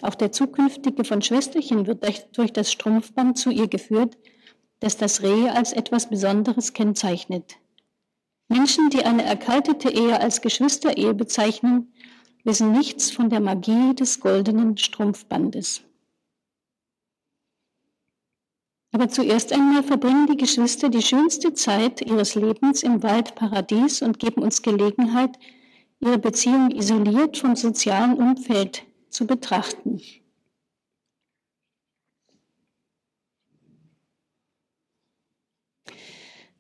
Auch 0.03 0.15
der 0.15 0.33
zukünftige 0.33 1.05
von 1.05 1.23
Schwesterchen 1.23 1.87
wird 1.87 2.05
durch 2.37 2.53
das 2.53 2.73
Strumpfband 2.73 3.39
zu 3.39 3.51
ihr 3.51 3.69
geführt, 3.69 4.17
das 4.81 4.97
das 4.97 5.23
Reh 5.23 5.49
als 5.49 5.73
etwas 5.73 6.09
Besonderes 6.09 6.73
kennzeichnet. 6.73 7.57
Menschen, 8.49 8.91
die 8.91 9.05
eine 9.05 9.23
erkaltete 9.23 9.91
Ehe 9.91 10.21
als 10.21 10.41
Geschwisterehe 10.41 11.15
bezeichnen, 11.15 11.93
wissen 12.45 12.73
nichts 12.73 13.11
von 13.11 13.31
der 13.31 13.41
Magie 13.41 13.95
des 13.95 14.21
goldenen 14.21 14.77
Strumpfbandes. 14.77 15.83
Aber 18.93 19.09
zuerst 19.09 19.53
einmal 19.53 19.85
verbringen 19.85 20.27
die 20.27 20.37
Geschwister 20.37 20.89
die 20.89 21.03
schönste 21.03 21.55
Zeit 21.55 22.01
ihres 22.01 22.35
Lebens 22.35 22.83
im 22.83 23.03
Waldparadies 23.03 24.03
und 24.03 24.19
geben 24.19 24.43
uns 24.43 24.63
Gelegenheit, 24.63 25.39
ihre 26.01 26.19
Beziehung 26.19 26.71
isoliert 26.73 27.39
vom 27.39 27.55
sozialen 27.55 28.15
Umfeld 28.15 28.85
zu 29.09 29.27
betrachten. 29.27 30.01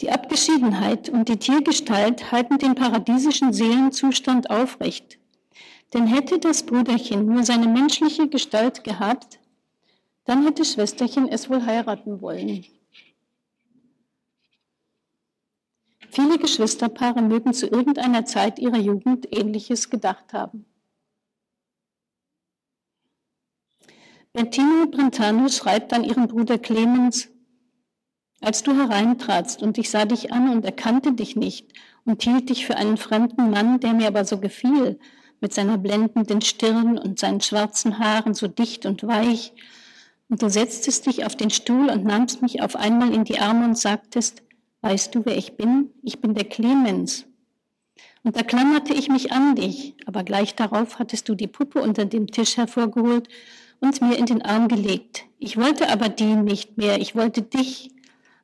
Die 0.00 0.10
Abgeschiedenheit 0.10 1.10
und 1.10 1.28
die 1.28 1.36
Tiergestalt 1.36 2.32
halten 2.32 2.56
den 2.58 2.74
paradiesischen 2.74 3.52
Seelenzustand 3.52 4.48
aufrecht. 4.48 5.18
Denn 5.92 6.06
hätte 6.06 6.38
das 6.38 6.62
Brüderchen 6.64 7.26
nur 7.26 7.42
seine 7.42 7.66
menschliche 7.66 8.28
Gestalt 8.28 8.84
gehabt, 8.84 9.39
dann 10.24 10.44
hätte 10.44 10.64
Schwesterchen 10.64 11.28
es 11.28 11.48
wohl 11.48 11.64
heiraten 11.64 12.20
wollen. 12.20 12.64
Viele 16.10 16.38
Geschwisterpaare 16.38 17.22
mögen 17.22 17.52
zu 17.52 17.66
irgendeiner 17.66 18.24
Zeit 18.24 18.58
ihrer 18.58 18.78
Jugend 18.78 19.28
Ähnliches 19.32 19.90
gedacht 19.90 20.32
haben. 20.32 20.66
Bettino 24.32 24.86
Brentano 24.86 25.48
schreibt 25.48 25.92
an 25.92 26.04
ihren 26.04 26.28
Bruder 26.28 26.58
Clemens, 26.58 27.28
als 28.40 28.62
du 28.62 28.74
hereintratst 28.74 29.62
und 29.62 29.76
ich 29.76 29.90
sah 29.90 30.04
dich 30.04 30.32
an 30.32 30.50
und 30.50 30.64
erkannte 30.64 31.12
dich 31.12 31.36
nicht 31.36 31.72
und 32.04 32.22
hielt 32.22 32.48
dich 32.48 32.66
für 32.66 32.76
einen 32.76 32.96
fremden 32.96 33.50
Mann, 33.50 33.80
der 33.80 33.92
mir 33.92 34.08
aber 34.08 34.24
so 34.24 34.38
gefiel, 34.38 34.98
mit 35.40 35.54
seiner 35.54 35.78
blendenden 35.78 36.40
Stirn 36.42 36.98
und 36.98 37.18
seinen 37.18 37.40
schwarzen 37.40 37.98
Haaren 37.98 38.34
so 38.34 38.46
dicht 38.46 38.86
und 38.86 39.02
weich, 39.06 39.52
und 40.30 40.40
du 40.40 40.48
setztest 40.48 41.06
dich 41.06 41.26
auf 41.26 41.36
den 41.36 41.50
Stuhl 41.50 41.90
und 41.90 42.04
nahmst 42.04 42.40
mich 42.40 42.62
auf 42.62 42.76
einmal 42.76 43.12
in 43.12 43.24
die 43.24 43.40
Arme 43.40 43.66
und 43.66 43.76
sagtest, 43.76 44.42
Weißt 44.82 45.14
du, 45.14 45.24
wer 45.24 45.36
ich 45.36 45.56
bin? 45.56 45.90
Ich 46.02 46.20
bin 46.20 46.34
der 46.34 46.44
Clemens. 46.44 47.26
Und 48.22 48.36
da 48.36 48.42
klammerte 48.42 48.94
ich 48.94 49.08
mich 49.08 49.32
an 49.32 49.54
dich, 49.54 49.94
aber 50.06 50.24
gleich 50.24 50.54
darauf 50.54 50.98
hattest 50.98 51.28
du 51.28 51.34
die 51.34 51.46
Puppe 51.46 51.82
unter 51.82 52.04
dem 52.06 52.26
Tisch 52.26 52.56
hervorgeholt 52.56 53.28
und 53.80 54.00
mir 54.00 54.16
in 54.16 54.26
den 54.26 54.42
Arm 54.42 54.68
gelegt. 54.68 55.24
Ich 55.38 55.56
wollte 55.56 55.90
aber 55.90 56.08
die 56.08 56.34
nicht 56.34 56.76
mehr, 56.76 57.00
ich 57.00 57.14
wollte 57.14 57.42
dich. 57.42 57.90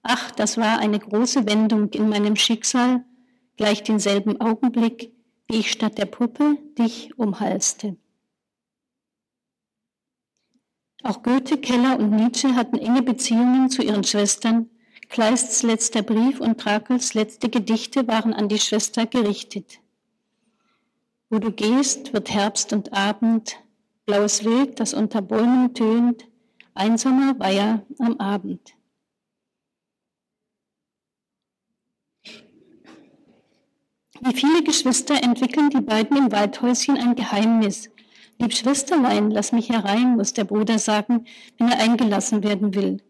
Ach, 0.02 0.30
das 0.30 0.56
war 0.56 0.78
eine 0.78 0.98
große 0.98 1.46
Wendung 1.46 1.90
in 1.90 2.08
meinem 2.08 2.36
Schicksal, 2.36 3.04
gleich 3.56 3.82
denselben 3.82 4.40
Augenblick, 4.40 5.12
wie 5.48 5.60
ich 5.60 5.70
statt 5.70 5.98
der 5.98 6.06
Puppe 6.06 6.58
dich 6.78 7.18
umhalste. 7.18 7.96
Auch 11.02 11.22
Goethe, 11.22 11.58
Keller 11.58 11.98
und 11.98 12.10
Nietzsche 12.10 12.54
hatten 12.54 12.78
enge 12.78 13.02
Beziehungen 13.02 13.70
zu 13.70 13.82
ihren 13.82 14.04
Schwestern, 14.04 14.70
Kleists 15.08 15.62
letzter 15.62 16.02
Brief 16.02 16.40
und 16.40 16.58
Trakels 16.58 17.14
letzte 17.14 17.48
Gedichte 17.48 18.08
waren 18.08 18.34
an 18.34 18.48
die 18.48 18.58
Schwester 18.58 19.06
gerichtet. 19.06 19.78
Wo 21.30 21.38
du 21.38 21.52
gehst, 21.52 22.12
wird 22.12 22.30
Herbst 22.30 22.72
und 22.72 22.92
Abend, 22.92 23.56
blaues 24.04 24.44
Wild, 24.44 24.80
das 24.80 24.94
unter 24.94 25.22
Bäumen 25.22 25.74
tönt, 25.74 26.24
einsamer 26.74 27.38
Weiher 27.38 27.84
am 27.98 28.18
Abend. 28.18 28.74
Wie 34.20 34.34
viele 34.34 34.62
Geschwister 34.62 35.22
entwickeln 35.22 35.70
die 35.70 35.82
beiden 35.82 36.16
im 36.16 36.32
Waldhäuschen 36.32 36.96
ein 36.96 37.14
Geheimnis. 37.14 37.90
Lieb 38.38 38.52
Schwesterlein, 38.52 39.30
lass 39.30 39.52
mich 39.52 39.70
herein, 39.70 40.16
muss 40.16 40.34
der 40.34 40.44
Bruder 40.44 40.78
sagen, 40.78 41.24
wenn 41.58 41.68
er 41.68 41.78
eingelassen 41.78 42.42
werden 42.42 42.74
will. 42.74 43.02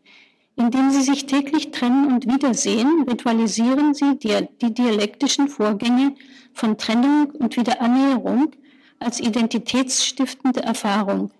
Indem 0.54 0.90
sie 0.90 1.02
sich 1.02 1.26
täglich 1.26 1.72
trennen 1.72 2.12
und 2.12 2.26
wiedersehen, 2.26 3.04
ritualisieren 3.08 3.92
sie 3.92 4.16
die, 4.18 4.72
dialektischen 4.72 5.48
Vorgänge 5.48 6.14
von 6.54 6.78
Trennung 6.78 7.30
und 7.32 7.56
Wiederannäherung 7.56 8.52
als 8.98 9.20
identitätsstiftende 9.20 10.62
Erfahrung. 10.62 11.30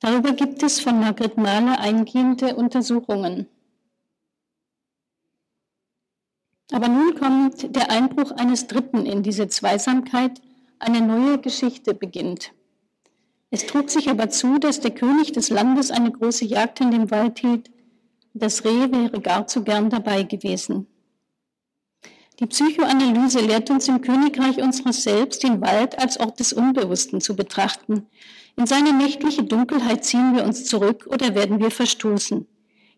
Darüber 0.00 0.32
gibt 0.32 0.62
es 0.62 0.80
von 0.80 1.00
Margret 1.00 1.38
Mahler 1.38 1.78
eingehende 1.80 2.56
Untersuchungen. 2.56 3.46
Aber 6.72 6.88
nun 6.88 7.14
kommt 7.14 7.74
der 7.74 7.90
Einbruch 7.90 8.32
eines 8.32 8.66
Dritten 8.66 9.06
in 9.06 9.22
diese 9.22 9.48
Zweisamkeit, 9.48 10.42
eine 10.78 11.00
neue 11.00 11.38
Geschichte 11.38 11.94
beginnt. 11.94 12.52
Es 13.54 13.66
trug 13.66 13.88
sich 13.88 14.10
aber 14.10 14.30
zu, 14.30 14.58
dass 14.58 14.80
der 14.80 14.90
König 14.90 15.30
des 15.30 15.48
Landes 15.48 15.92
eine 15.92 16.10
große 16.10 16.44
Jagd 16.44 16.80
in 16.80 16.90
dem 16.90 17.12
Wald 17.12 17.38
hielt 17.38 17.70
das 18.32 18.64
Reh 18.64 18.90
wäre 18.90 19.20
gar 19.20 19.46
zu 19.46 19.62
gern 19.62 19.90
dabei 19.90 20.24
gewesen. 20.24 20.88
Die 22.40 22.46
Psychoanalyse 22.46 23.38
lehrt 23.38 23.70
uns 23.70 23.86
im 23.86 24.00
Königreich 24.00 24.60
unseres 24.60 25.04
Selbst, 25.04 25.44
den 25.44 25.60
Wald 25.60 25.96
als 26.00 26.18
Ort 26.18 26.40
des 26.40 26.52
Unbewussten 26.52 27.20
zu 27.20 27.36
betrachten. 27.36 28.08
In 28.56 28.66
seine 28.66 28.92
nächtliche 28.92 29.44
Dunkelheit 29.44 30.04
ziehen 30.04 30.34
wir 30.34 30.42
uns 30.42 30.64
zurück 30.64 31.06
oder 31.08 31.36
werden 31.36 31.60
wir 31.60 31.70
verstoßen. 31.70 32.48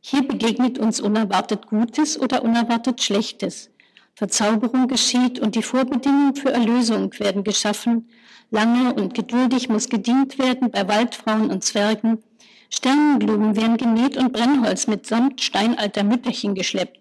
Hier 0.01 0.23
begegnet 0.23 0.79
uns 0.79 1.03
unerwartet 1.03 1.67
Gutes 1.67 2.19
oder 2.19 2.43
unerwartet 2.43 3.03
Schlechtes. 3.03 3.69
Verzauberung 4.15 4.89
geschieht 4.89 5.39
und 5.39 5.55
die 5.55 5.63
Vorbedingungen 5.63 6.35
für 6.35 6.51
Erlösung 6.51 7.13
werden 7.19 7.45
geschaffen. 7.45 8.09
Lange 8.51 8.95
und 8.95 9.15
geduldig 9.15 9.69
muss 9.69 9.89
gedient 9.89 10.39
werden 10.39 10.71
bei 10.71 10.87
Waldfrauen 10.87 11.51
und 11.51 11.65
Zwergen, 11.65 12.23
Sternenblumen 12.71 13.57
werden 13.57 13.77
genäht 13.77 14.17
und 14.17 14.33
Brennholz 14.33 14.87
mitsamt 14.87 15.41
steinalter 15.41 16.05
Mütterchen 16.05 16.55
geschleppt. 16.55 16.99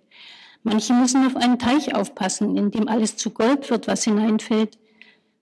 Manche 0.64 0.94
müssen 0.94 1.26
auf 1.26 1.36
einen 1.36 1.60
Teich 1.60 1.94
aufpassen, 1.94 2.58
in 2.58 2.72
dem 2.72 2.88
alles 2.88 3.18
zu 3.18 3.30
Gold 3.30 3.70
wird, 3.70 3.88
was 3.88 4.04
hineinfällt. 4.04 4.78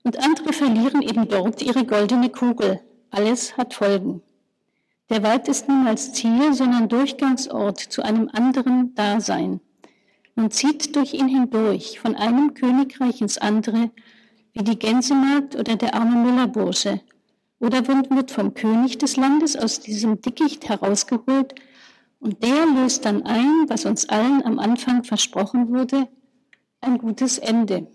Und 0.02 0.18
andere 0.22 0.52
verlieren 0.52 1.02
eben 1.02 1.28
dort 1.28 1.62
ihre 1.62 1.84
goldene 1.84 2.28
Kugel. 2.28 2.80
Alles 3.10 3.56
hat 3.56 3.74
Folgen. 3.74 4.22
Der 5.08 5.22
Wald 5.22 5.48
ist 5.48 5.68
niemals 5.68 6.12
Ziel, 6.12 6.52
sondern 6.52 6.88
Durchgangsort 6.88 7.78
zu 7.78 8.02
einem 8.02 8.28
anderen 8.32 8.94
Dasein. 8.94 9.60
Man 10.34 10.50
zieht 10.50 10.96
durch 10.96 11.14
ihn 11.14 11.28
hindurch, 11.28 12.00
von 12.00 12.16
einem 12.16 12.54
Königreich 12.54 13.20
ins 13.20 13.38
andere, 13.38 13.90
wie 14.54 14.62
die 14.62 14.78
Gänsemagd 14.78 15.56
oder 15.56 15.76
der 15.76 15.94
arme 15.94 16.16
Müllerbursche, 16.16 17.00
oder 17.60 17.86
wird 17.86 18.30
vom 18.30 18.54
König 18.54 18.98
des 18.98 19.16
Landes 19.16 19.56
aus 19.56 19.80
diesem 19.80 20.20
Dickicht 20.20 20.68
herausgeholt 20.68 21.54
und 22.20 22.42
der 22.42 22.66
löst 22.66 23.04
dann 23.04 23.22
ein, 23.24 23.66
was 23.68 23.84
uns 23.84 24.08
allen 24.08 24.42
am 24.44 24.58
Anfang 24.58 25.04
versprochen 25.04 25.68
wurde, 25.68 26.08
ein 26.80 26.98
gutes 26.98 27.38
Ende. 27.38 27.86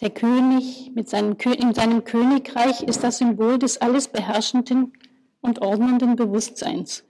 Der 0.00 0.10
König 0.10 0.92
mit 0.94 1.08
seinem, 1.08 1.36
in 1.58 1.72
seinem 1.72 2.04
Königreich 2.04 2.82
ist 2.82 3.02
das 3.02 3.18
Symbol 3.18 3.58
des 3.58 3.78
alles 3.78 4.08
beherrschenden 4.08 4.92
und 5.40 5.62
ordnenden 5.62 6.16
Bewusstseins. 6.16 7.04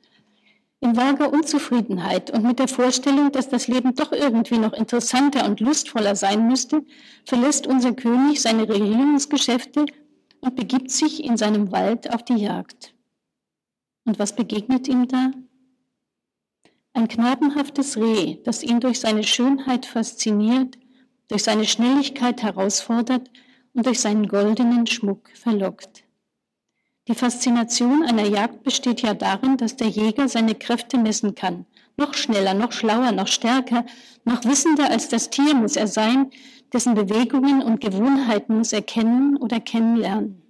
In 0.84 0.98
vager 0.98 1.32
Unzufriedenheit 1.32 2.30
und 2.30 2.44
mit 2.44 2.58
der 2.58 2.68
Vorstellung, 2.68 3.32
dass 3.32 3.48
das 3.48 3.68
Leben 3.68 3.94
doch 3.94 4.12
irgendwie 4.12 4.58
noch 4.58 4.74
interessanter 4.74 5.46
und 5.46 5.60
lustvoller 5.60 6.14
sein 6.14 6.46
müsste, 6.46 6.84
verlässt 7.24 7.66
unser 7.66 7.94
König 7.94 8.42
seine 8.42 8.68
Regierungsgeschäfte 8.68 9.86
und 10.40 10.56
begibt 10.56 10.90
sich 10.90 11.24
in 11.24 11.38
seinem 11.38 11.72
Wald 11.72 12.12
auf 12.12 12.22
die 12.22 12.36
Jagd. 12.36 12.94
Und 14.04 14.18
was 14.18 14.36
begegnet 14.36 14.86
ihm 14.86 15.08
da? 15.08 15.30
Ein 16.92 17.08
knabenhaftes 17.08 17.96
Reh, 17.96 18.42
das 18.44 18.62
ihn 18.62 18.80
durch 18.80 19.00
seine 19.00 19.24
Schönheit 19.24 19.86
fasziniert, 19.86 20.76
durch 21.28 21.44
seine 21.44 21.64
Schnelligkeit 21.64 22.42
herausfordert 22.42 23.30
und 23.72 23.86
durch 23.86 24.00
seinen 24.00 24.28
goldenen 24.28 24.86
Schmuck 24.86 25.30
verlockt. 25.32 26.03
Die 27.06 27.14
Faszination 27.14 28.02
einer 28.02 28.26
Jagd 28.26 28.62
besteht 28.62 29.02
ja 29.02 29.12
darin, 29.12 29.58
dass 29.58 29.76
der 29.76 29.88
Jäger 29.88 30.26
seine 30.26 30.54
Kräfte 30.54 30.96
messen 30.96 31.34
kann. 31.34 31.66
Noch 31.98 32.14
schneller, 32.14 32.54
noch 32.54 32.72
schlauer, 32.72 33.12
noch 33.12 33.28
stärker, 33.28 33.84
noch 34.24 34.44
wissender 34.44 34.90
als 34.90 35.08
das 35.10 35.28
Tier 35.28 35.54
muss 35.54 35.76
er 35.76 35.86
sein, 35.86 36.30
dessen 36.72 36.94
Bewegungen 36.94 37.62
und 37.62 37.82
Gewohnheiten 37.82 38.56
muss 38.56 38.72
er 38.72 38.80
kennen 38.80 39.36
oder 39.36 39.60
kennenlernen. 39.60 40.42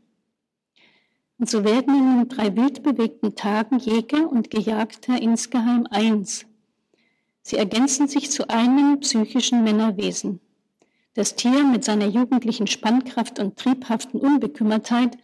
Und 1.39 1.51
so 1.51 1.65
werden 1.65 1.95
in 1.95 2.19
den 2.19 2.29
drei 2.29 2.55
wild 2.55 2.85
bewegten 2.85 3.35
Tagen 3.35 3.79
Jäger 3.81 4.31
und 4.31 4.51
Gejagter 4.51 5.21
insgeheim 5.21 5.89
eins. 5.91 6.47
Sie 7.43 7.57
ergänzen 7.57 8.07
sich 8.07 8.31
zu 8.31 8.49
einem 8.49 9.01
psychischen 9.01 9.65
Männerwesen. 9.65 10.41
Das 11.15 11.35
Tier 11.35 11.65
mit 11.65 11.85
seiner 11.85 12.07
jugendlichen 12.07 12.69
Spannkraft 12.69 13.41
und 13.41 13.59
triebhaften 13.59 14.21
Unbekümmertheit 14.21 15.19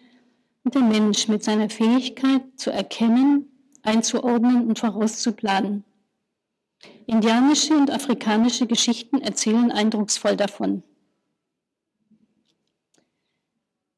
der 0.64 0.82
Mensch 0.82 1.28
mit 1.28 1.42
seiner 1.42 1.70
Fähigkeit 1.70 2.42
zu 2.56 2.70
erkennen, 2.70 3.50
einzuordnen 3.82 4.68
und 4.68 4.78
vorauszuplanen. 4.78 5.84
Indianische 7.06 7.74
und 7.76 7.90
afrikanische 7.90 8.66
Geschichten 8.66 9.20
erzählen 9.20 9.72
eindrucksvoll 9.72 10.36
davon. 10.36 10.82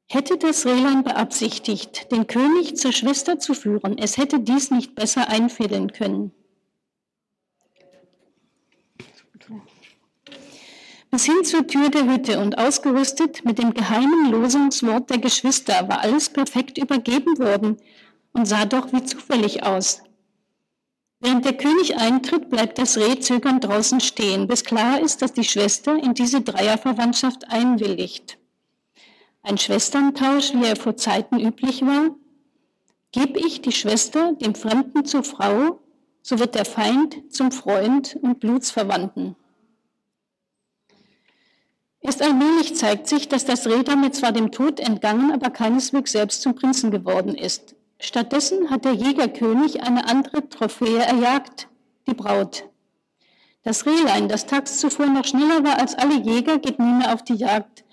Hätte 0.09 0.37
das 0.37 0.65
Rehlein 0.65 1.03
beabsichtigt, 1.03 2.11
den 2.11 2.27
König 2.27 2.77
zur 2.77 2.91
Schwester 2.91 3.39
zu 3.39 3.53
führen, 3.53 3.97
es 3.97 4.17
hätte 4.17 4.39
dies 4.39 4.69
nicht 4.69 4.95
besser 4.95 5.27
einfädeln 5.29 5.91
können. 5.91 6.31
Bis 11.13 11.25
hin 11.25 11.43
zur 11.43 11.67
Tür 11.67 11.89
der 11.89 12.11
Hütte 12.11 12.39
und 12.39 12.57
ausgerüstet 12.57 13.45
mit 13.45 13.59
dem 13.59 13.75
geheimen 13.75 14.31
Losungswort 14.31 15.11
der 15.11 15.19
Geschwister 15.19 15.87
war 15.87 15.99
alles 15.99 16.27
perfekt 16.27 16.79
übergeben 16.79 17.37
worden 17.37 17.77
und 18.31 18.47
sah 18.47 18.65
doch 18.65 18.91
wie 18.91 19.03
zufällig 19.03 19.61
aus. 19.61 20.01
Während 21.19 21.45
der 21.45 21.53
König 21.53 21.97
eintritt, 21.97 22.49
bleibt 22.49 22.79
das 22.79 22.97
Reh 22.97 23.19
zögernd 23.19 23.63
draußen 23.63 23.99
stehen, 23.99 24.47
bis 24.47 24.63
klar 24.63 25.01
ist, 25.01 25.21
dass 25.21 25.33
die 25.33 25.43
Schwester 25.43 25.95
in 25.95 26.15
diese 26.15 26.41
Dreierverwandtschaft 26.41 27.47
einwilligt 27.47 28.39
ein 29.43 29.59
Schwesterntausch, 29.59 30.53
wie 30.55 30.65
er 30.65 30.77
vor 30.77 30.97
Zeiten 30.97 31.39
üblich 31.39 31.85
war? 31.85 32.15
Gib 33.11 33.37
ich 33.37 33.61
die 33.61 33.71
Schwester 33.71 34.33
dem 34.33 34.55
Fremden 34.55 35.05
zur 35.05 35.23
Frau, 35.23 35.79
so 36.23 36.39
wird 36.39 36.55
der 36.55 36.65
Feind 36.65 37.31
zum 37.31 37.51
Freund 37.51 38.17
und 38.21 38.39
Blutsverwandten. 38.39 39.35
Erst 42.03 42.21
allmählich 42.21 42.75
zeigt 42.75 43.07
sich, 43.07 43.29
dass 43.29 43.45
das 43.45 43.65
Reh 43.65 43.81
damit 43.81 44.13
zwar 44.13 44.33
dem 44.33 44.51
Tod 44.51 44.81
entgangen, 44.81 45.31
aber 45.31 45.49
keineswegs 45.49 46.11
selbst 46.11 46.41
zum 46.41 46.53
Prinzen 46.53 46.91
geworden 46.91 47.33
ist. 47.33 47.75
Stattdessen 47.97 48.69
hat 48.69 48.83
der 48.83 48.91
Jägerkönig 48.91 49.83
eine 49.83 50.07
andere 50.09 50.49
Trophäe 50.49 50.99
erjagt, 50.99 51.69
die 52.05 52.13
Braut. 52.13 52.65
Das 53.63 53.85
Rehlein, 53.85 54.27
das 54.27 54.45
tags 54.45 54.79
zuvor 54.79 55.05
noch 55.05 55.23
schneller 55.23 55.63
war 55.63 55.79
als 55.79 55.95
alle 55.95 56.19
Jäger, 56.19 56.59
geht 56.59 56.79
nunmehr 56.79 57.13
auf 57.13 57.23
die 57.23 57.35
Jagd. 57.35 57.85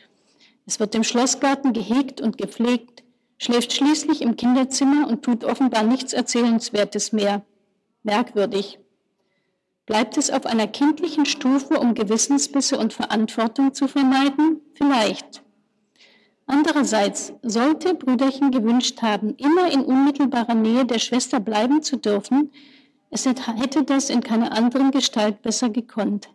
Es 0.67 0.81
wird 0.81 0.97
im 0.97 1.05
Schlossgarten 1.05 1.73
gehegt 1.73 2.21
und 2.21 2.37
gepflegt, 2.37 3.05
schläft 3.39 3.73
schließlich 3.73 4.23
im 4.23 4.35
Kinderzimmer 4.35 5.07
und 5.07 5.23
tut 5.23 5.45
offenbar 5.45 5.85
nichts 5.85 6.13
Erzählenswertes 6.13 7.13
mehr. 7.13 7.43
Merkwürdig. 8.03 8.81
Bleibt 9.91 10.17
es 10.19 10.31
auf 10.31 10.47
einer 10.47 10.69
kindlichen 10.69 11.27
Stufe, 11.27 11.81
um 11.81 11.95
Gewissensbisse 11.95 12.79
und 12.79 12.93
Verantwortung 12.93 13.75
zu 13.75 13.89
vermeiden? 13.89 14.61
Vielleicht. 14.75 15.43
Andererseits 16.47 17.33
sollte 17.43 17.95
Brüderchen 17.95 18.53
gewünscht 18.53 19.03
haben, 19.03 19.35
immer 19.35 19.69
in 19.73 19.81
unmittelbarer 19.81 20.55
Nähe 20.55 20.85
der 20.85 21.01
Schwester 21.01 21.41
bleiben 21.41 21.83
zu 21.83 21.97
dürfen, 21.97 22.53
es 23.11 23.27
hätte 23.27 23.83
das 23.83 24.11
in 24.11 24.21
keiner 24.21 24.53
anderen 24.57 24.93
Gestalt 24.93 25.43
besser 25.43 25.71
gekonnt. 25.71 26.29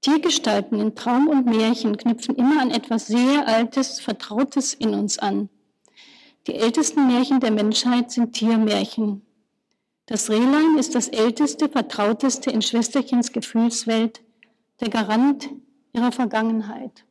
Tiergestalten 0.00 0.78
in 0.78 0.94
Traum 0.94 1.26
und 1.26 1.46
Märchen 1.46 1.96
knüpfen 1.96 2.36
immer 2.36 2.62
an 2.62 2.70
etwas 2.70 3.08
sehr 3.08 3.48
Altes, 3.48 3.98
Vertrautes 3.98 4.74
in 4.74 4.94
uns 4.94 5.18
an. 5.18 5.48
Die 6.46 6.54
ältesten 6.54 7.08
Märchen 7.08 7.40
der 7.40 7.50
Menschheit 7.50 8.12
sind 8.12 8.32
Tiermärchen. 8.32 9.22
Das 10.12 10.28
Rehlein 10.28 10.76
ist 10.76 10.94
das 10.94 11.08
älteste, 11.08 11.70
vertrauteste 11.70 12.50
in 12.50 12.60
Schwesterchens 12.60 13.32
Gefühlswelt, 13.32 14.20
der 14.78 14.90
Garant 14.90 15.48
ihrer 15.94 16.12
Vergangenheit. 16.12 17.06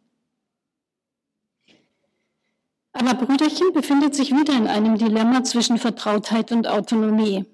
Aber 2.94 3.16
Brüderchen 3.16 3.74
befindet 3.74 4.14
sich 4.14 4.30
wieder 4.30 4.54
in 4.54 4.68
einem 4.68 5.00
Dilemma 5.00 5.44
zwischen 5.44 5.80
Vertrautheit 5.80 6.52
und 6.52 6.68
Autonomie. 6.68 7.46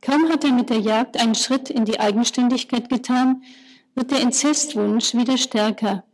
Kaum 0.00 0.28
hat 0.28 0.44
er 0.44 0.52
mit 0.52 0.70
der 0.70 0.78
Jagd 0.78 1.16
einen 1.20 1.34
Schritt 1.34 1.68
in 1.68 1.84
die 1.84 1.98
Eigenständigkeit 1.98 2.88
getan, 2.88 3.42
wird 3.96 4.12
der 4.12 4.20
Inzestwunsch 4.20 5.14
wieder 5.14 5.36
stärker. 5.36 6.04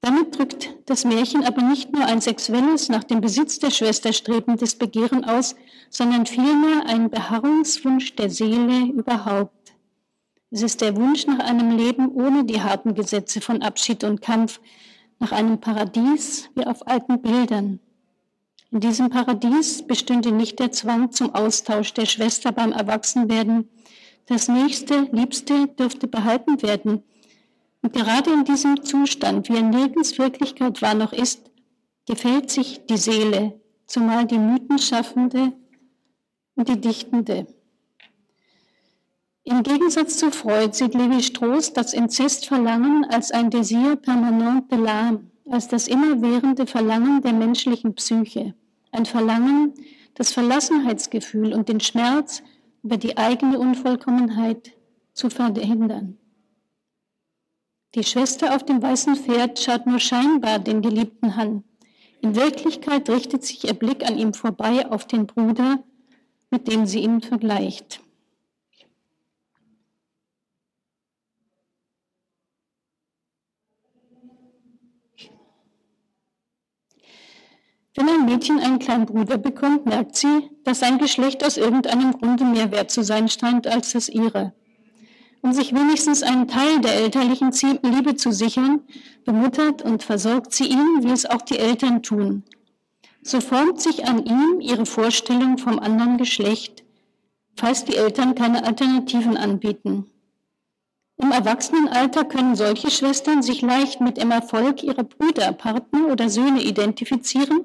Damit 0.00 0.38
drückt 0.38 0.76
das 0.86 1.04
Märchen 1.04 1.44
aber 1.44 1.62
nicht 1.62 1.92
nur 1.92 2.04
ein 2.04 2.20
sexuelles, 2.20 2.88
nach 2.88 3.04
dem 3.04 3.20
Besitz 3.20 3.58
der 3.58 3.70
Schwester 3.70 4.12
strebendes 4.12 4.76
Begehren 4.76 5.24
aus, 5.24 5.56
sondern 5.90 6.26
vielmehr 6.26 6.86
einen 6.86 7.10
Beharrungswunsch 7.10 8.14
der 8.14 8.30
Seele 8.30 8.86
überhaupt. 8.92 9.74
Es 10.50 10.62
ist 10.62 10.80
der 10.80 10.96
Wunsch 10.96 11.26
nach 11.26 11.40
einem 11.40 11.76
Leben 11.76 12.10
ohne 12.10 12.44
die 12.44 12.62
harten 12.62 12.94
Gesetze 12.94 13.40
von 13.40 13.60
Abschied 13.60 14.04
und 14.04 14.22
Kampf, 14.22 14.60
nach 15.18 15.32
einem 15.32 15.60
Paradies 15.60 16.48
wie 16.54 16.64
auf 16.64 16.86
alten 16.86 17.20
Bildern. 17.20 17.80
In 18.70 18.80
diesem 18.80 19.10
Paradies 19.10 19.86
bestünde 19.86 20.30
nicht 20.30 20.58
der 20.60 20.72
Zwang 20.72 21.10
zum 21.10 21.34
Austausch 21.34 21.92
der 21.94 22.06
Schwester 22.06 22.52
beim 22.52 22.72
Erwachsenwerden, 22.72 23.68
das 24.26 24.48
Nächste, 24.48 25.08
Liebste 25.10 25.68
dürfte 25.68 26.06
behalten 26.06 26.62
werden. 26.62 27.02
Und 27.82 27.92
gerade 27.92 28.32
in 28.32 28.44
diesem 28.44 28.84
Zustand, 28.84 29.48
wie 29.48 29.56
er 29.56 29.62
nirgends 29.62 30.18
Wirklichkeit 30.18 30.82
war 30.82 30.94
noch 30.94 31.12
ist, 31.12 31.50
gefällt 32.06 32.50
sich 32.50 32.84
die 32.86 32.96
Seele, 32.96 33.60
zumal 33.86 34.26
die 34.26 34.38
Mythenschaffende 34.38 35.52
und 36.56 36.68
die 36.68 36.80
Dichtende. 36.80 37.46
Im 39.44 39.62
Gegensatz 39.62 40.18
zu 40.18 40.30
Freud 40.30 40.74
sieht 40.74 40.94
Levi 40.94 41.22
Strauss 41.22 41.72
das 41.72 41.94
Inzestverlangen 41.94 43.06
als 43.06 43.30
ein 43.30 43.50
Désir 43.50 43.96
permanent 43.96 44.70
de 44.70 44.78
l'âme, 44.78 45.20
als 45.48 45.68
das 45.68 45.88
immerwährende 45.88 46.66
Verlangen 46.66 47.22
der 47.22 47.32
menschlichen 47.32 47.94
Psyche. 47.94 48.54
Ein 48.92 49.06
Verlangen, 49.06 49.72
das 50.14 50.32
Verlassenheitsgefühl 50.32 51.54
und 51.54 51.68
den 51.68 51.80
Schmerz 51.80 52.42
über 52.82 52.96
die 52.96 53.16
eigene 53.16 53.58
Unvollkommenheit 53.58 54.72
zu 55.14 55.30
verhindern. 55.30 56.18
Die 57.98 58.04
Schwester 58.04 58.54
auf 58.54 58.62
dem 58.62 58.80
weißen 58.80 59.16
Pferd 59.16 59.58
schaut 59.58 59.84
nur 59.86 59.98
scheinbar 59.98 60.60
den 60.60 60.82
Geliebten 60.82 61.32
an. 61.32 61.64
In 62.20 62.36
Wirklichkeit 62.36 63.10
richtet 63.10 63.44
sich 63.44 63.64
ihr 63.64 63.74
Blick 63.74 64.08
an 64.08 64.16
ihm 64.16 64.34
vorbei 64.34 64.86
auf 64.88 65.08
den 65.08 65.26
Bruder, 65.26 65.82
mit 66.48 66.68
dem 66.68 66.86
sie 66.86 67.00
ihn 67.00 67.20
vergleicht. 67.20 68.00
Wenn 77.96 78.08
ein 78.08 78.26
Mädchen 78.26 78.60
einen 78.60 78.78
kleinen 78.78 79.06
Bruder 79.06 79.38
bekommt, 79.38 79.86
merkt 79.86 80.14
sie, 80.14 80.48
dass 80.62 80.78
sein 80.78 80.98
Geschlecht 80.98 81.42
aus 81.42 81.56
irgendeinem 81.56 82.12
Grunde 82.12 82.44
mehr 82.44 82.70
wert 82.70 82.92
zu 82.92 83.02
sein 83.02 83.28
scheint 83.28 83.66
als 83.66 83.90
das 83.90 84.08
ihre. 84.08 84.52
Um 85.40 85.52
sich 85.52 85.72
wenigstens 85.72 86.22
einen 86.22 86.48
Teil 86.48 86.80
der 86.80 86.94
elterlichen 86.94 87.52
Liebe 87.82 88.16
zu 88.16 88.32
sichern, 88.32 88.80
bemuttert 89.24 89.82
und 89.82 90.02
versorgt 90.02 90.52
sie 90.52 90.66
ihn, 90.66 91.02
wie 91.02 91.10
es 91.10 91.26
auch 91.26 91.42
die 91.42 91.58
Eltern 91.58 92.02
tun. 92.02 92.42
So 93.22 93.40
formt 93.40 93.80
sich 93.80 94.06
an 94.06 94.24
ihm 94.24 94.60
ihre 94.60 94.86
Vorstellung 94.86 95.58
vom 95.58 95.78
anderen 95.78 96.18
Geschlecht, 96.18 96.84
falls 97.56 97.84
die 97.84 97.96
Eltern 97.96 98.34
keine 98.34 98.64
Alternativen 98.64 99.36
anbieten. 99.36 100.06
Im 101.20 101.32
Erwachsenenalter 101.32 102.24
können 102.24 102.54
solche 102.54 102.90
Schwestern 102.90 103.42
sich 103.42 103.60
leicht 103.60 104.00
mit 104.00 104.18
dem 104.18 104.30
Erfolg 104.30 104.84
ihrer 104.84 105.02
Brüder, 105.02 105.52
Partner 105.52 106.06
oder 106.12 106.28
Söhne 106.28 106.62
identifizieren, 106.62 107.64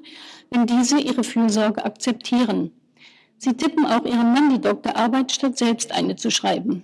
wenn 0.49 0.65
diese 0.65 0.99
ihre 0.99 1.23
Fürsorge 1.23 1.85
akzeptieren. 1.85 2.71
Sie 3.37 3.53
tippen 3.53 3.85
auch 3.85 4.05
ihrem 4.05 4.33
Mann 4.33 4.49
die 4.49 4.61
Doktorarbeit, 4.61 5.31
statt 5.31 5.57
selbst 5.57 5.91
eine 5.91 6.15
zu 6.15 6.31
schreiben. 6.31 6.83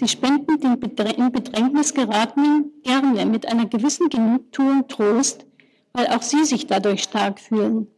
Sie 0.00 0.06
spenden 0.06 0.60
den 0.60 0.74
in 0.74 1.32
Bedrängnis 1.32 1.92
geratenen 1.92 2.70
gerne 2.84 3.26
mit 3.26 3.48
einer 3.48 3.66
gewissen 3.66 4.08
Genugtuung 4.08 4.86
Trost, 4.86 5.44
weil 5.92 6.06
auch 6.06 6.22
sie 6.22 6.44
sich 6.44 6.68
dadurch 6.68 7.02
stark 7.02 7.40
fühlen. 7.40 7.88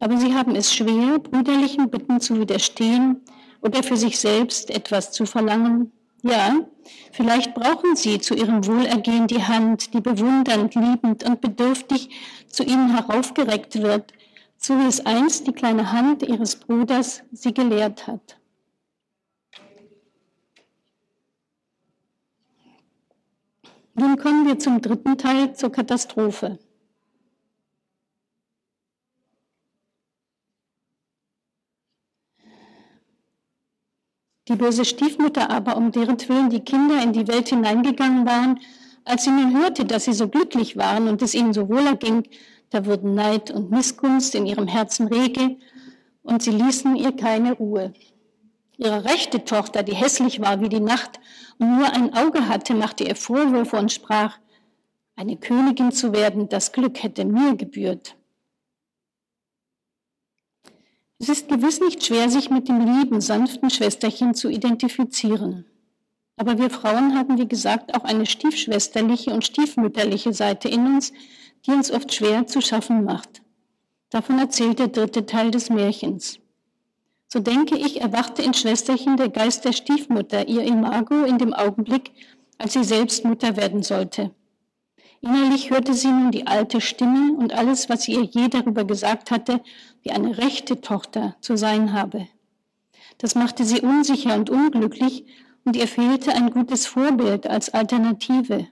Aber 0.00 0.16
sie 0.16 0.34
haben 0.34 0.56
es 0.56 0.74
schwer, 0.74 1.20
brüderlichen 1.20 1.88
Bitten 1.90 2.20
zu 2.20 2.40
widerstehen 2.40 3.20
oder 3.60 3.84
für 3.84 3.96
sich 3.96 4.18
selbst 4.18 4.68
etwas 4.70 5.12
zu 5.12 5.24
verlangen. 5.24 5.92
Ja, 6.24 6.56
vielleicht 7.12 7.54
brauchen 7.54 7.94
sie 7.94 8.18
zu 8.18 8.34
ihrem 8.34 8.66
Wohlergehen 8.66 9.28
die 9.28 9.44
Hand, 9.44 9.94
die 9.94 10.00
bewundernd, 10.00 10.74
liebend 10.74 11.22
und 11.22 11.40
bedürftig 11.40 12.10
zu 12.48 12.64
ihnen 12.64 12.96
heraufgereckt 12.96 13.80
wird, 13.80 14.12
so 14.56 14.76
wie 14.76 14.88
es 14.88 15.06
einst 15.06 15.46
die 15.46 15.52
kleine 15.52 15.92
Hand 15.92 16.24
ihres 16.24 16.56
Bruders 16.56 17.22
sie 17.30 17.54
gelehrt 17.54 18.08
hat. 18.08 18.41
Nun 23.94 24.16
kommen 24.16 24.46
wir 24.46 24.58
zum 24.58 24.80
dritten 24.80 25.18
Teil, 25.18 25.54
zur 25.54 25.70
Katastrophe. 25.70 26.58
Die 34.48 34.56
böse 34.56 34.84
Stiefmutter 34.84 35.50
aber, 35.50 35.76
um 35.76 35.92
deren 35.92 36.18
Willen 36.28 36.50
die 36.50 36.60
Kinder 36.60 37.02
in 37.02 37.12
die 37.12 37.28
Welt 37.28 37.48
hineingegangen 37.48 38.26
waren, 38.26 38.60
als 39.04 39.24
sie 39.24 39.30
nun 39.30 39.56
hörte, 39.56 39.84
dass 39.84 40.04
sie 40.04 40.12
so 40.12 40.28
glücklich 40.28 40.76
waren 40.76 41.08
und 41.08 41.22
es 41.22 41.34
ihnen 41.34 41.52
so 41.52 41.68
wohl 41.68 41.86
erging, 41.86 42.26
da 42.70 42.86
wurden 42.86 43.14
Neid 43.14 43.50
und 43.50 43.70
Missgunst 43.70 44.34
in 44.34 44.46
ihrem 44.46 44.66
Herzen 44.66 45.06
rege 45.08 45.56
und 46.22 46.42
sie 46.42 46.50
ließen 46.50 46.96
ihr 46.96 47.12
keine 47.12 47.52
Ruhe. 47.52 47.92
Ihre 48.82 49.04
rechte 49.04 49.44
Tochter, 49.44 49.84
die 49.84 49.94
hässlich 49.94 50.40
war 50.40 50.60
wie 50.60 50.68
die 50.68 50.80
Nacht 50.80 51.20
und 51.58 51.76
nur 51.76 51.92
ein 51.92 52.14
Auge 52.14 52.48
hatte, 52.48 52.74
machte 52.74 53.04
ihr 53.04 53.14
Vorwürfe 53.14 53.76
und 53.76 53.92
sprach, 53.92 54.38
eine 55.14 55.36
Königin 55.36 55.92
zu 55.92 56.12
werden, 56.12 56.48
das 56.48 56.72
Glück 56.72 57.00
hätte 57.02 57.24
mir 57.24 57.54
gebührt. 57.54 58.16
Es 61.20 61.28
ist 61.28 61.48
gewiss 61.48 61.80
nicht 61.80 62.04
schwer, 62.04 62.28
sich 62.28 62.50
mit 62.50 62.68
dem 62.68 62.80
lieben, 62.80 63.20
sanften 63.20 63.70
Schwesterchen 63.70 64.34
zu 64.34 64.48
identifizieren. 64.48 65.64
Aber 66.36 66.58
wir 66.58 66.68
Frauen 66.68 67.16
haben, 67.16 67.38
wie 67.38 67.46
gesagt, 67.46 67.94
auch 67.94 68.02
eine 68.02 68.26
stiefschwesterliche 68.26 69.30
und 69.30 69.44
stiefmütterliche 69.44 70.32
Seite 70.32 70.68
in 70.68 70.86
uns, 70.86 71.12
die 71.64 71.70
uns 71.70 71.92
oft 71.92 72.12
schwer 72.12 72.48
zu 72.48 72.60
schaffen 72.60 73.04
macht. 73.04 73.42
Davon 74.10 74.40
erzählt 74.40 74.80
der 74.80 74.88
dritte 74.88 75.24
Teil 75.24 75.52
des 75.52 75.70
Märchens. 75.70 76.41
So 77.32 77.38
denke 77.38 77.78
ich, 77.78 78.02
erwachte 78.02 78.42
in 78.42 78.52
Schwesterchen 78.52 79.16
der 79.16 79.30
Geist 79.30 79.64
der 79.64 79.72
Stiefmutter, 79.72 80.48
ihr 80.48 80.64
Imago, 80.64 81.24
in 81.24 81.38
dem 81.38 81.54
Augenblick, 81.54 82.10
als 82.58 82.74
sie 82.74 82.84
selbst 82.84 83.24
Mutter 83.24 83.56
werden 83.56 83.82
sollte. 83.82 84.32
Innerlich 85.22 85.70
hörte 85.70 85.94
sie 85.94 86.08
nun 86.08 86.30
die 86.30 86.46
alte 86.46 86.82
Stimme 86.82 87.32
und 87.32 87.54
alles, 87.54 87.88
was 87.88 88.02
sie 88.02 88.16
ihr 88.16 88.24
je 88.24 88.48
darüber 88.48 88.84
gesagt 88.84 89.30
hatte, 89.30 89.62
wie 90.02 90.10
eine 90.10 90.36
rechte 90.36 90.82
Tochter 90.82 91.34
zu 91.40 91.56
sein 91.56 91.94
habe. 91.94 92.28
Das 93.16 93.34
machte 93.34 93.64
sie 93.64 93.80
unsicher 93.80 94.34
und 94.34 94.50
unglücklich 94.50 95.24
und 95.64 95.74
ihr 95.74 95.88
fehlte 95.88 96.34
ein 96.34 96.50
gutes 96.50 96.86
Vorbild 96.86 97.46
als 97.46 97.72
Alternative. 97.72 98.68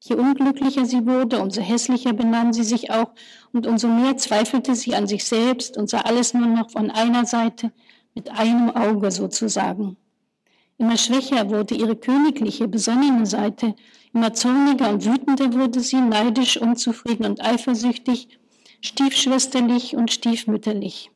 Je 0.00 0.14
unglücklicher 0.14 0.84
sie 0.84 1.06
wurde, 1.06 1.40
umso 1.40 1.60
hässlicher 1.60 2.12
benahm 2.12 2.52
sie 2.52 2.64
sich 2.64 2.90
auch 2.90 3.12
und 3.52 3.66
umso 3.66 3.88
mehr 3.88 4.16
zweifelte 4.16 4.74
sie 4.74 4.94
an 4.94 5.06
sich 5.06 5.24
selbst 5.24 5.76
und 5.76 5.88
sah 5.88 6.02
alles 6.02 6.34
nur 6.34 6.46
noch 6.46 6.70
von 6.70 6.90
einer 6.90 7.24
Seite, 7.24 7.72
mit 8.14 8.30
einem 8.30 8.70
Auge 8.70 9.10
sozusagen. 9.10 9.96
Immer 10.78 10.96
schwächer 10.96 11.48
wurde 11.50 11.74
ihre 11.74 11.96
königliche, 11.96 12.68
besonnene 12.68 13.26
Seite, 13.26 13.74
immer 14.12 14.34
zorniger 14.34 14.90
und 14.90 15.04
wütender 15.04 15.52
wurde 15.52 15.80
sie, 15.80 16.00
neidisch, 16.00 16.56
unzufrieden 16.56 17.26
und 17.26 17.42
eifersüchtig, 17.42 18.38
stiefschwesterlich 18.80 19.96
und 19.96 20.10
stiefmütterlich. 20.10 21.10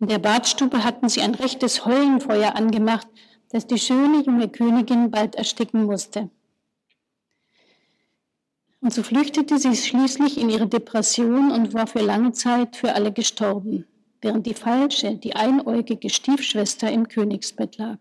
In 0.00 0.08
der 0.08 0.18
Badstube 0.18 0.84
hatten 0.84 1.08
sie 1.08 1.22
ein 1.22 1.34
rechtes 1.34 1.84
Heulenfeuer 1.84 2.54
angemacht, 2.54 3.08
das 3.50 3.66
die 3.66 3.78
schöne 3.78 4.22
junge 4.22 4.48
Königin 4.48 5.10
bald 5.10 5.34
ersticken 5.34 5.84
musste. 5.84 6.30
Und 8.80 8.94
so 8.94 9.02
flüchtete 9.02 9.58
sie 9.58 9.74
schließlich 9.74 10.38
in 10.38 10.50
ihre 10.50 10.68
Depression 10.68 11.50
und 11.50 11.74
war 11.74 11.86
für 11.86 12.00
lange 12.00 12.32
Zeit 12.32 12.76
für 12.76 12.94
alle 12.94 13.12
gestorben, 13.12 13.86
während 14.20 14.46
die 14.46 14.54
falsche, 14.54 15.16
die 15.16 15.34
einäugige 15.34 16.08
Stiefschwester 16.10 16.90
im 16.90 17.08
Königsbett 17.08 17.76
lag. 17.76 17.98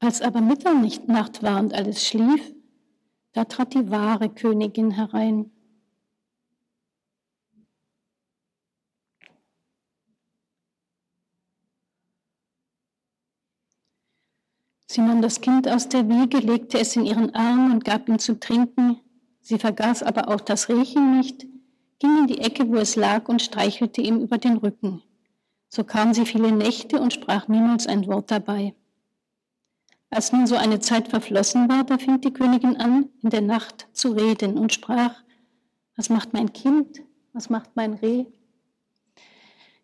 Als 0.00 0.20
aber 0.20 0.40
Mitternacht 0.40 1.42
war 1.42 1.60
und 1.60 1.72
alles 1.72 2.06
schlief, 2.06 2.52
da 3.32 3.44
trat 3.44 3.72
die 3.72 3.90
wahre 3.90 4.28
Königin 4.28 4.90
herein 4.90 5.50
Sie 14.94 15.00
nahm 15.00 15.22
das 15.22 15.40
Kind 15.40 15.66
aus 15.66 15.88
der 15.88 16.08
Wiege, 16.08 16.38
legte 16.38 16.78
es 16.78 16.94
in 16.94 17.04
ihren 17.04 17.34
Arm 17.34 17.72
und 17.72 17.84
gab 17.84 18.08
ihm 18.08 18.20
zu 18.20 18.38
trinken. 18.38 19.00
Sie 19.40 19.58
vergaß 19.58 20.04
aber 20.04 20.28
auch 20.28 20.40
das 20.40 20.68
Riechen 20.68 21.18
nicht, 21.18 21.46
ging 21.98 22.16
in 22.18 22.26
die 22.28 22.38
Ecke, 22.38 22.68
wo 22.68 22.76
es 22.76 22.94
lag, 22.94 23.28
und 23.28 23.42
streichelte 23.42 24.00
ihm 24.02 24.20
über 24.20 24.38
den 24.38 24.56
Rücken. 24.56 25.02
So 25.68 25.82
kam 25.82 26.14
sie 26.14 26.24
viele 26.24 26.52
Nächte 26.52 27.00
und 27.00 27.12
sprach 27.12 27.48
niemals 27.48 27.88
ein 27.88 28.06
Wort 28.06 28.30
dabei. 28.30 28.72
Als 30.10 30.30
nun 30.30 30.46
so 30.46 30.54
eine 30.54 30.78
Zeit 30.78 31.08
verflossen 31.08 31.68
war, 31.68 31.82
da 31.82 31.98
fing 31.98 32.20
die 32.20 32.32
Königin 32.32 32.76
an, 32.76 33.08
in 33.20 33.30
der 33.30 33.42
Nacht 33.42 33.88
zu 33.94 34.12
reden 34.12 34.56
und 34.56 34.72
sprach, 34.72 35.16
was 35.96 36.08
macht 36.08 36.32
mein 36.34 36.52
Kind? 36.52 37.02
Was 37.32 37.50
macht 37.50 37.70
mein 37.74 37.94
Reh? 37.94 38.26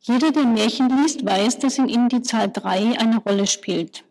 Jeder, 0.03 0.31
der 0.31 0.47
Märchen 0.47 0.89
liest, 0.89 1.27
weiß, 1.27 1.59
dass 1.59 1.79
in 1.79 1.89
ihnen 1.89 2.09
die 2.09 2.23
Zahl 2.23 2.49
drei 2.49 2.97
eine 2.97 3.19
Rolle 3.19 3.49
spielt. 3.49 4.05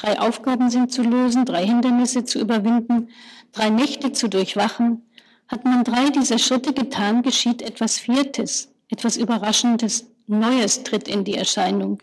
Drei 0.00 0.18
Aufgaben 0.18 0.70
sind 0.70 0.90
zu 0.90 1.02
lösen, 1.02 1.44
drei 1.44 1.66
Hindernisse 1.66 2.24
zu 2.24 2.40
überwinden, 2.40 3.10
drei 3.52 3.68
Nächte 3.68 4.12
zu 4.12 4.30
durchwachen. 4.30 5.02
Hat 5.46 5.66
man 5.66 5.84
drei 5.84 6.08
dieser 6.08 6.38
Schritte 6.38 6.72
getan, 6.72 7.20
geschieht 7.20 7.60
etwas 7.60 7.98
Viertes, 7.98 8.72
etwas 8.88 9.18
Überraschendes, 9.18 10.06
Neues 10.26 10.84
tritt 10.84 11.06
in 11.06 11.24
die 11.24 11.34
Erscheinung, 11.34 11.98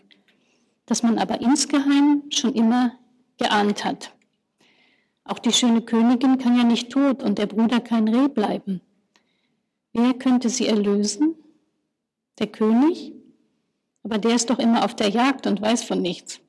das 0.86 1.02
man 1.02 1.18
aber 1.18 1.40
insgeheim 1.40 2.22
schon 2.30 2.54
immer 2.54 2.92
geahnt 3.36 3.84
hat. 3.84 4.12
Auch 5.24 5.40
die 5.40 5.52
schöne 5.52 5.82
Königin 5.82 6.38
kann 6.38 6.56
ja 6.56 6.62
nicht 6.62 6.92
tot 6.92 7.24
und 7.24 7.38
der 7.38 7.46
Bruder 7.46 7.80
kein 7.80 8.06
Reh 8.06 8.28
bleiben. 8.28 8.80
Wer 9.92 10.14
könnte 10.14 10.50
sie 10.50 10.68
erlösen? 10.68 11.34
Der 12.38 12.46
König? 12.46 13.12
Aber 14.04 14.18
der 14.18 14.36
ist 14.36 14.50
doch 14.50 14.60
immer 14.60 14.84
auf 14.84 14.94
der 14.94 15.08
Jagd 15.08 15.48
und 15.48 15.60
weiß 15.60 15.82
von 15.82 16.00
nichts. 16.00 16.40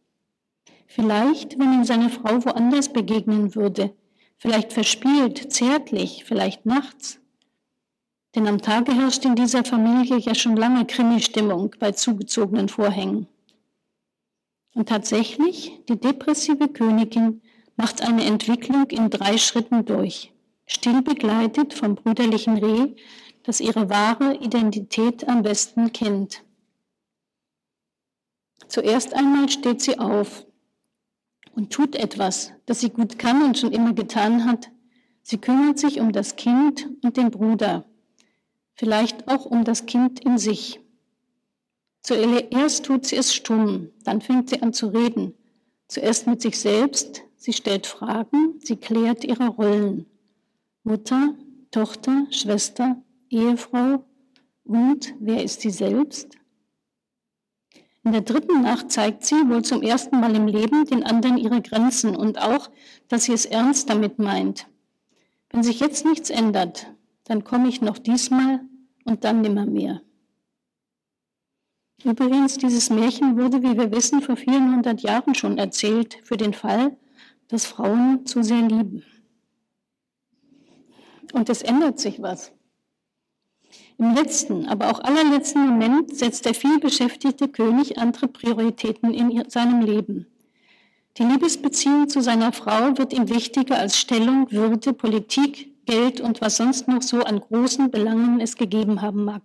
Vielleicht, 0.91 1.59
wenn 1.59 1.71
ihm 1.71 1.83
seine 1.83 2.09
Frau 2.09 2.43
woanders 2.45 2.91
begegnen 2.91 3.53
würde, 3.53 3.93
vielleicht 4.37 4.73
verspielt, 4.73 5.53
zärtlich, 5.53 6.25
vielleicht 6.25 6.65
nachts. 6.65 7.19
Denn 8.33 8.47
am 8.47 8.59
Tage 8.59 8.95
herrscht 8.95 9.23
in 9.23 9.35
dieser 9.35 9.63
Familie 9.63 10.17
ja 10.17 10.33
schon 10.33 10.57
lange 10.57 10.87
Krimi-Stimmung 10.87 11.75
bei 11.79 11.91
zugezogenen 11.91 12.69
Vorhängen. 12.69 13.27
Und 14.73 14.89
tatsächlich, 14.89 15.79
die 15.87 15.99
depressive 15.99 16.67
Königin 16.67 17.43
macht 17.75 18.01
eine 18.01 18.23
Entwicklung 18.25 18.89
in 18.89 19.11
drei 19.11 19.37
Schritten 19.37 19.85
durch, 19.85 20.33
still 20.65 21.03
begleitet 21.03 21.75
vom 21.75 21.93
brüderlichen 21.93 22.57
Reh, 22.57 22.95
das 23.43 23.59
ihre 23.59 23.91
wahre 23.91 24.37
Identität 24.37 25.27
am 25.27 25.43
besten 25.43 25.93
kennt. 25.93 26.43
Zuerst 28.67 29.13
einmal 29.13 29.49
steht 29.49 29.81
sie 29.81 29.99
auf, 29.99 30.45
und 31.55 31.71
tut 31.71 31.95
etwas, 31.95 32.51
das 32.65 32.81
sie 32.81 32.89
gut 32.89 33.19
kann 33.19 33.43
und 33.43 33.57
schon 33.57 33.71
immer 33.71 33.93
getan 33.93 34.45
hat. 34.45 34.69
Sie 35.21 35.37
kümmert 35.37 35.77
sich 35.79 35.99
um 35.99 36.11
das 36.11 36.35
Kind 36.35 36.89
und 37.03 37.17
den 37.17 37.31
Bruder, 37.31 37.85
vielleicht 38.73 39.27
auch 39.27 39.45
um 39.45 39.63
das 39.63 39.85
Kind 39.85 40.19
in 40.21 40.37
sich. 40.37 40.79
Zuerst 42.01 42.85
tut 42.85 43.05
sie 43.05 43.17
es 43.17 43.33
stumm, 43.33 43.91
dann 44.03 44.21
fängt 44.21 44.49
sie 44.49 44.61
an 44.61 44.73
zu 44.73 44.87
reden. 44.87 45.33
Zuerst 45.87 46.27
mit 46.27 46.41
sich 46.41 46.57
selbst, 46.57 47.23
sie 47.35 47.53
stellt 47.53 47.85
Fragen, 47.87 48.59
sie 48.63 48.77
klärt 48.77 49.23
ihre 49.23 49.47
Rollen. 49.49 50.05
Mutter, 50.83 51.35
Tochter, 51.71 52.25
Schwester, 52.31 53.01
Ehefrau 53.29 54.03
und 54.63 55.13
wer 55.19 55.43
ist 55.43 55.61
sie 55.61 55.69
selbst? 55.69 56.38
In 58.03 58.13
der 58.13 58.21
dritten 58.21 58.61
Nacht 58.61 58.91
zeigt 58.91 59.25
sie 59.25 59.35
wohl 59.49 59.63
zum 59.63 59.81
ersten 59.81 60.19
Mal 60.19 60.35
im 60.35 60.47
Leben 60.47 60.85
den 60.85 61.03
anderen 61.03 61.37
ihre 61.37 61.61
Grenzen 61.61 62.15
und 62.15 62.39
auch, 62.39 62.69
dass 63.09 63.25
sie 63.25 63.33
es 63.33 63.45
ernst 63.45 63.89
damit 63.89 64.19
meint. 64.19 64.67
Wenn 65.49 65.63
sich 65.63 65.79
jetzt 65.79 66.05
nichts 66.05 66.29
ändert, 66.29 66.87
dann 67.25 67.43
komme 67.43 67.67
ich 67.67 67.81
noch 67.81 67.97
diesmal 67.97 68.61
und 69.03 69.23
dann 69.23 69.41
nimmermehr. 69.41 70.01
Übrigens, 72.03 72.57
dieses 72.57 72.89
Märchen 72.89 73.37
wurde, 73.37 73.61
wie 73.61 73.77
wir 73.77 73.91
wissen, 73.91 74.21
vor 74.21 74.37
400 74.37 75.01
Jahren 75.01 75.35
schon 75.35 75.57
erzählt, 75.57 76.17
für 76.23 76.37
den 76.37 76.53
Fall, 76.53 76.95
dass 77.49 77.65
Frauen 77.65 78.25
zu 78.25 78.41
sehr 78.41 78.61
lieben. 78.61 79.03
Und 81.33 81.49
es 81.49 81.61
ändert 81.61 81.99
sich 81.99 82.21
was. 82.21 82.53
Im 83.99 84.15
letzten, 84.15 84.65
aber 84.65 84.89
auch 84.89 85.01
allerletzten 85.01 85.67
Moment 85.67 86.15
setzt 86.15 86.45
der 86.45 86.53
vielbeschäftigte 86.53 87.49
König 87.49 87.97
andere 87.97 88.29
Prioritäten 88.29 89.13
in 89.13 89.49
seinem 89.49 89.81
Leben. 89.81 90.25
Die 91.17 91.23
Liebesbeziehung 91.23 92.07
zu 92.07 92.21
seiner 92.21 92.53
Frau 92.53 92.97
wird 92.97 93.11
ihm 93.11 93.27
wichtiger 93.27 93.77
als 93.77 93.97
Stellung, 93.97 94.49
Würde, 94.51 94.93
Politik, 94.93 95.85
Geld 95.85 96.21
und 96.21 96.39
was 96.39 96.55
sonst 96.55 96.87
noch 96.87 97.01
so 97.01 97.23
an 97.23 97.41
großen 97.41 97.91
Belangen 97.91 98.39
es 98.39 98.55
gegeben 98.55 99.01
haben 99.01 99.25
mag. 99.25 99.41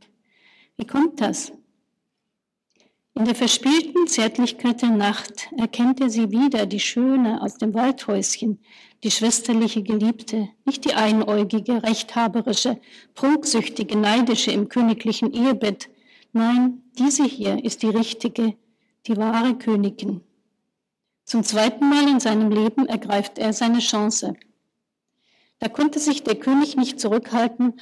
Wie 0.77 0.87
kommt 0.87 1.21
das? 1.21 1.51
In 3.17 3.27
der 3.27 3.37
verspielten 3.37 4.09
Zärtlichkeit 4.09 4.83
der 4.83 4.91
Nacht 4.91 5.49
erkennt 5.57 6.01
er 6.01 6.11
sie 6.11 6.33
wieder, 6.33 6.67
die 6.67 6.81
Schöne 6.81 7.41
aus 7.43 7.59
dem 7.59 7.73
Waldhäuschen, 7.73 8.59
die 9.05 9.13
schwesterliche 9.13 9.85
Geliebte, 9.85 10.49
nicht 10.65 10.85
die 10.85 10.95
einäugige, 10.95 11.85
rechthaberische, 11.85 12.81
prunksüchtige, 13.15 13.97
neidische 13.97 14.51
im 14.51 14.69
königlichen 14.69 15.33
Ehebett. 15.33 15.91
Nein, 16.33 16.83
diese 16.99 17.23
hier 17.23 17.65
ist 17.65 17.85
die 17.85 17.89
richtige, 17.89 18.57
die 19.07 19.17
wahre 19.17 19.55
Königin. 19.59 20.21
Zum 21.25 21.45
zweiten 21.45 21.89
Mal 21.89 22.09
in 22.09 22.19
seinem 22.19 22.51
Leben 22.51 22.87
ergreift 22.87 23.39
er 23.39 23.53
seine 23.53 23.79
Chance. 23.79 24.35
Da 25.61 25.69
konnte 25.69 26.01
sich 26.01 26.25
der 26.25 26.35
König 26.35 26.77
nicht 26.77 26.99
zurückhalten, 26.99 27.75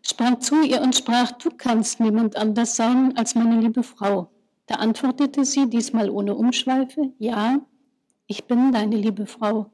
sprang 0.00 0.40
zu 0.40 0.62
ihr 0.62 0.80
und 0.80 0.96
sprach, 0.96 1.32
du 1.32 1.50
kannst 1.50 2.00
niemand 2.00 2.36
anders 2.36 2.76
sein 2.76 3.14
als 3.18 3.34
meine 3.34 3.60
liebe 3.60 3.82
Frau. 3.82 4.30
Da 4.70 4.76
antwortete 4.76 5.44
sie, 5.44 5.68
diesmal 5.68 6.08
ohne 6.10 6.36
Umschweife, 6.36 7.12
ja, 7.18 7.58
ich 8.28 8.44
bin 8.44 8.70
deine 8.70 8.94
liebe 8.94 9.26
Frau 9.26 9.72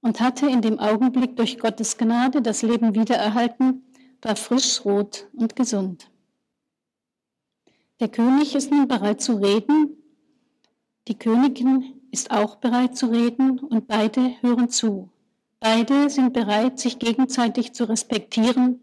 und 0.00 0.18
hatte 0.18 0.48
in 0.48 0.62
dem 0.62 0.80
Augenblick 0.80 1.36
durch 1.36 1.60
Gottes 1.60 1.96
Gnade 1.96 2.42
das 2.42 2.62
Leben 2.62 2.96
wiedererhalten, 2.96 3.84
war 4.20 4.34
frisch, 4.34 4.84
rot 4.84 5.28
und 5.32 5.54
gesund. 5.54 6.10
Der 8.00 8.08
König 8.08 8.56
ist 8.56 8.72
nun 8.72 8.88
bereit 8.88 9.20
zu 9.20 9.36
reden, 9.36 9.96
die 11.06 11.16
Königin 11.16 12.00
ist 12.10 12.32
auch 12.32 12.56
bereit 12.56 12.96
zu 12.96 13.06
reden 13.12 13.60
und 13.60 13.86
beide 13.86 14.42
hören 14.42 14.70
zu. 14.70 15.08
Beide 15.60 16.10
sind 16.10 16.32
bereit, 16.32 16.80
sich 16.80 16.98
gegenseitig 16.98 17.74
zu 17.74 17.88
respektieren 17.88 18.80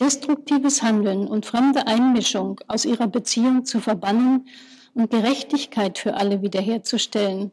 destruktives 0.00 0.82
Handeln 0.82 1.26
und 1.26 1.46
fremde 1.46 1.86
Einmischung 1.86 2.60
aus 2.68 2.84
ihrer 2.84 3.06
Beziehung 3.06 3.64
zu 3.64 3.80
verbannen 3.80 4.48
und 4.94 5.10
Gerechtigkeit 5.10 5.98
für 5.98 6.14
alle 6.14 6.42
wiederherzustellen. 6.42 7.52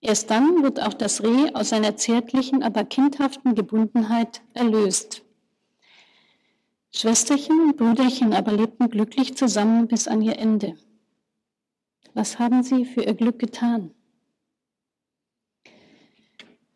Erst 0.00 0.30
dann 0.30 0.62
wird 0.62 0.80
auch 0.80 0.94
das 0.94 1.22
Reh 1.22 1.52
aus 1.52 1.70
seiner 1.70 1.96
zärtlichen, 1.96 2.62
aber 2.62 2.84
kindhaften 2.84 3.54
Gebundenheit 3.54 4.40
erlöst. 4.54 5.22
Schwesterchen 6.92 7.60
und 7.60 7.76
Brüderchen 7.76 8.32
aber 8.32 8.52
lebten 8.52 8.88
glücklich 8.88 9.36
zusammen 9.36 9.86
bis 9.86 10.08
an 10.08 10.22
ihr 10.22 10.38
Ende. 10.38 10.76
Was 12.14 12.38
haben 12.38 12.62
sie 12.62 12.84
für 12.84 13.02
ihr 13.02 13.14
Glück 13.14 13.38
getan? 13.38 13.92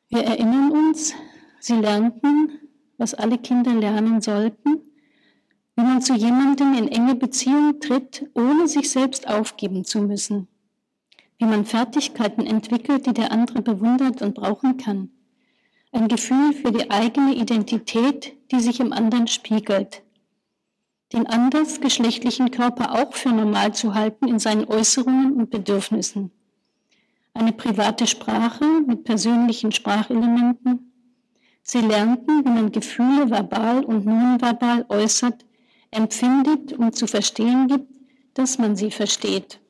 Wir 0.08 0.22
erinnern 0.22 0.70
uns, 0.70 1.14
sie 1.58 1.74
lernten, 1.74 2.60
was 2.98 3.14
alle 3.14 3.38
Kinder 3.38 3.74
lernen 3.74 4.20
sollten, 4.20 4.80
wie 5.76 5.82
man 5.82 6.02
zu 6.02 6.14
jemandem 6.14 6.74
in 6.74 6.88
enge 6.88 7.14
Beziehung 7.14 7.80
tritt, 7.80 8.26
ohne 8.34 8.68
sich 8.68 8.90
selbst 8.90 9.28
aufgeben 9.28 9.84
zu 9.84 10.02
müssen, 10.02 10.48
wie 11.38 11.46
man 11.46 11.64
Fertigkeiten 11.64 12.46
entwickelt, 12.46 13.06
die 13.06 13.14
der 13.14 13.32
andere 13.32 13.60
bewundert 13.62 14.22
und 14.22 14.34
brauchen 14.34 14.76
kann, 14.76 15.10
ein 15.92 16.08
Gefühl 16.08 16.52
für 16.52 16.72
die 16.72 16.90
eigene 16.90 17.34
Identität, 17.34 18.36
die 18.50 18.60
sich 18.60 18.80
im 18.80 18.92
anderen 18.92 19.26
spiegelt, 19.26 20.02
den 21.12 21.26
andersgeschlechtlichen 21.26 22.50
Körper 22.50 23.00
auch 23.00 23.14
für 23.14 23.30
normal 23.30 23.74
zu 23.74 23.94
halten 23.94 24.26
in 24.26 24.38
seinen 24.38 24.64
Äußerungen 24.64 25.34
und 25.34 25.50
Bedürfnissen, 25.50 26.30
eine 27.32 27.52
private 27.52 28.06
Sprache 28.06 28.64
mit 28.86 29.04
persönlichen 29.04 29.72
Sprachelementen, 29.72 30.93
Sie 31.66 31.80
lernten, 31.80 32.44
wie 32.44 32.50
man 32.50 32.70
Gefühle 32.70 33.30
verbal 33.30 33.84
und 33.84 34.04
nonverbal 34.04 34.84
äußert, 34.90 35.46
empfindet 35.90 36.74
und 36.74 36.94
zu 36.94 37.06
verstehen 37.06 37.68
gibt, 37.68 37.90
dass 38.34 38.58
man 38.58 38.76
sie 38.76 38.90
versteht. 38.90 39.60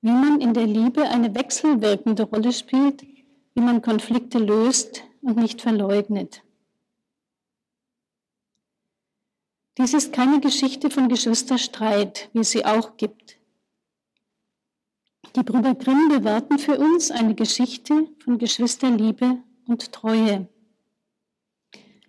Wie 0.00 0.10
man 0.10 0.40
in 0.40 0.54
der 0.54 0.66
Liebe 0.66 1.02
eine 1.02 1.34
wechselwirkende 1.34 2.22
Rolle 2.22 2.52
spielt, 2.52 3.02
wie 3.54 3.60
man 3.60 3.82
Konflikte 3.82 4.38
löst 4.38 5.04
und 5.20 5.36
nicht 5.36 5.60
verleugnet. 5.60 6.42
Dies 9.76 9.92
ist 9.92 10.14
keine 10.14 10.40
Geschichte 10.40 10.90
von 10.90 11.08
Geschwisterstreit, 11.08 12.30
wie 12.32 12.40
es 12.40 12.50
sie 12.52 12.64
auch 12.64 12.96
gibt. 12.96 13.36
Die 15.36 15.42
Brüder 15.42 15.74
Grimm 15.74 16.08
bewahrten 16.08 16.58
für 16.58 16.78
uns 16.78 17.10
eine 17.10 17.34
Geschichte 17.34 18.08
von 18.24 18.38
Geschwisterliebe 18.38 19.42
und 19.68 19.92
Treue. 19.92 20.48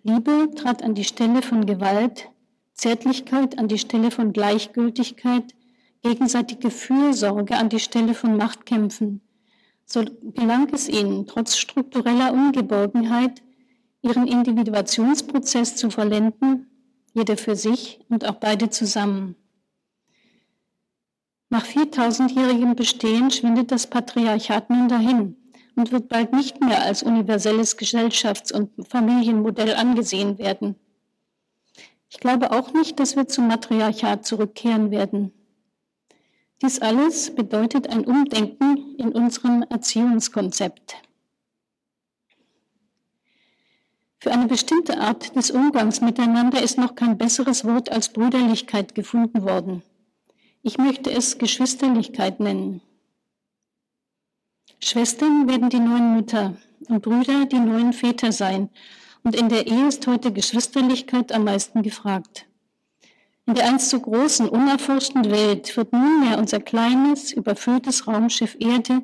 Liebe 0.02 0.50
trat 0.56 0.82
an 0.82 0.94
die 0.94 1.04
Stelle 1.04 1.42
von 1.42 1.66
Gewalt, 1.66 2.30
Zärtlichkeit 2.72 3.58
an 3.58 3.68
die 3.68 3.78
Stelle 3.78 4.10
von 4.10 4.32
Gleichgültigkeit, 4.32 5.54
gegenseitige 6.02 6.70
Fürsorge 6.70 7.56
an 7.56 7.68
die 7.68 7.78
Stelle 7.78 8.14
von 8.14 8.36
Machtkämpfen. 8.38 9.20
So 9.84 10.04
gelang 10.34 10.72
es 10.72 10.88
ihnen, 10.88 11.26
trotz 11.26 11.58
struktureller 11.58 12.32
Ungeborgenheit, 12.32 13.42
ihren 14.00 14.26
Individuationsprozess 14.26 15.76
zu 15.76 15.90
vollenden, 15.90 16.70
jeder 17.12 17.36
für 17.36 17.56
sich 17.56 18.00
und 18.08 18.26
auch 18.26 18.36
beide 18.36 18.70
zusammen. 18.70 19.36
Nach 21.50 21.66
4000-jährigem 21.66 22.74
Bestehen 22.76 23.30
schwindet 23.30 23.70
das 23.72 23.88
Patriarchat 23.88 24.70
nun 24.70 24.88
dahin 24.88 25.39
und 25.80 25.92
wird 25.92 26.08
bald 26.08 26.34
nicht 26.34 26.60
mehr 26.60 26.82
als 26.82 27.02
universelles 27.02 27.78
Gesellschafts- 27.78 28.52
und 28.52 28.70
Familienmodell 28.86 29.74
angesehen 29.74 30.38
werden. 30.38 30.76
Ich 32.10 32.20
glaube 32.20 32.52
auch 32.52 32.74
nicht, 32.74 33.00
dass 33.00 33.16
wir 33.16 33.28
zum 33.28 33.48
Matriarchat 33.48 34.26
zurückkehren 34.26 34.90
werden. 34.90 35.32
Dies 36.60 36.80
alles 36.80 37.34
bedeutet 37.34 37.88
ein 37.88 38.04
Umdenken 38.04 38.94
in 38.98 39.12
unserem 39.12 39.62
Erziehungskonzept. 39.62 40.96
Für 44.18 44.32
eine 44.32 44.48
bestimmte 44.48 44.98
Art 45.00 45.34
des 45.34 45.50
Umgangs 45.50 46.02
miteinander 46.02 46.62
ist 46.62 46.76
noch 46.76 46.94
kein 46.94 47.16
besseres 47.16 47.64
Wort 47.64 47.90
als 47.90 48.12
Brüderlichkeit 48.12 48.94
gefunden 48.94 49.44
worden. 49.44 49.82
Ich 50.62 50.76
möchte 50.76 51.10
es 51.10 51.38
Geschwisterlichkeit 51.38 52.38
nennen. 52.38 52.82
Schwestern 54.82 55.48
werden 55.48 55.68
die 55.68 55.78
neuen 55.78 56.14
Mütter 56.16 56.56
und 56.88 57.02
Brüder 57.02 57.44
die 57.46 57.58
neuen 57.58 57.92
Väter 57.92 58.32
sein. 58.32 58.70
Und 59.22 59.36
in 59.36 59.48
der 59.48 59.66
Ehe 59.66 59.88
ist 59.88 60.06
heute 60.06 60.32
Geschwisterlichkeit 60.32 61.32
am 61.32 61.44
meisten 61.44 61.82
gefragt. 61.82 62.46
In 63.46 63.54
der 63.54 63.66
einst 63.66 63.90
so 63.90 64.00
großen, 64.00 64.48
unerforschten 64.48 65.30
Welt 65.30 65.76
wird 65.76 65.92
nunmehr 65.92 66.38
unser 66.38 66.60
kleines, 66.60 67.32
überfülltes 67.32 68.06
Raumschiff 68.06 68.56
Erde 68.58 69.02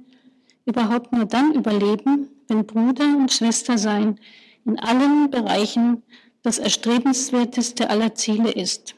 überhaupt 0.65 1.13
nur 1.13 1.27
dann 1.27 1.53
überleben, 1.53 2.29
wenn 2.49 2.67
Bruder 2.67 3.05
und 3.05 3.33
Schwester 3.33 3.77
sein 3.77 4.19
in 4.65 4.79
allen 4.79 5.31
Bereichen 5.31 6.03
das 6.43 6.59
erstrebenswerteste 6.59 7.91
aller 7.91 8.15
Ziele 8.15 8.51
ist. 8.51 8.95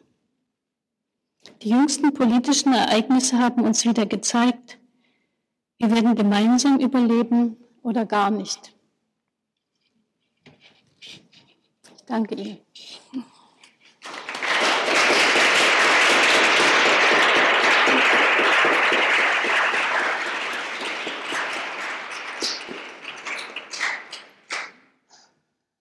Die 1.63 1.71
jüngsten 1.71 2.13
politischen 2.13 2.73
Ereignisse 2.73 3.39
haben 3.39 3.63
uns 3.63 3.85
wieder 3.85 4.07
gezeigt, 4.07 4.78
wir 5.79 5.91
werden 5.91 6.15
gemeinsam 6.15 6.81
überleben 6.81 7.57
oder 7.83 8.05
gar 8.05 8.31
nicht. 8.31 8.75
Ich 11.01 12.05
danke 12.07 12.35
Ihnen. 12.35 12.68